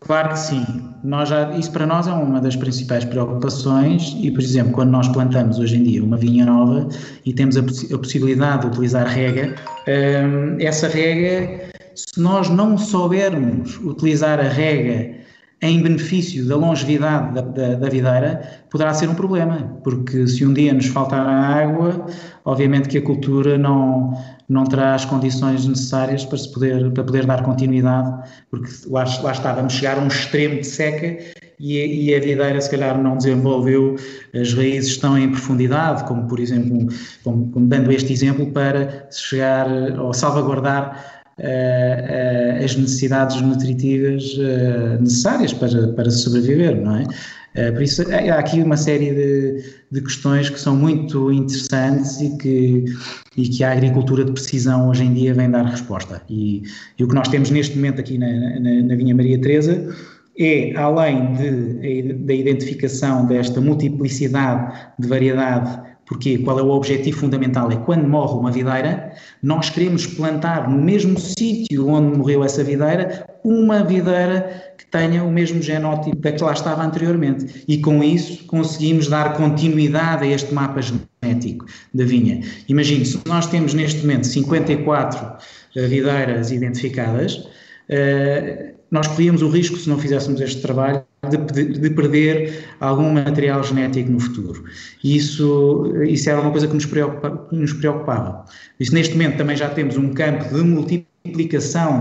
Claro 0.00 0.28
que 0.28 0.38
sim. 0.38 0.64
Nós 1.02 1.28
já, 1.28 1.50
isso 1.56 1.72
para 1.72 1.86
nós 1.86 2.06
é 2.06 2.12
uma 2.12 2.40
das 2.40 2.54
principais 2.54 3.04
preocupações 3.04 4.16
e, 4.20 4.30
por 4.30 4.40
exemplo, 4.40 4.72
quando 4.72 4.90
nós 4.90 5.08
plantamos 5.08 5.58
hoje 5.58 5.76
em 5.76 5.82
dia 5.82 6.04
uma 6.04 6.16
vinha 6.16 6.44
nova 6.44 6.88
e 7.24 7.32
temos 7.32 7.56
a, 7.56 7.60
a 7.60 7.98
possibilidade 7.98 8.62
de 8.62 8.66
utilizar 8.68 9.06
rega, 9.06 9.54
hum, 9.88 10.58
essa 10.60 10.86
rega, 10.86 11.70
se 11.94 12.20
nós 12.20 12.50
não 12.50 12.76
soubermos 12.76 13.78
utilizar 13.78 14.38
a 14.38 14.48
rega 14.48 15.16
em 15.62 15.82
benefício 15.82 16.46
da 16.46 16.56
longevidade 16.56 17.34
da, 17.34 17.40
da, 17.40 17.74
da, 17.76 17.88
videira, 17.88 18.62
poderá 18.70 18.92
ser 18.92 19.08
um 19.08 19.14
problema, 19.14 19.78
porque 19.82 20.26
se 20.26 20.44
um 20.44 20.52
dia 20.52 20.72
nos 20.74 20.86
faltar 20.86 21.26
a 21.26 21.62
água, 21.62 22.06
obviamente 22.46 22.88
que 22.88 22.98
a 22.98 23.02
cultura 23.02 23.58
não, 23.58 24.16
não 24.48 24.64
terá 24.64 24.94
as 24.94 25.04
condições 25.04 25.66
necessárias 25.66 26.24
para, 26.24 26.38
se 26.38 26.50
poder, 26.50 26.90
para 26.92 27.04
poder 27.04 27.26
dar 27.26 27.42
continuidade, 27.42 28.30
porque 28.50 28.70
lá, 28.86 29.04
lá 29.22 29.32
está, 29.32 29.52
vamos 29.52 29.74
chegar 29.74 29.98
a 29.98 30.00
um 30.00 30.06
extremo 30.06 30.60
de 30.60 30.66
seca 30.66 31.18
e, 31.58 32.06
e, 32.06 32.14
a 32.14 32.20
videira 32.20 32.60
se 32.60 32.70
calhar 32.70 32.96
não 33.02 33.16
desenvolveu, 33.16 33.96
as 34.34 34.54
raízes 34.54 34.90
estão 34.90 35.18
em 35.18 35.30
profundidade, 35.30 36.04
como 36.04 36.26
por 36.28 36.38
exemplo, 36.38 36.86
como, 37.24 37.50
como 37.50 37.66
dando 37.66 37.90
este 37.90 38.12
exemplo, 38.12 38.46
para 38.52 39.08
chegar 39.10 39.68
ou 39.98 40.14
salvaguardar 40.14 41.14
Uh, 41.38 41.42
uh, 41.42 42.64
as 42.64 42.74
necessidades 42.76 43.38
nutritivas 43.42 44.24
uh, 44.38 44.98
necessárias 45.02 45.52
para, 45.52 45.88
para 45.88 46.10
sobreviver, 46.10 46.80
não 46.80 46.96
é? 46.96 47.04
Eh, 47.56 47.72
por 47.72 47.82
isso, 47.82 48.02
há 48.12 48.38
aqui 48.38 48.60
uma 48.62 48.76
série 48.76 49.14
de, 49.14 49.64
de, 49.90 50.00
questões 50.02 50.50
que 50.50 50.60
são 50.60 50.76
muito 50.76 51.32
interessantes 51.32 52.20
e 52.20 52.36
que, 52.36 52.84
e 53.36 53.48
que 53.48 53.64
a 53.64 53.72
agricultura 53.72 54.24
de 54.24 54.32
precisão 54.32 54.90
hoje 54.90 55.04
em 55.04 55.14
dia 55.14 55.32
vem 55.32 55.50
dar 55.50 55.64
resposta. 55.64 56.22
E, 56.28 56.62
e 56.98 57.04
o 57.04 57.08
que 57.08 57.14
nós 57.14 57.28
temos 57.28 57.50
neste 57.50 57.74
momento 57.76 58.00
aqui 58.00 58.18
na, 58.18 58.60
na, 58.60 58.82
na 58.82 58.94
Vinha 58.94 59.14
Maria 59.14 59.40
Teresa 59.40 59.94
é, 60.38 60.76
além 60.76 61.32
de, 61.32 62.12
da 62.12 62.34
identificação 62.34 63.26
desta 63.26 63.58
multiplicidade 63.58 64.90
de 64.98 65.08
variedade 65.08 65.96
porque 66.06 66.38
qual 66.38 66.58
é 66.58 66.62
o 66.62 66.70
objetivo 66.70 67.18
fundamental? 67.18 67.70
É 67.70 67.76
quando 67.76 68.08
morre 68.08 68.38
uma 68.38 68.52
videira, 68.52 69.12
nós 69.42 69.70
queremos 69.70 70.06
plantar 70.06 70.70
no 70.70 70.80
mesmo 70.80 71.18
sítio 71.18 71.88
onde 71.88 72.16
morreu 72.16 72.44
essa 72.44 72.62
videira 72.62 73.26
uma 73.42 73.82
videira 73.82 74.65
tenha 74.96 75.22
o 75.22 75.30
mesmo 75.30 75.60
genótipo 75.60 76.16
da 76.16 76.32
que 76.32 76.42
lá 76.42 76.52
estava 76.52 76.82
anteriormente. 76.82 77.64
E 77.68 77.78
com 77.78 78.02
isso 78.02 78.44
conseguimos 78.46 79.08
dar 79.08 79.34
continuidade 79.34 80.24
a 80.24 80.26
este 80.26 80.54
mapa 80.54 80.80
genético 80.80 81.66
da 81.92 82.04
vinha. 82.04 82.40
Imagine, 82.68 83.04
se 83.04 83.20
nós 83.26 83.46
temos 83.46 83.74
neste 83.74 84.00
momento 84.00 84.26
54 84.26 85.36
eh, 85.76 85.86
videiras 85.86 86.50
identificadas, 86.50 87.46
eh, 87.88 88.72
nós 88.90 89.06
corríamos 89.08 89.42
o 89.42 89.48
risco, 89.48 89.76
se 89.76 89.88
não 89.88 89.98
fizéssemos 89.98 90.40
este 90.40 90.62
trabalho, 90.62 91.04
de, 91.28 91.64
de, 91.64 91.90
perder 91.90 92.64
algum 92.78 93.10
material 93.10 93.62
genético 93.62 94.10
no 94.10 94.20
futuro. 94.20 94.64
E 95.02 95.16
isso, 95.16 95.92
isso 96.04 96.30
era 96.30 96.40
uma 96.40 96.52
coisa 96.52 96.68
que 96.68 96.74
nos, 96.74 96.86
preocupa, 96.86 97.46
que 97.50 97.56
nos 97.56 97.72
preocupava. 97.72 98.44
Isso, 98.78 98.94
neste 98.94 99.14
momento 99.14 99.36
também 99.36 99.56
já 99.56 99.68
temos 99.68 99.96
um 99.96 100.14
campo 100.14 100.54
de 100.54 100.62
multiplicação 100.62 101.15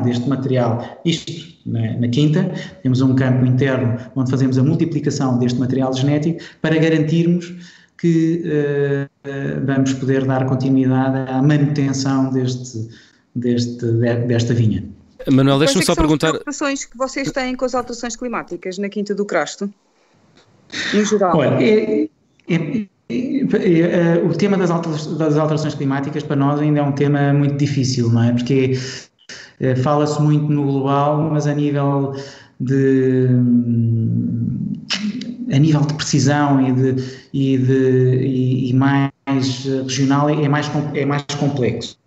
deste 0.04 0.28
material, 0.28 1.02
isto 1.06 1.32
na, 1.66 1.98
na, 1.98 2.08
quinta, 2.08 2.52
temos 2.84 3.02
um 3.02 3.16
campo 3.16 3.46
interno 3.46 3.98
onde 4.16 4.30
fazemos 4.30 4.58
a 4.58 4.64
multiplicação 4.64 5.38
deste 5.40 5.60
material 5.60 5.94
genético 5.94 6.44
para 6.62 6.78
garantirmos 6.78 7.54
que 7.98 8.44
uh, 8.46 9.66
vamos 9.66 9.94
poder 9.94 10.26
dar 10.26 10.46
continuidade 10.46 11.32
à 11.32 11.42
manutenção 11.42 12.32
deste, 12.32 12.90
deste, 13.36 13.86
desta 14.28 14.54
vinha. 14.54 14.84
Manuel, 15.32 15.60
deixa-me 15.60 15.84
só 15.84 15.96
perguntar. 15.96 16.28
As 16.28 16.34
preocupações 16.34 16.86
que 16.86 16.98
vocês 16.98 17.32
têm 17.32 17.56
com 17.56 17.66
as 17.66 17.74
alterações 17.74 18.16
climáticas 18.16 18.78
na 18.78 18.90
Quinta 18.90 19.16
do 19.16 19.26
Crasto, 19.26 19.74
no 20.94 21.06
geral? 21.06 21.38
Olha, 21.38 21.64
é, 21.64 22.10
é, 22.48 22.88
é, 23.10 24.22
o 24.24 24.34
tema 24.34 24.58
das 24.58 24.70
alterações 24.72 25.76
climáticas 25.76 26.24
para 26.24 26.36
nós 26.36 26.60
ainda 26.60 26.80
é 26.80 26.84
um 26.84 26.92
tema 26.92 27.34
muito 27.34 27.56
difícil, 27.56 28.10
não 28.10 28.24
é? 28.24 28.32
Porque 28.34 28.78
eh, 29.60 29.76
fala-se 29.76 30.22
muito 30.22 30.52
no 30.52 30.64
global, 30.64 31.30
mas 31.32 31.48
a 31.48 31.54
nível 31.54 32.14
de 32.60 33.28
a 35.52 35.60
nível 35.60 35.82
de 35.82 35.94
precisão 35.94 36.68
e, 36.68 36.72
de, 36.72 37.04
e, 37.34 37.58
de, 37.58 38.18
e, 38.26 38.70
e 38.70 38.74
mais 38.74 39.12
regional 39.66 40.30
é 40.30 40.48
mais, 40.48 40.70
é 40.94 41.06
mais 41.06 41.24
complexo. 41.40 41.98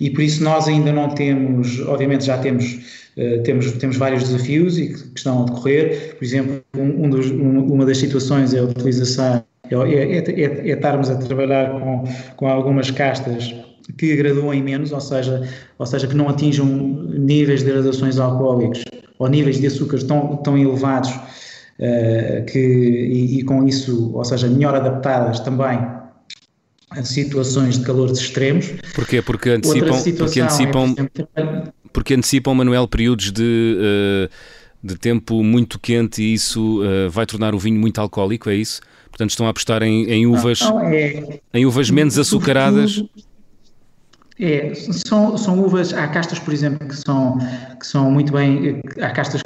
E 0.00 0.10
por 0.10 0.22
isso 0.22 0.42
nós 0.42 0.66
ainda 0.66 0.92
não 0.92 1.08
temos, 1.10 1.80
obviamente 1.86 2.24
já 2.24 2.36
temos, 2.38 2.64
uh, 3.16 3.42
temos, 3.44 3.70
temos 3.72 3.96
vários 3.96 4.24
desafios 4.24 4.78
e 4.78 4.88
que, 4.88 5.12
estão 5.16 5.42
a 5.42 5.44
decorrer. 5.46 6.16
Por 6.18 6.24
exemplo, 6.24 6.60
um, 6.76 7.04
um 7.04 7.10
dos, 7.10 7.30
um, 7.30 7.60
uma 7.72 7.86
das 7.86 7.98
situações 7.98 8.52
é 8.52 8.58
a 8.58 8.64
utilização, 8.64 9.44
é, 9.70 9.74
é, 9.74 10.18
é, 10.18 10.70
é, 10.70 10.72
estarmos 10.72 11.08
a 11.08 11.16
trabalhar 11.16 11.70
com, 11.70 12.04
com 12.36 12.48
algumas 12.48 12.90
castas 12.90 13.54
que 13.96 14.16
graduem 14.16 14.62
menos, 14.62 14.92
ou 14.92 15.00
seja, 15.00 15.48
ou 15.78 15.86
seja, 15.86 16.06
que 16.06 16.16
não 16.16 16.28
atinjam 16.28 16.66
níveis 17.22 17.62
de 17.62 17.70
gradações 17.70 18.18
alcoólicos 18.18 18.84
ou 19.18 19.28
níveis 19.28 19.60
de 19.60 19.66
açúcares 19.66 20.04
tão, 20.04 20.36
tão 20.38 20.58
elevados 20.58 21.10
uh, 21.10 22.44
que, 22.50 22.58
e, 22.58 23.38
e, 23.38 23.42
com 23.44 23.66
isso, 23.66 24.12
ou 24.14 24.24
seja, 24.24 24.48
melhor 24.48 24.74
adaptadas 24.74 25.40
também 25.40 25.78
a 26.90 27.04
situações 27.04 27.78
de 27.78 27.84
calores 27.84 28.18
extremos. 28.18 28.66
Porquê? 28.94 29.22
Porque 29.22 29.50
antecipam, 29.50 30.02
porque 30.18 30.40
antecipam, 30.40 30.94
é, 31.34 31.62
porque 31.92 32.14
antecipam, 32.14 32.54
Manuel, 32.54 32.86
períodos 32.86 33.32
de, 33.32 33.78
uh, 33.78 34.28
de 34.82 34.98
tempo 34.98 35.42
muito 35.42 35.78
quente 35.78 36.22
e 36.22 36.34
isso 36.34 36.82
uh, 36.82 37.08
vai 37.08 37.24
tornar 37.24 37.54
o 37.54 37.58
vinho 37.58 37.80
muito 37.80 38.00
alcoólico, 38.00 38.50
é 38.50 38.54
isso? 38.54 38.80
Portanto, 39.08 39.30
estão 39.30 39.46
a 39.46 39.50
apostar 39.50 39.82
em, 39.82 40.04
em 40.10 40.26
uvas, 40.26 40.60
não, 40.60 40.74
não, 40.74 40.88
é, 40.88 41.40
em 41.54 41.66
uvas 41.66 41.90
menos 41.90 42.18
açucaradas. 42.18 43.04
É, 44.38 44.72
são, 44.74 45.36
são 45.36 45.60
uvas, 45.60 45.92
há 45.92 46.08
castas, 46.08 46.38
por 46.38 46.52
exemplo, 46.52 46.88
que 46.88 46.96
são, 46.96 47.38
que 47.78 47.86
são 47.86 48.10
muito 48.10 48.32
bem, 48.32 48.80
há 49.00 49.10
castas, 49.10 49.42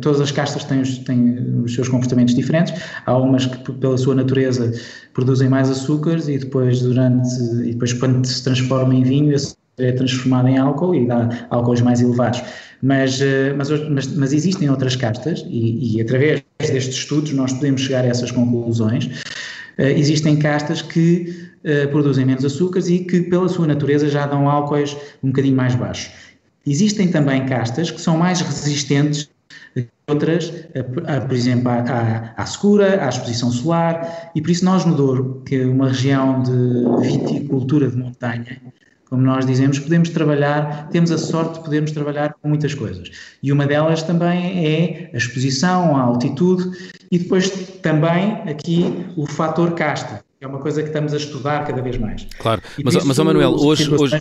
todas 0.00 0.20
as 0.20 0.30
castas 0.30 0.64
têm 0.64 0.80
os, 0.80 0.98
têm 0.98 1.62
os 1.64 1.74
seus 1.74 1.88
comportamentos 1.88 2.34
diferentes, 2.34 2.74
há 3.06 3.16
umas 3.16 3.46
que 3.46 3.72
pela 3.72 3.96
sua 3.96 4.14
natureza 4.14 4.72
produzem 5.14 5.48
mais 5.48 5.70
açúcares 5.70 6.28
e 6.28 6.38
depois 6.38 6.80
durante, 6.82 7.28
e 7.64 7.72
depois 7.72 7.92
quando 7.92 8.24
se 8.26 8.42
transforma 8.42 8.94
em 8.94 9.02
vinho, 9.02 9.34
é 9.78 9.92
transformado 9.92 10.48
em 10.48 10.58
álcool 10.58 10.94
e 10.94 11.06
dá 11.06 11.46
álcools 11.50 11.80
mais 11.80 12.00
elevados. 12.00 12.42
Mas, 12.82 13.20
eh, 13.20 13.52
mas, 13.56 13.70
mas, 13.88 14.06
mas 14.14 14.32
existem 14.32 14.70
outras 14.70 14.96
castas 14.96 15.44
e, 15.48 15.96
e 15.96 16.00
através 16.00 16.42
destes 16.58 16.96
estudos 16.96 17.32
nós 17.32 17.52
podemos 17.52 17.82
chegar 17.82 18.04
a 18.04 18.08
essas 18.08 18.30
conclusões. 18.30 19.22
Uh, 19.78 19.82
existem 19.82 20.38
castas 20.38 20.82
que 20.82 21.50
uh, 21.64 21.88
produzem 21.90 22.24
menos 22.24 22.44
açúcares 22.44 22.88
e 22.88 23.00
que, 23.00 23.22
pela 23.22 23.48
sua 23.48 23.66
natureza, 23.66 24.08
já 24.08 24.26
dão 24.26 24.48
álcoois 24.48 24.96
um 25.22 25.28
bocadinho 25.28 25.56
mais 25.56 25.74
baixos. 25.74 26.12
Existem 26.66 27.08
também 27.08 27.46
castas 27.46 27.90
que 27.90 28.00
são 28.00 28.16
mais 28.16 28.40
resistentes 28.40 29.30
outras, 30.10 30.52
a, 31.06 31.20
por 31.20 31.34
exemplo, 31.34 31.68
à, 31.68 32.34
à, 32.36 32.46
secura, 32.46 33.04
à 33.04 33.08
exposição 33.08 33.50
solar, 33.50 34.30
e 34.34 34.42
por 34.42 34.50
isso 34.50 34.64
nós 34.64 34.84
no 34.84 34.94
Douro, 34.94 35.42
que 35.46 35.56
é 35.56 35.64
uma 35.64 35.88
região 35.88 36.42
de 36.42 37.08
viticultura 37.08 37.88
de 37.88 37.96
montanha, 37.96 38.60
como 39.10 39.22
nós 39.22 39.44
dizemos, 39.44 39.80
podemos 39.80 40.08
trabalhar, 40.10 40.88
temos 40.90 41.10
a 41.10 41.18
sorte 41.18 41.58
de 41.58 41.64
podermos 41.64 41.90
trabalhar 41.90 42.32
com 42.40 42.48
muitas 42.48 42.72
coisas. 42.74 43.10
E 43.42 43.52
uma 43.52 43.66
delas 43.66 44.04
também 44.04 44.64
é 44.64 45.10
a 45.12 45.16
exposição, 45.16 45.96
a 45.96 46.02
altitude, 46.02 46.70
e 47.10 47.18
depois 47.18 47.50
também 47.82 48.34
aqui 48.48 49.04
o 49.16 49.26
fator 49.26 49.72
casta, 49.72 50.24
é 50.40 50.46
uma 50.46 50.60
coisa 50.60 50.80
que 50.80 50.88
estamos 50.88 51.12
a 51.12 51.16
estudar 51.16 51.66
cada 51.66 51.82
vez 51.82 51.98
mais. 51.98 52.26
Claro, 52.38 52.62
mas, 52.84 53.04
mas 53.04 53.18
oh, 53.18 53.24
Manuel, 53.24 53.52
hoje, 53.56 53.92
hoje 53.92 54.18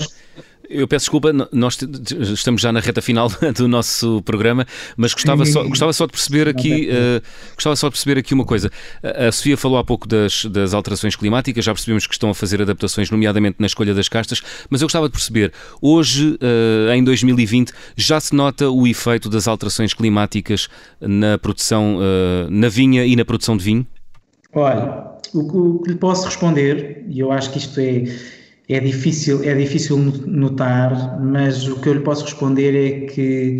eu 0.69 0.87
peço 0.87 1.05
desculpa, 1.05 1.31
nós 1.51 1.77
estamos 2.21 2.61
já 2.61 2.71
na 2.71 2.79
reta 2.79 3.01
final 3.01 3.29
do 3.55 3.67
nosso 3.67 4.21
programa, 4.21 4.65
mas 4.95 5.13
gostava 5.13 5.45
só, 5.45 5.63
gostava 5.63 5.91
só 5.91 6.05
de 6.05 6.11
perceber 6.11 6.47
aqui, 6.47 6.89
uh, 6.89 7.21
gostava 7.55 7.75
só 7.75 7.87
de 7.87 7.93
perceber 7.93 8.19
aqui 8.19 8.33
uma 8.33 8.45
coisa. 8.45 8.71
A 9.03 9.31
Sofia 9.31 9.57
falou 9.57 9.77
há 9.77 9.83
pouco 9.83 10.07
das, 10.07 10.45
das 10.45 10.73
alterações 10.73 11.15
climáticas, 11.15 11.65
já 11.65 11.73
percebemos 11.73 12.05
que 12.05 12.13
estão 12.13 12.29
a 12.29 12.35
fazer 12.35 12.61
adaptações, 12.61 13.09
nomeadamente 13.09 13.57
na 13.59 13.65
escolha 13.65 13.93
das 13.93 14.07
castas, 14.07 14.41
mas 14.69 14.81
eu 14.81 14.85
gostava 14.85 15.07
de 15.07 15.13
perceber, 15.13 15.51
hoje, 15.81 16.37
uh, 16.41 16.93
em 16.93 17.03
2020, 17.03 17.73
já 17.95 18.19
se 18.19 18.35
nota 18.35 18.69
o 18.69 18.85
efeito 18.85 19.29
das 19.29 19.47
alterações 19.47 19.93
climáticas 19.93 20.67
na 21.01 21.37
produção, 21.37 21.97
uh, 21.97 22.49
na 22.49 22.69
vinha 22.69 23.05
e 23.05 23.15
na 23.15 23.25
produção 23.25 23.57
de 23.57 23.63
vinho? 23.63 23.87
Olha, 24.53 25.19
o 25.33 25.81
que 25.81 25.91
lhe 25.91 25.97
posso 25.97 26.25
responder, 26.25 27.05
e 27.07 27.19
eu 27.19 27.31
acho 27.31 27.51
que 27.51 27.59
isto 27.59 27.79
é, 27.79 28.03
é, 28.69 28.79
difícil, 28.79 29.43
é 29.43 29.53
difícil 29.55 29.97
notar, 30.27 31.19
mas 31.19 31.67
o 31.67 31.79
que 31.79 31.89
eu 31.89 31.93
lhe 31.93 31.99
posso 32.01 32.23
responder 32.23 32.75
é 32.75 33.07
que 33.07 33.57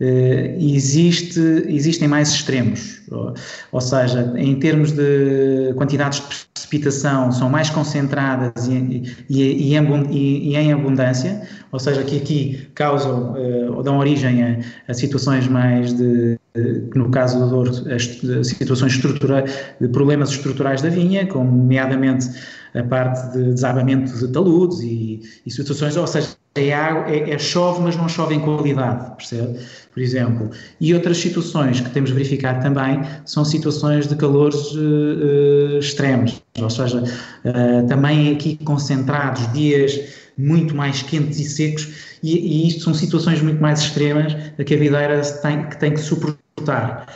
uh, 0.00 0.64
existe, 0.64 1.40
existem 1.68 2.06
mais 2.06 2.30
extremos. 2.30 3.02
Ou, 3.10 3.34
ou, 3.72 3.80
seja, 3.80 4.32
em 4.36 4.54
termos 4.60 4.92
de 4.92 5.74
quantidades 5.76 6.20
de 6.20 6.26
precipitação, 6.54 7.32
são 7.32 7.50
mais 7.50 7.68
concentradas 7.68 8.68
e, 8.68 9.02
e, 9.28 9.74
e, 9.74 9.74
e 9.74 10.56
em 10.56 10.72
abundância, 10.72 11.42
ou 11.72 11.80
seja, 11.80 12.04
que 12.04 12.16
aqui 12.16 12.68
causam 12.74 13.32
uh, 13.32 13.76
ou 13.76 13.82
dão 13.82 13.98
origem 13.98 14.42
a, 14.42 14.58
a 14.86 14.94
situações 14.94 15.48
mais 15.48 15.92
de 15.92 16.38
que 16.54 16.96
no 16.96 17.10
caso 17.10 17.50
do 17.50 18.44
situações 18.44 18.92
estruturais, 18.92 19.52
de 19.80 19.88
problemas 19.88 20.30
estruturais 20.30 20.80
da 20.80 20.88
vinha, 20.88 21.26
como 21.26 21.50
nomeadamente 21.50 22.30
a 22.74 22.82
parte 22.82 23.32
de 23.32 23.54
desabamento 23.54 24.12
de 24.18 24.28
taludes 24.28 24.80
e, 24.80 25.20
e 25.46 25.50
situações, 25.50 25.96
ou 25.96 26.06
seja, 26.06 26.28
é, 26.56 26.70
é, 26.70 27.30
é, 27.30 27.38
chove, 27.38 27.82
mas 27.82 27.96
não 27.96 28.08
chove 28.08 28.34
em 28.34 28.40
qualidade, 28.40 29.16
percebe? 29.16 29.58
Por 29.92 30.00
exemplo. 30.00 30.50
E 30.80 30.92
outras 30.94 31.18
situações 31.18 31.80
que 31.80 31.90
temos 31.90 32.10
verificado 32.10 32.62
também 32.62 33.00
são 33.24 33.44
situações 33.44 34.06
de 34.06 34.16
calores 34.16 34.72
uh, 34.72 35.78
extremos, 35.78 36.42
ou 36.60 36.70
seja, 36.70 37.02
uh, 37.02 37.86
também 37.88 38.32
aqui 38.32 38.56
concentrados, 38.64 39.52
dias 39.52 39.98
muito 40.36 40.74
mais 40.74 41.02
quentes 41.02 41.38
e 41.38 41.44
secos, 41.44 42.16
e, 42.22 42.36
e 42.38 42.68
isto 42.68 42.82
são 42.82 42.94
situações 42.94 43.40
muito 43.40 43.60
mais 43.60 43.80
extremas 43.80 44.34
que 44.64 44.74
a 44.74 44.78
videira 44.78 45.20
tem, 45.20 45.68
que 45.68 45.78
tem 45.78 45.92
que 45.92 46.00
suportar 46.00 47.06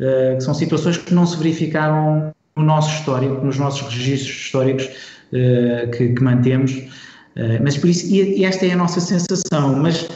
Uh, 0.00 0.36
que 0.36 0.44
são 0.44 0.54
situações 0.54 0.96
que 0.96 1.12
não 1.12 1.26
se 1.26 1.36
verificaram 1.36 2.32
no 2.58 2.64
nosso 2.64 2.90
histórico, 2.90 3.44
nos 3.44 3.58
nossos 3.58 3.82
registros 3.94 4.36
históricos 4.36 4.84
uh, 4.86 5.90
que, 5.90 6.08
que, 6.08 6.22
mantemos. 6.22 6.72
Uh, 6.72 7.62
mas 7.62 7.76
por 7.76 7.88
isso, 7.88 8.06
e, 8.06 8.44
esta 8.44 8.66
é 8.66 8.72
a 8.72 8.76
nossa 8.76 9.00
sensação. 9.00 9.76
Mas 9.76 10.08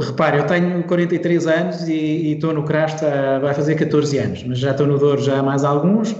repare, 0.00 0.38
eu 0.38 0.46
tenho 0.46 0.82
43 0.84 1.46
anos 1.46 1.88
e, 1.88 2.32
estou 2.32 2.52
no 2.52 2.64
Crasta, 2.64 3.38
vai 3.40 3.54
fazer 3.54 3.76
14 3.76 4.18
anos, 4.18 4.44
mas 4.44 4.58
já 4.58 4.72
estou 4.72 4.86
no 4.86 4.98
Douro 4.98 5.22
já 5.22 5.38
há 5.38 5.42
mais 5.42 5.64
alguns, 5.64 6.14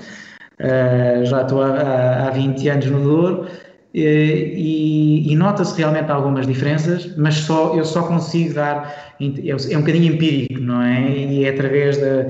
já 1.24 1.43
estou 1.43 1.62
há, 1.62 2.28
há 2.28 2.30
20 2.30 2.68
anos 2.68 2.86
no 2.86 3.03
Douro. 3.03 3.47
E, 3.93 5.32
e 5.32 5.34
nota-se 5.34 5.76
realmente 5.76 6.11
algumas 6.12 6.47
diferenças, 6.47 7.12
mas 7.16 7.34
só, 7.34 7.74
eu 7.74 7.84
só 7.84 8.05
consigo 8.05 8.55
dar 8.55 9.14
é, 9.20 9.72
é 9.72 9.76
um 9.76 9.80
bocadinho 9.80 10.14
empírico, 10.14 10.61
não 10.61 10.80
é? 10.80 11.11
E 11.11 11.45
é 11.45 11.51
através 11.51 11.99
da, 11.99 12.26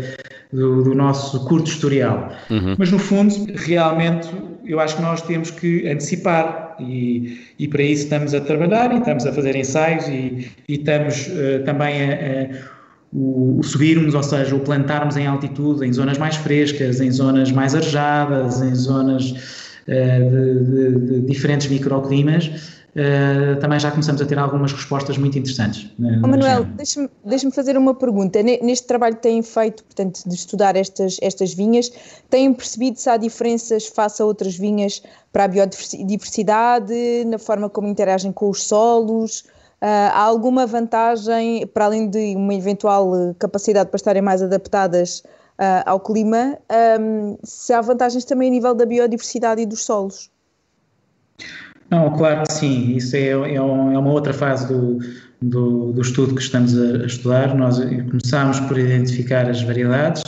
do, 0.50 0.82
do, 0.82 0.94
nosso 0.94 1.44
curto 1.46 1.68
historial. 1.68 2.32
Uhum. 2.48 2.76
Mas 2.78 2.90
no 2.90 2.98
fundo, 2.98 3.34
realmente, 3.54 4.28
eu 4.64 4.80
acho 4.80 4.96
que 4.96 5.02
nós 5.02 5.20
temos 5.20 5.50
que 5.50 5.86
antecipar 5.86 6.76
e, 6.80 7.40
e 7.58 7.68
para 7.68 7.82
isso 7.82 8.04
estamos 8.04 8.32
a 8.32 8.40
trabalhar 8.40 8.90
e 8.92 8.98
estamos 8.98 9.26
a 9.26 9.32
fazer 9.32 9.54
ensaios 9.54 10.08
e, 10.08 10.50
e 10.66 10.74
estamos 10.74 11.26
uh, 11.26 11.62
também 11.64 12.02
a, 12.02 12.14
a 12.14 12.80
o, 13.12 13.58
o, 13.58 13.62
subirmos, 13.62 14.14
ou 14.14 14.22
seja, 14.22 14.54
o 14.54 14.60
plantarmos 14.60 15.16
em 15.16 15.26
altitude, 15.26 15.84
em 15.84 15.92
zonas 15.92 16.16
mais 16.16 16.36
frescas, 16.36 17.00
em 17.00 17.10
zonas 17.10 17.50
mais 17.50 17.74
arejadas, 17.74 18.62
em 18.62 18.74
zonas 18.74 19.69
de, 19.90 20.64
de, 20.64 21.00
de 21.00 21.20
diferentes 21.22 21.68
microclimas, 21.68 22.50
Uh, 22.90 23.54
também 23.60 23.78
já 23.78 23.88
começamos 23.88 24.20
a 24.20 24.26
ter 24.26 24.36
algumas 24.36 24.72
respostas 24.72 25.16
muito 25.16 25.38
interessantes. 25.38 25.88
oh, 26.00 26.26
Manuel, 26.26 26.64
deixa-me 26.64 27.08
deixa 27.24 27.48
fazer 27.52 27.78
uma 27.78 27.94
pergunta. 27.94 28.42
Neste 28.42 28.88
trabalho 28.88 29.14
que 29.14 29.22
têm 29.22 29.42
feito, 29.42 29.84
portanto, 29.84 30.20
de 30.26 30.34
estudar 30.34 30.74
estas, 30.74 31.16
estas 31.22 31.54
vinhas, 31.54 31.92
têm 32.28 32.52
percebido 32.52 32.98
se 32.98 33.08
há 33.08 33.16
diferenças 33.16 33.86
face 33.86 34.20
a 34.20 34.24
outras 34.24 34.56
vinhas 34.56 35.02
para 35.32 35.44
a 35.44 35.48
biodiversidade, 35.48 37.24
na 37.26 37.38
forma 37.38 37.70
como 37.70 37.86
interagem 37.86 38.32
com 38.32 38.50
os 38.50 38.64
solos? 38.64 39.42
Uh, 39.80 40.10
há 40.12 40.22
alguma 40.22 40.66
vantagem, 40.66 41.64
para 41.68 41.84
além 41.84 42.10
de 42.10 42.34
uma 42.34 42.54
eventual 42.54 43.12
capacidade 43.38 43.88
para 43.88 43.96
estarem 43.96 44.20
mais 44.20 44.42
adaptadas 44.42 45.22
uh, 45.60 45.82
ao 45.84 46.00
clima, 46.00 46.58
um, 46.98 47.36
se 47.44 47.72
há 47.72 47.80
vantagens 47.80 48.24
também 48.24 48.48
a 48.48 48.50
nível 48.50 48.74
da 48.74 48.86
biodiversidade 48.86 49.60
e 49.60 49.66
dos 49.66 49.84
solos? 49.84 50.30
Não, 51.90 52.16
claro 52.16 52.44
que 52.44 52.52
sim, 52.52 52.96
isso 52.96 53.14
é, 53.16 53.28
é, 53.28 53.54
é 53.54 53.60
uma 53.60 54.10
outra 54.10 54.32
fase 54.32 54.66
do, 54.68 54.98
do, 55.42 55.92
do, 55.92 56.00
estudo 56.00 56.34
que 56.34 56.40
estamos 56.40 56.78
a, 56.78 57.04
estudar. 57.04 57.54
Nós 57.54 57.78
começámos 57.78 58.60
por 58.60 58.78
identificar 58.78 59.48
as 59.48 59.60
variedades, 59.62 60.22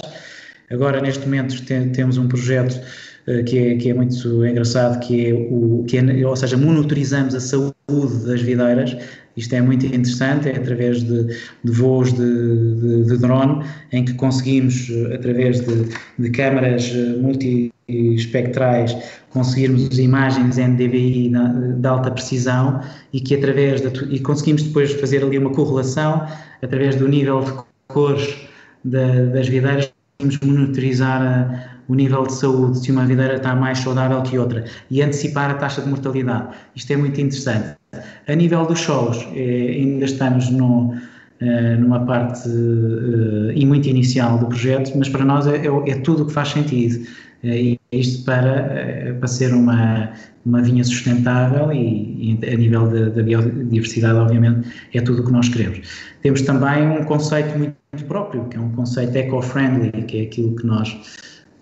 agora 0.71 1.01
neste 1.01 1.25
momento 1.25 1.65
tem, 1.65 1.91
temos 1.93 2.19
um 2.19 2.29
projeto 2.29 2.81
uh, 3.29 3.45
que, 3.45 3.59
é, 3.59 3.77
que 3.77 3.91
é 3.91 3.95
muito 3.95 4.45
engraçado, 4.45 4.99
que 5.01 5.29
é 5.29 5.33
o, 5.33 5.85
que 5.87 5.99
é, 5.99 6.27
ou 6.27 6.37
seja, 6.37 6.57
monitorizamos 6.57 7.35
a 7.35 7.41
saúde 7.41 7.72
das 7.89 8.41
videiras, 8.41 8.97
isto 9.37 9.55
é 9.55 9.61
muito 9.61 9.87
interessante, 9.87 10.49
é 10.49 10.57
através 10.57 11.03
de, 11.03 11.25
de 11.65 11.73
voos 11.73 12.13
de, 12.13 12.75
de, 12.81 13.05
de, 13.05 13.17
drone, 13.19 13.65
em 13.93 14.05
que 14.05 14.15
conseguimos, 14.15 14.91
eh, 14.91 15.15
através 15.15 15.61
de, 15.61 15.89
de 16.19 16.31
câmaras 16.31 16.93
eh, 16.95 17.17
multiespectrais, 17.19 18.95
conseguirmos 19.31 19.99
imagens 19.99 20.59
NDVI 20.59 21.33
de 21.79 21.89
alta 21.89 22.11
precisão 22.11 22.81
e 23.13 23.21
que 23.21 23.35
através 23.35 23.81
de, 23.81 24.15
e 24.15 24.21
conseguimos 24.21 24.63
depois 24.65 24.93
fazer 24.93 25.25
ali 25.25 25.39
uma 25.39 25.51
correlação 25.51 26.27
através 26.61 26.97
do 26.97 27.09
nível 27.09 27.41
de 27.41 27.53
cores 27.89 28.37
das 28.85 29.49
videiras, 29.49 29.93
conseguimos 30.19 30.59
monitorizar 30.59 31.23
a, 31.23 31.72
o 31.89 31.95
nível 31.95 32.27
de 32.27 32.35
saúde, 32.35 32.79
se 32.79 32.91
uma 32.93 33.05
videira 33.07 33.37
está 33.37 33.55
mais 33.55 33.79
saudável 33.79 34.23
que 34.23 34.39
outra 34.39 34.65
e 34.91 35.03
antecipar 35.03 35.51
a 35.51 35.55
taxa 35.55 35.83
de 35.83 35.89
mortalidade. 35.89 36.49
Isto 36.75 36.93
é 36.93 36.97
muito 36.97 37.21
interessante. 37.21 37.77
A 38.27 38.35
nível 38.35 38.65
dos 38.65 38.81
solos, 38.81 39.27
eh, 39.35 39.77
ainda 39.77 40.05
estamos 40.05 40.49
no, 40.51 40.95
eh, 41.41 41.77
numa 41.77 42.07
parte 42.07 42.49
eh, 42.49 43.53
e 43.55 43.67
muito 43.67 43.89
inicial 43.89 44.39
do 44.39 44.47
projeto, 44.47 44.93
mas 44.97 45.09
para 45.09 45.25
nós 45.25 45.47
é, 45.47 45.57
é, 45.57 45.91
é 45.91 45.95
tudo 45.97 46.23
o 46.23 46.27
que 46.27 46.33
faz 46.33 46.49
sentido. 46.49 47.07
E 47.45 47.77
isto 47.91 48.25
para, 48.25 49.17
para 49.19 49.27
ser 49.27 49.53
uma, 49.53 50.11
uma 50.47 50.63
vinha 50.63 50.85
sustentável 50.85 51.73
e, 51.73 52.39
e 52.41 52.53
a 52.53 52.57
nível 52.57 52.87
da 53.11 53.21
biodiversidade, 53.21 54.15
obviamente, 54.15 54.69
é 54.95 55.01
tudo 55.01 55.23
o 55.23 55.27
que 55.27 55.33
nós 55.33 55.49
queremos. 55.49 55.81
Temos 56.23 56.43
também 56.43 56.89
um 56.89 57.05
conceito 57.05 57.59
muito 57.59 57.77
próprio, 58.07 58.45
que 58.45 58.57
é 58.57 58.61
um 58.61 58.71
conceito 58.71 59.17
eco-friendly, 59.17 59.91
que 60.05 60.21
é 60.21 60.23
aquilo 60.23 60.55
que 60.55 60.65
nós 60.65 60.97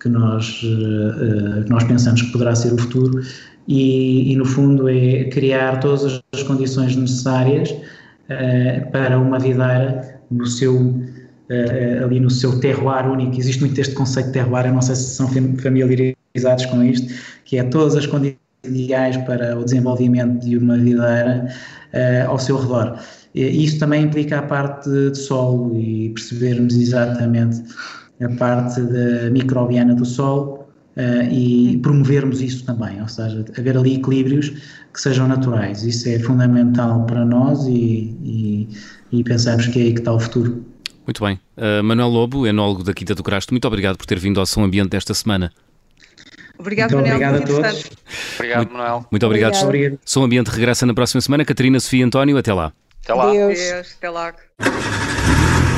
que 0.01 0.09
nós, 0.09 0.63
uh, 0.63 1.63
que 1.65 1.71
nós 1.71 1.85
pensamos 1.85 2.23
que 2.23 2.33
poderá 2.33 2.55
ser 2.55 2.73
o 2.73 2.79
futuro 2.79 3.21
e, 3.69 4.33
e, 4.33 4.37
no 4.37 4.45
fundo 4.45 4.89
é 4.89 5.25
criar 5.25 5.79
todas 5.79 6.21
as 6.33 6.43
condições 6.43 6.97
necessárias 6.97 7.71
uh, 7.71 8.91
para 8.91 9.19
uma 9.19 9.39
videira 9.39 10.21
no 10.31 10.47
seu 10.47 10.77
uh, 10.77 12.05
ali 12.05 12.19
no 12.19 12.31
seu 12.31 12.59
terroir 12.61 13.07
único. 13.11 13.39
Existe 13.39 13.61
muito 13.61 13.79
este 13.79 13.95
conceito 13.95 14.29
de 14.29 14.33
terroir, 14.33 14.67
eu 14.67 14.73
não 14.73 14.83
sei 14.83 14.97
se 14.97 15.15
são 15.15 15.29
familiarizados 15.29 16.67
com 16.67 16.83
isto, 16.83 17.13
que 17.45 17.59
é 17.59 17.63
todas 17.65 17.95
as 17.97 18.07
condições 18.07 18.39
ideais 18.65 19.17
para 19.19 19.59
o 19.59 19.65
desenvolvimento 19.65 20.45
de 20.45 20.57
uma 20.57 20.77
videira 20.77 21.49
ao 22.27 22.39
seu 22.39 22.59
redor. 22.59 22.99
Isso 23.35 23.79
também 23.79 24.05
implica 24.05 24.39
a 24.39 24.43
parte 24.43 24.89
de 24.89 25.17
solo 25.17 25.79
e 25.79 26.11
percebermos 26.11 26.75
exatamente 26.75 27.63
a 28.23 28.29
parte 28.37 28.81
da 28.81 29.31
microbiana 29.31 29.95
do 29.95 30.05
solo 30.05 30.67
uh, 30.97 31.33
e 31.33 31.79
promovermos 31.79 32.41
isso 32.41 32.65
também, 32.65 33.01
ou 33.01 33.09
seja, 33.09 33.45
haver 33.59 33.77
ali 33.77 33.95
equilíbrios 33.97 34.51
que 34.93 35.01
sejam 35.01 35.29
naturais. 35.29 35.83
Isso 35.83 36.09
é 36.09 36.19
fundamental 36.19 37.05
para 37.07 37.25
nós 37.25 37.67
e, 37.67 38.17
e, 38.23 38.69
e 39.13 39.25
pensamos 39.25 39.67
que 39.67 39.79
é 39.79 39.83
aí 39.85 39.93
que 39.93 40.01
está 40.01 40.13
o 40.13 40.21
futuro. 40.21 40.65
Muito 41.07 41.25
bem. 41.25 41.41
Uh, 41.57 41.83
Manuel 41.83 42.09
Lobo, 42.09 42.47
enólogo 42.47 42.85
da 42.85 42.93
Quinta 42.93 43.15
do 43.15 43.23
Crasto, 43.23 43.53
muito 43.53 43.67
obrigado 43.67 43.97
por 43.97 44.07
ter 44.07 44.19
vindo 44.19 44.39
ao 44.39 44.47
Som 44.47 44.65
Ambiente 44.65 44.91
desta 44.91 45.15
semana. 45.15 45.53
Obrigado, 46.59 46.93
muito 46.93 47.09
Manuel. 47.09 47.33
Obrigado 47.35 47.43
a 47.43 47.63
todos. 47.63 47.91
Obrigado, 48.35 48.59
muito, 48.59 48.73
Manuel. 48.75 49.07
Muito 49.11 49.27
obrigado. 49.27 49.65
obrigado. 49.65 49.99
Som 50.05 50.25
Ambiente 50.25 50.49
regressa 50.49 50.85
na 50.85 50.93
próxima 50.93 51.21
semana. 51.21 51.45
Catarina, 51.45 51.81
Sofia 51.81 52.01
e 52.01 52.03
António, 52.03 52.37
até 52.37 52.53
lá. 52.53 52.73
Até 53.03 53.15
lá. 53.15 53.31
Deus. 53.31 53.59
Deus, 53.59 53.95
até 53.97 54.11
lá. 54.11 54.35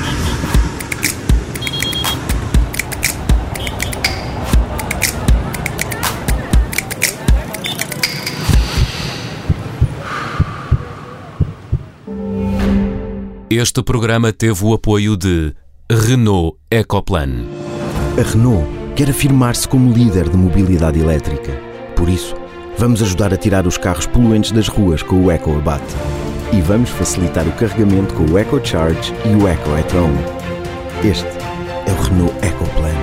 Este 13.54 13.82
programa 13.82 14.32
teve 14.32 14.64
o 14.64 14.72
apoio 14.72 15.14
de 15.14 15.54
Renault 15.90 16.56
Ecoplan. 16.70 17.44
A 18.18 18.22
Renault 18.22 18.66
quer 18.96 19.10
afirmar-se 19.10 19.68
como 19.68 19.92
líder 19.92 20.30
de 20.30 20.38
mobilidade 20.38 20.98
elétrica. 20.98 21.52
Por 21.94 22.08
isso, 22.08 22.34
vamos 22.78 23.02
ajudar 23.02 23.34
a 23.34 23.36
tirar 23.36 23.66
os 23.66 23.76
carros 23.76 24.06
poluentes 24.06 24.52
das 24.52 24.68
ruas 24.68 25.02
com 25.02 25.26
o 25.26 25.30
EcoAbate. 25.30 25.94
E 26.50 26.62
vamos 26.62 26.88
facilitar 26.88 27.46
o 27.46 27.52
carregamento 27.52 28.14
com 28.14 28.24
o 28.24 28.38
EcoCharge 28.38 29.12
e 29.26 29.34
o 29.34 29.46
EcoEtron. 29.46 30.12
Este 31.04 31.28
é 31.86 31.92
o 31.92 32.02
Renault 32.02 32.34
Ecoplan. 32.42 32.96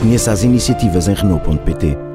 Conheça 0.00 0.32
as 0.32 0.42
iniciativas 0.42 1.06
em 1.06 1.14
Renault.pt. 1.14 2.09